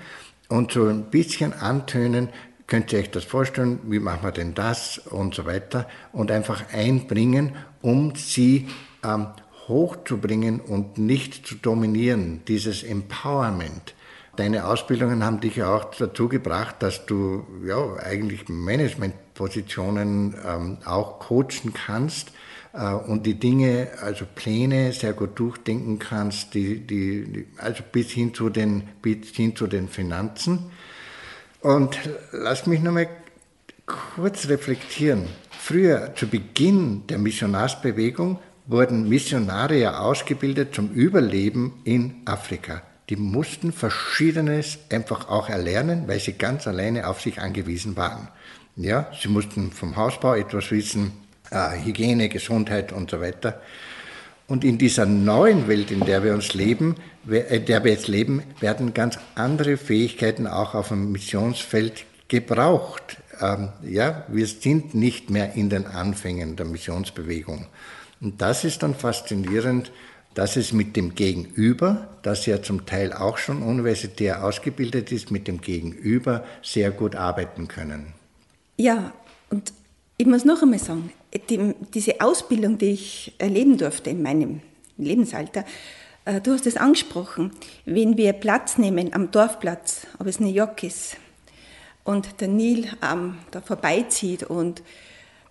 und 0.48 0.72
so 0.72 0.86
ein 0.86 1.04
bisschen 1.10 1.54
antönen, 1.54 2.28
könnt 2.66 2.92
ihr 2.92 2.98
euch 2.98 3.10
das 3.10 3.24
vorstellen, 3.24 3.80
wie 3.84 3.98
machen 3.98 4.24
wir 4.24 4.32
denn 4.32 4.54
das 4.54 4.98
und 4.98 5.34
so 5.34 5.46
weiter 5.46 5.88
und 6.12 6.30
einfach 6.30 6.70
einbringen, 6.70 7.56
um 7.80 8.14
sie 8.14 8.68
ähm, 9.02 9.28
hochzubringen 9.68 10.60
und 10.60 10.98
nicht 10.98 11.46
zu 11.46 11.54
dominieren, 11.54 12.42
dieses 12.46 12.82
Empowerment. 12.82 13.94
Deine 14.36 14.66
Ausbildungen 14.66 15.24
haben 15.24 15.40
dich 15.40 15.62
auch 15.62 15.94
dazu 15.94 16.28
gebracht, 16.28 16.76
dass 16.80 17.06
du 17.06 17.46
ja 17.66 17.96
eigentlich 17.96 18.48
Managementpositionen 18.48 20.34
ähm, 20.44 20.78
auch 20.84 21.20
coachen 21.20 21.72
kannst 21.72 22.32
äh, 22.72 22.92
und 22.92 23.26
die 23.26 23.34
Dinge, 23.34 23.88
also 24.00 24.24
Pläne 24.34 24.92
sehr 24.92 25.12
gut 25.12 25.38
durchdenken 25.38 25.98
kannst, 25.98 26.54
die, 26.54 26.80
die, 26.80 27.46
also 27.58 27.82
bis 27.90 28.10
hin 28.10 28.34
zu 28.34 28.50
den, 28.50 28.88
bis 29.02 29.28
hin 29.28 29.54
zu 29.54 29.66
den 29.66 29.88
Finanzen. 29.88 30.70
Und 31.60 31.98
lass 32.32 32.66
mich 32.66 32.82
nochmal 32.82 33.08
kurz 33.86 34.48
reflektieren. 34.48 35.24
Früher, 35.50 36.14
zu 36.14 36.26
Beginn 36.26 37.06
der 37.06 37.18
Missionarsbewegung, 37.18 38.38
wurden 38.66 39.08
Missionare 39.08 39.78
ja 39.78 39.98
ausgebildet 39.98 40.74
zum 40.74 40.90
Überleben 40.90 41.80
in 41.84 42.22
Afrika 42.24 42.82
die 43.10 43.16
mussten 43.16 43.72
Verschiedenes 43.72 44.78
einfach 44.90 45.28
auch 45.28 45.48
erlernen, 45.48 46.04
weil 46.06 46.20
sie 46.20 46.32
ganz 46.32 46.66
alleine 46.66 47.06
auf 47.06 47.20
sich 47.20 47.40
angewiesen 47.40 47.96
waren. 47.96 48.28
Ja, 48.76 49.10
sie 49.20 49.28
mussten 49.28 49.70
vom 49.70 49.96
Hausbau 49.96 50.34
etwas 50.34 50.70
wissen, 50.70 51.12
äh, 51.50 51.84
Hygiene, 51.84 52.28
Gesundheit 52.28 52.92
und 52.92 53.10
so 53.10 53.20
weiter. 53.20 53.60
Und 54.46 54.64
in 54.64 54.78
dieser 54.78 55.06
neuen 55.06 55.68
Welt, 55.68 55.90
in 55.90 56.00
der 56.00 56.22
wir 56.22 56.34
uns 56.34 56.54
leben, 56.54 56.96
in 57.26 57.64
der 57.64 57.84
wir 57.84 57.92
jetzt 57.92 58.08
leben, 58.08 58.42
werden 58.60 58.92
ganz 58.92 59.18
andere 59.34 59.76
Fähigkeiten 59.76 60.46
auch 60.46 60.74
auf 60.74 60.88
dem 60.88 61.12
Missionsfeld 61.12 62.04
gebraucht. 62.28 63.16
Ähm, 63.40 63.70
ja, 63.82 64.24
wir 64.28 64.46
sind 64.46 64.94
nicht 64.94 65.30
mehr 65.30 65.54
in 65.54 65.70
den 65.70 65.86
Anfängen 65.86 66.56
der 66.56 66.66
Missionsbewegung. 66.66 67.66
Und 68.20 68.40
das 68.42 68.64
ist 68.64 68.82
dann 68.82 68.94
faszinierend, 68.94 69.92
dass 70.34 70.56
es 70.56 70.72
mit 70.72 70.96
dem 70.96 71.14
Gegenüber, 71.14 72.08
das 72.22 72.46
ja 72.46 72.62
zum 72.62 72.86
Teil 72.86 73.12
auch 73.12 73.38
schon 73.38 73.62
universitär 73.62 74.44
ausgebildet 74.44 75.12
ist, 75.12 75.30
mit 75.30 75.48
dem 75.48 75.60
Gegenüber 75.60 76.44
sehr 76.62 76.90
gut 76.90 77.14
arbeiten 77.14 77.68
können. 77.68 78.14
Ja, 78.76 79.12
und 79.50 79.72
ich 80.16 80.26
muss 80.26 80.44
noch 80.44 80.62
einmal 80.62 80.78
sagen, 80.78 81.12
die, 81.48 81.74
diese 81.92 82.20
Ausbildung, 82.20 82.78
die 82.78 82.90
ich 82.90 83.32
erleben 83.38 83.78
durfte 83.78 84.10
in 84.10 84.22
meinem 84.22 84.60
Lebensalter, 84.98 85.64
äh, 86.24 86.40
du 86.40 86.52
hast 86.52 86.66
es 86.66 86.76
angesprochen, 86.76 87.52
wenn 87.84 88.16
wir 88.16 88.32
Platz 88.32 88.78
nehmen 88.78 89.12
am 89.12 89.30
Dorfplatz, 89.30 90.06
ob 90.18 90.26
es 90.26 90.40
New 90.40 90.52
York 90.52 90.82
ist, 90.82 91.16
und 92.04 92.40
der 92.40 92.48
Nil 92.48 92.86
ähm, 93.02 93.38
da 93.50 93.60
vorbeizieht 93.60 94.42
und 94.44 94.82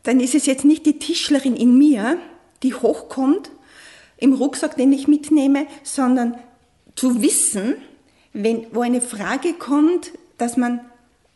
dann 0.03 0.19
ist 0.19 0.35
es 0.35 0.45
jetzt 0.45 0.65
nicht 0.65 0.85
die 0.85 0.99
Tischlerin 0.99 1.55
in 1.55 1.77
mir, 1.77 2.17
die 2.61 2.73
hochkommt 2.73 3.49
im 4.17 4.33
Rucksack, 4.33 4.77
den 4.77 4.93
ich 4.93 5.07
mitnehme, 5.07 5.67
sondern 5.83 6.37
zu 6.95 7.21
wissen, 7.21 7.75
wenn, 8.33 8.65
wo 8.71 8.81
eine 8.81 9.01
Frage 9.01 9.53
kommt, 9.53 10.11
dass 10.37 10.57
man 10.57 10.81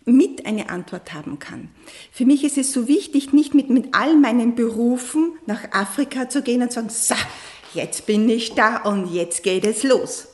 mit 0.06 0.46
eine 0.46 0.70
Antwort 0.70 1.14
haben 1.14 1.38
kann. 1.38 1.70
Für 2.12 2.26
mich 2.26 2.44
ist 2.44 2.58
es 2.58 2.72
so 2.72 2.88
wichtig, 2.88 3.34
nicht 3.34 3.54
mit, 3.54 3.70
mit 3.70 3.90
all 3.92 4.16
meinen 4.16 4.56
Berufen 4.56 5.34
nach 5.46 5.72
Afrika 5.72 6.30
zu 6.30 6.42
gehen 6.42 6.62
und 6.62 6.72
zu 6.72 6.80
sagen, 6.80 6.90
so, 6.90 7.16
jetzt 7.74 8.06
bin 8.06 8.30
ich 8.30 8.56
da 8.56 8.78
und 8.78 9.14
jetzt 9.14 9.44
geht 9.44 9.66
es 9.66 9.84
los. 9.84 10.28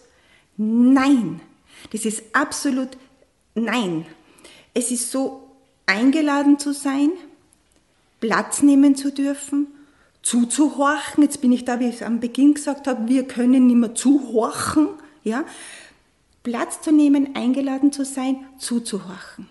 Nein, 0.58 1.42
das 1.92 2.06
ist 2.06 2.24
absolut 2.34 2.90
nein. 3.56 4.06
Es 4.76 4.92
ist 4.92 5.12
so 5.12 5.50
eingeladen 5.86 6.60
zu 6.60 6.72
sein, 6.72 7.12
Platz 8.20 8.62
nehmen 8.62 8.96
zu 8.96 9.12
dürfen 9.12 9.68
zuzuhorchen. 10.24 11.24
Jetzt 11.24 11.42
bin 11.42 11.52
ich 11.52 11.66
da, 11.66 11.80
wie 11.80 11.90
ich 11.90 12.04
am 12.04 12.20
Beginn 12.20 12.56
gesagt 12.56 12.88
habe, 12.88 13.08
wir 13.08 13.28
können 13.28 13.68
nicht 13.68 13.76
mehr 13.76 13.94
zuhorchen. 13.94 14.88
Ja? 15.24 15.44
Platz 16.42 16.82
zu 16.82 16.92
nehmen, 16.92 17.36
eingeladen 17.36 17.92
zu 17.92 18.04
sein, 18.04 18.38
zuzuhorchen. 18.58 19.48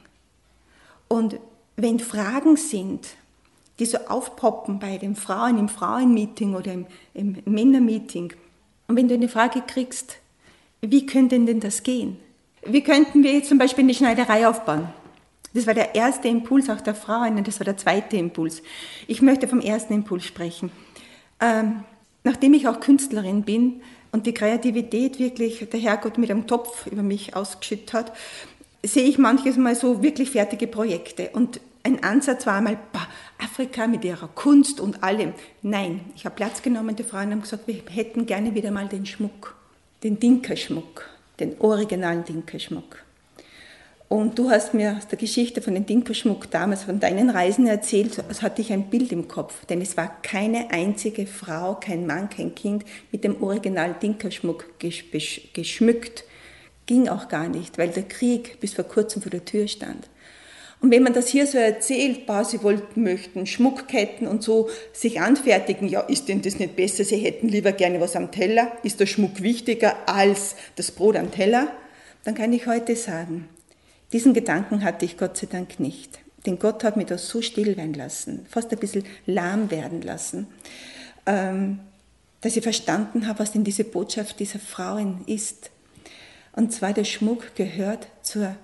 Und 1.09 1.39
wenn 1.77 2.01
Fragen 2.01 2.57
sind, 2.57 3.09
die 3.79 3.87
so 3.87 3.99
aufpoppen 4.09 4.79
bei 4.79 4.99
den 4.99 5.15
Frauen 5.15 5.59
im 5.59 5.69
Frauenmeeting 5.69 6.55
oder 6.55 6.73
im, 6.73 6.87
im 7.15 7.37
Männermeeting, 7.45 8.33
und 8.89 8.97
wenn 8.97 9.09
du 9.09 9.15
eine 9.15 9.29
Frage 9.29 9.63
kriegst, 9.63 10.17
wie 10.83 11.07
könnte 11.07 11.39
denn 11.39 11.61
das 11.61 11.83
gehen? 11.83 12.17
Wie 12.65 12.83
könnten 12.83 13.23
wir 13.23 13.33
jetzt 13.33 13.49
zum 13.49 13.59
Beispiel 13.59 13.85
eine 13.85 13.95
Schneiderei 13.95 14.47
aufbauen? 14.47 14.89
Das 15.55 15.67
war 15.67 15.75
der 15.75 15.95
erste 15.95 16.29
Impuls 16.29 16.71
auch 16.71 16.81
der 16.81 16.95
Frauen, 16.95 17.43
das 17.45 17.61
war 17.61 17.65
der 17.65 17.77
zweite 17.77 18.17
Impuls. 18.17 18.63
Ich 19.07 19.21
möchte 19.21 19.49
vom 19.49 19.61
ersten 19.61 19.93
Impuls 19.93 20.25
sprechen. 20.25 20.71
Ähm, 21.41 21.85
nachdem 22.25 22.55
ich 22.55 22.69
auch 22.69 22.81
Künstlerin 22.81 23.43
bin 23.43 23.83
und 24.13 24.27
die 24.27 24.35
Kreativität 24.35 25.19
wirklich 25.19 25.69
der 25.69 25.81
Herrgott 25.81 26.19
mit 26.19 26.31
einem 26.31 26.47
Topf 26.47 26.87
über 26.87 27.03
mich 27.03 27.37
ausgeschüttet 27.37 27.93
hat, 27.93 28.13
sehe 28.85 29.05
ich 29.05 29.19
manches 29.19 29.57
Mal 29.57 29.75
so 29.75 30.03
wirklich 30.03 30.31
fertige 30.31 30.67
Projekte. 30.67 31.31
Und 31.33 31.61
ein 31.83 32.03
Ansatz 32.03 32.47
war 32.47 32.55
einmal, 32.55 32.79
bah, 32.93 33.09
Afrika 33.39 33.87
mit 33.87 34.05
ihrer 34.05 34.29
Kunst 34.29 34.81
und 34.81 35.03
allem. 35.03 35.35
Nein, 35.63 36.01
ich 36.15 36.25
habe 36.25 36.37
Platz 36.37 36.63
genommen, 36.63 36.97
die 36.97 37.03
Frauen 37.03 37.31
haben 37.33 37.43
gesagt, 37.43 37.67
wir 37.67 37.83
hätten 37.91 38.27
gerne 38.27 38.55
wieder 38.55 38.71
mal 38.71 38.89
den 38.89 39.05
Schmuck, 39.05 39.57
den 40.03 40.19
Dinkerschmuck, 40.19 41.09
den 41.41 41.61
originalen 41.61 42.25
Dinkerschmuck. 42.25 43.05
Und 44.13 44.39
du 44.39 44.51
hast 44.51 44.75
mir 44.75 44.99
aus 44.99 45.09
der 45.09 45.17
Geschichte 45.17 45.63
von 45.63 45.73
dem 45.73 45.87
Dinkelschmuck 45.87 46.51
damals, 46.51 46.83
von 46.83 47.01
deinen 47.01 47.31
Reisen 47.31 47.67
erzählt, 47.67 48.23
als 48.29 48.43
hatte 48.43 48.61
ich 48.61 48.71
ein 48.71 48.91
Bild 48.91 49.11
im 49.11 49.27
Kopf. 49.27 49.65
Denn 49.65 49.81
es 49.81 49.97
war 49.97 50.21
keine 50.21 50.71
einzige 50.71 51.27
Frau, 51.27 51.77
kein 51.77 52.07
Mann, 52.07 52.29
kein 52.29 52.55
Kind 52.55 52.85
mit 53.11 53.25
dem 53.25 53.43
Original 53.43 53.97
Dinkelschmuck 54.03 54.67
geschmückt. 55.55 56.25
Ging 56.85 57.09
auch 57.09 57.29
gar 57.29 57.49
nicht, 57.49 57.79
weil 57.79 57.89
der 57.89 58.03
Krieg 58.03 58.61
bis 58.61 58.75
vor 58.75 58.85
kurzem 58.85 59.23
vor 59.23 59.31
der 59.31 59.47
Tür 59.47 59.67
stand. 59.67 60.11
Und 60.83 60.91
wenn 60.91 61.05
man 61.05 61.15
das 61.15 61.29
hier 61.29 61.47
so 61.47 61.57
erzählt, 61.57 62.27
bah, 62.27 62.45
sie 62.45 62.63
wollten, 62.63 63.05
möchten 63.05 63.47
Schmuckketten 63.47 64.29
und 64.29 64.43
so 64.43 64.69
sich 64.93 65.23
anfertigen, 65.23 65.89
ja, 65.89 66.01
ist 66.01 66.29
denn 66.29 66.43
das 66.43 66.59
nicht 66.59 66.77
besser? 66.77 67.05
Sie 67.05 67.17
hätten 67.17 67.49
lieber 67.49 67.73
gerne 67.73 67.99
was 67.99 68.15
am 68.15 68.31
Teller. 68.31 68.73
Ist 68.83 69.01
der 69.01 69.07
Schmuck 69.07 69.41
wichtiger 69.41 70.07
als 70.07 70.55
das 70.77 70.91
Brot 70.91 71.17
am 71.17 71.31
Teller? 71.31 71.73
Dann 72.25 72.35
kann 72.35 72.53
ich 72.53 72.67
heute 72.67 72.95
sagen, 72.95 73.49
diesen 74.13 74.35
Gedanken 74.35 74.85
hatte 74.85 75.05
ich 75.05 75.17
Gott 75.17 75.37
sei 75.37 75.47
Dank 75.47 75.81
nicht. 75.81 76.23
Denn 76.47 76.59
Gott 76.59 76.83
hat 76.85 76.97
mich 76.97 77.07
da 77.07 77.19
so 77.19 77.41
still 77.41 77.77
werden 77.77 77.95
lassen, 77.95 78.47
fast 78.49 78.73
ein 78.73 78.79
bisschen 78.79 79.05
lahm 79.27 79.71
werden 79.71 80.03
lassen, 80.03 80.49
ähm, 81.27 81.81
dass 82.41 82.57
ich 82.57 82.63
verstanden 82.63 83.29
habe, 83.29 83.39
was 83.39 83.53
denn 83.53 83.65
diese 83.65 83.85
Botschaft 83.85 84.41
dieser 84.41 84.59
Frauen 84.59 85.23
ist. 85.27 85.71
Und 86.53 86.73
zwar 86.73 86.93
der 86.93 87.05
Schmuck 87.05 87.55
gehört 87.55 88.09
zur, 88.23 88.57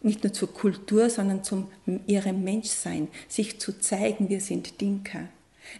nicht 0.00 0.22
nur 0.22 0.32
zur 0.32 0.54
Kultur, 0.54 1.10
sondern 1.10 1.42
zum 1.42 1.68
ihrem 2.06 2.44
Menschsein, 2.44 3.08
sich 3.28 3.58
zu 3.58 3.80
zeigen, 3.80 4.28
wir 4.28 4.40
sind 4.40 4.80
Dinker. 4.80 5.28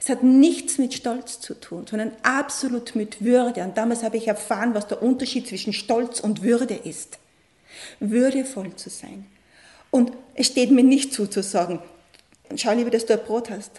Es 0.00 0.08
hat 0.08 0.24
nichts 0.24 0.78
mit 0.78 0.94
Stolz 0.94 1.40
zu 1.40 1.54
tun, 1.54 1.86
sondern 1.88 2.12
absolut 2.22 2.96
mit 2.96 3.24
Würde. 3.24 3.62
Und 3.62 3.76
damals 3.76 4.02
habe 4.02 4.16
ich 4.16 4.26
erfahren, 4.26 4.74
was 4.74 4.88
der 4.88 5.02
Unterschied 5.02 5.46
zwischen 5.46 5.72
Stolz 5.72 6.18
und 6.18 6.42
Würde 6.42 6.74
ist 6.74 7.18
würdevoll 8.00 8.74
zu 8.76 8.90
sein. 8.90 9.26
Und 9.90 10.12
es 10.34 10.46
steht 10.46 10.70
mir 10.70 10.82
nicht 10.82 11.12
zu, 11.12 11.26
zu 11.26 11.42
sagen, 11.42 11.80
schau 12.56 12.72
lieber, 12.72 12.90
dass 12.90 13.06
du 13.06 13.12
ein 13.12 13.24
Brot 13.24 13.50
hast. 13.50 13.72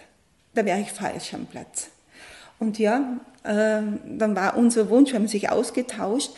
Da 0.54 0.64
wäre 0.64 0.80
ich 0.80 0.92
falsch 0.92 1.34
am 1.34 1.46
Platz. 1.46 1.88
Und 2.58 2.78
ja, 2.78 3.18
äh, 3.42 3.82
dann 4.18 4.36
war 4.36 4.56
unser 4.56 4.88
Wunsch, 4.90 5.10
wir 5.10 5.18
haben 5.18 5.28
sich 5.28 5.50
ausgetauscht. 5.50 6.30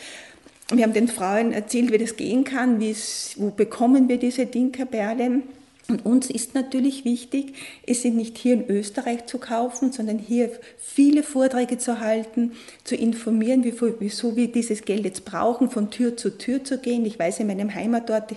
Wir 0.69 0.83
haben 0.83 0.93
den 0.93 1.07
Frauen 1.07 1.53
erzählt, 1.53 1.91
wie 1.91 1.97
das 1.97 2.17
gehen 2.17 2.43
kann, 2.43 2.81
wo 2.81 3.51
bekommen 3.51 4.09
wir 4.09 4.17
diese 4.17 4.45
Dinkerperlen. 4.45 5.43
Und 5.89 6.05
uns 6.05 6.29
ist 6.29 6.53
natürlich 6.53 7.05
wichtig, 7.05 7.53
es 7.85 8.01
sind 8.01 8.17
nicht 8.17 8.37
hier 8.37 8.55
in 8.55 8.69
Österreich 8.69 9.25
zu 9.25 9.37
kaufen, 9.37 9.93
sondern 9.93 10.19
hier 10.19 10.51
viele 10.77 11.23
Vorträge 11.23 11.77
zu 11.77 12.01
halten, 12.01 12.51
zu 12.83 12.95
informieren, 12.95 13.63
wieso 13.63 14.35
wir 14.35 14.51
dieses 14.51 14.83
Geld 14.83 15.05
jetzt 15.05 15.23
brauchen, 15.23 15.69
von 15.69 15.89
Tür 15.89 16.17
zu 16.17 16.37
Tür 16.37 16.63
zu 16.63 16.79
gehen. 16.79 17.05
Ich 17.05 17.17
weiß 17.17 17.39
in 17.39 17.47
meinem 17.47 17.73
Heimatort 17.73 18.35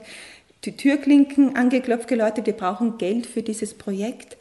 die 0.64 0.76
Türklinken 0.76 1.56
angeklopft, 1.56 2.06
geläutet, 2.06 2.46
wir 2.46 2.52
brauchen 2.52 2.98
Geld 2.98 3.26
für 3.26 3.42
dieses 3.42 3.74
Projekt. 3.74 4.36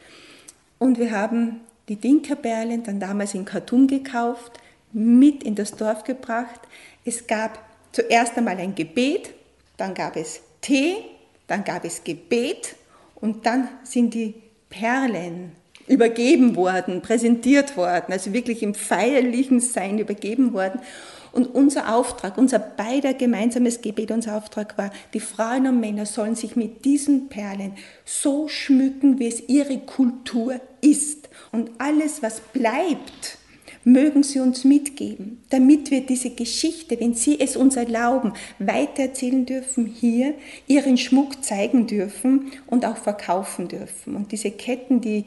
Und 0.78 0.98
wir 0.98 1.10
haben 1.10 1.60
die 1.88 1.96
Dinkerperlen 1.96 2.84
dann 2.84 3.00
damals 3.00 3.34
in 3.34 3.44
Khartoum 3.44 3.88
gekauft, 3.88 4.52
mit 4.92 5.42
in 5.42 5.56
das 5.56 5.72
Dorf 5.72 6.04
gebracht. 6.04 6.60
Es 7.04 7.26
gab 7.26 7.58
zuerst 7.90 8.36
einmal 8.36 8.58
ein 8.58 8.76
Gebet, 8.76 9.30
dann 9.76 9.94
gab 9.94 10.14
es 10.14 10.40
Tee, 10.60 10.94
dann 11.48 11.64
gab 11.64 11.84
es 11.84 12.04
Gebet 12.04 12.76
und 13.20 13.46
dann 13.46 13.68
sind 13.84 14.14
die 14.14 14.34
Perlen 14.68 15.52
übergeben 15.86 16.56
worden, 16.56 17.02
präsentiert 17.02 17.76
worden, 17.76 18.12
also 18.12 18.32
wirklich 18.32 18.62
im 18.62 18.74
feierlichen 18.74 19.60
Sein 19.60 19.98
übergeben 19.98 20.52
worden. 20.52 20.80
Und 21.32 21.54
unser 21.54 21.94
Auftrag, 21.94 22.38
unser 22.38 22.58
beider 22.58 23.14
gemeinsames 23.14 23.82
Gebet, 23.82 24.10
unser 24.10 24.36
Auftrag 24.36 24.76
war, 24.78 24.90
die 25.14 25.20
Frauen 25.20 25.66
und 25.66 25.80
Männer 25.80 26.06
sollen 26.06 26.34
sich 26.34 26.56
mit 26.56 26.84
diesen 26.84 27.28
Perlen 27.28 27.74
so 28.04 28.48
schmücken, 28.48 29.18
wie 29.18 29.28
es 29.28 29.48
ihre 29.48 29.78
Kultur 29.78 30.60
ist. 30.80 31.28
Und 31.52 31.70
alles, 31.78 32.22
was 32.22 32.40
bleibt, 32.40 33.38
mögen 33.84 34.22
Sie 34.22 34.40
uns 34.40 34.64
mitgeben, 34.64 35.42
damit 35.50 35.90
wir 35.90 36.04
diese 36.06 36.30
Geschichte, 36.30 37.00
wenn 37.00 37.14
Sie 37.14 37.40
es 37.40 37.56
uns 37.56 37.76
erlauben, 37.76 38.32
weitererzählen 38.58 39.46
dürfen 39.46 39.86
hier, 39.86 40.34
Ihren 40.66 40.96
Schmuck 40.98 41.42
zeigen 41.44 41.86
dürfen 41.86 42.52
und 42.66 42.84
auch 42.84 42.96
verkaufen 42.96 43.68
dürfen. 43.68 44.16
Und 44.16 44.32
diese 44.32 44.50
Ketten, 44.50 45.00
die 45.00 45.24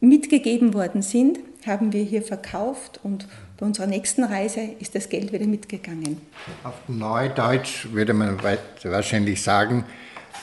mitgegeben 0.00 0.74
worden 0.74 1.02
sind, 1.02 1.38
haben 1.66 1.92
wir 1.92 2.02
hier 2.04 2.22
verkauft 2.22 3.00
und 3.02 3.26
bei 3.56 3.66
unserer 3.66 3.86
nächsten 3.86 4.24
Reise 4.24 4.60
ist 4.80 4.94
das 4.94 5.08
Geld 5.08 5.32
wieder 5.32 5.46
mitgegangen. 5.46 6.20
Auf 6.62 6.74
Neudeutsch 6.88 7.86
würde 7.92 8.12
man 8.12 8.38
wahrscheinlich 8.82 9.42
sagen, 9.42 9.84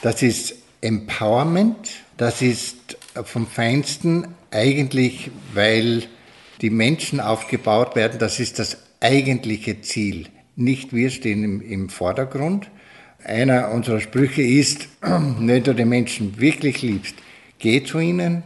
das 0.02 0.24
ist 0.24 0.56
Empowerment, 0.82 1.92
das 2.18 2.42
ist 2.42 2.98
vom 3.24 3.46
Feinsten 3.46 4.28
eigentlich, 4.50 5.30
weil 5.54 6.04
die 6.62 6.70
Menschen 6.70 7.20
aufgebaut 7.20 7.96
werden, 7.96 8.20
das 8.20 8.40
ist 8.40 8.60
das 8.60 8.78
eigentliche 9.00 9.82
Ziel. 9.82 10.28
Nicht 10.56 10.94
wir 10.94 11.10
stehen 11.10 11.44
im, 11.44 11.62
im 11.62 11.90
Vordergrund. 11.90 12.70
Einer 13.24 13.72
unserer 13.72 14.00
Sprüche 14.00 14.44
ist, 14.44 14.88
wenn 15.02 15.64
du 15.64 15.74
die 15.74 15.86
Menschen 15.86 16.40
wirklich 16.40 16.82
liebst, 16.82 17.16
geh 17.60 17.84
zu 17.84 18.00
ihnen, 18.00 18.44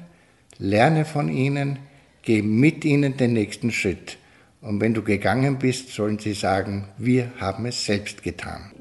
lerne 0.57 1.05
von 1.05 1.29
ihnen, 1.29 1.79
geh 2.21 2.41
mit 2.41 2.85
ihnen 2.85 3.17
den 3.17 3.33
nächsten 3.33 3.71
Schritt. 3.71 4.17
Und 4.61 4.81
wenn 4.81 4.93
du 4.93 5.03
gegangen 5.03 5.59
bist, 5.59 5.89
sollen 5.89 6.17
sie 6.17 6.33
sagen, 6.33 6.85
wir 6.97 7.31
haben 7.39 7.65
es 7.65 7.85
selbst 7.85 8.23
getan. 8.23 8.71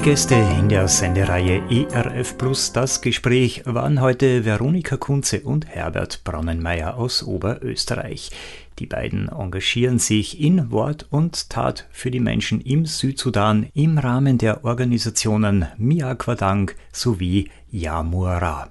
Gäste 0.00 0.34
in 0.34 0.68
der 0.68 0.88
Sendereihe 0.88 1.62
ERF 1.68 2.38
Plus 2.38 2.72
Das 2.72 3.02
Gespräch 3.02 3.62
waren 3.66 4.00
heute 4.00 4.44
Veronika 4.44 4.96
Kunze 4.96 5.40
und 5.40 5.66
Herbert 5.66 6.22
Bronnenmeier 6.24 6.96
aus 6.96 7.22
Oberösterreich. 7.22 8.30
Die 8.78 8.86
beiden 8.86 9.28
engagieren 9.28 9.98
sich 9.98 10.40
in 10.40 10.70
Wort 10.70 11.06
und 11.10 11.50
Tat 11.50 11.88
für 11.90 12.10
die 12.10 12.20
Menschen 12.20 12.60
im 12.60 12.86
Südsudan 12.86 13.68
im 13.74 13.98
Rahmen 13.98 14.38
der 14.38 14.64
Organisationen 14.64 15.66
Miakwadang 15.76 16.70
sowie 16.92 17.50
Yamura. 17.70 18.68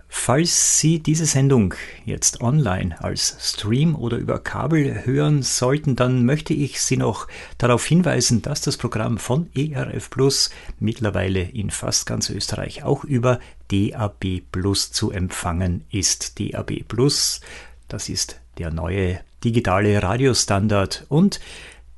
Falls 0.09 0.79
Sie 0.79 0.99
diese 0.99 1.25
Sendung 1.25 1.73
jetzt 2.03 2.41
online 2.41 3.01
als 3.01 3.37
Stream 3.39 3.95
oder 3.95 4.17
über 4.17 4.39
Kabel 4.39 5.05
hören 5.05 5.43
sollten, 5.43 5.95
dann 5.95 6.25
möchte 6.25 6.53
ich 6.53 6.81
Sie 6.81 6.97
noch 6.97 7.27
darauf 7.57 7.85
hinweisen, 7.85 8.41
dass 8.41 8.61
das 8.61 8.77
Programm 8.77 9.19
von 9.19 9.49
ERF 9.53 10.09
Plus 10.09 10.49
mittlerweile 10.79 11.41
in 11.41 11.69
fast 11.69 12.07
ganz 12.07 12.29
Österreich 12.29 12.83
auch 12.83 13.03
über 13.03 13.39
DAB 13.69 14.41
Plus 14.51 14.91
zu 14.91 15.11
empfangen 15.11 15.85
ist. 15.91 16.39
DAB 16.39 16.83
Plus, 16.87 17.41
das 17.87 18.09
ist 18.09 18.41
der 18.57 18.71
neue 18.71 19.19
digitale 19.43 20.01
Radiostandard 20.01 21.05
und 21.09 21.39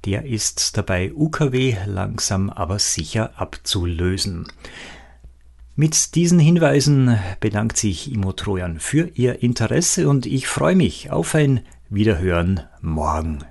der 0.06 0.26
ist 0.26 0.78
dabei 0.78 1.12
UKW 1.14 1.76
langsam 1.86 2.50
aber 2.50 2.80
sicher 2.80 3.32
abzulösen. 3.36 4.48
Mit 5.76 6.16
diesen 6.16 6.40
Hinweisen 6.40 7.18
bedankt 7.40 7.78
sich 7.78 8.12
Imo 8.12 8.34
Trojan 8.34 8.80
für 8.80 9.10
Ihr 9.16 9.44
Interesse 9.44 10.10
und 10.10 10.26
ich 10.26 10.48
freue 10.48 10.76
mich 10.76 11.12
auf 11.12 11.36
ein 11.36 11.62
Wiederhören 11.90 12.62
morgen. 12.82 13.44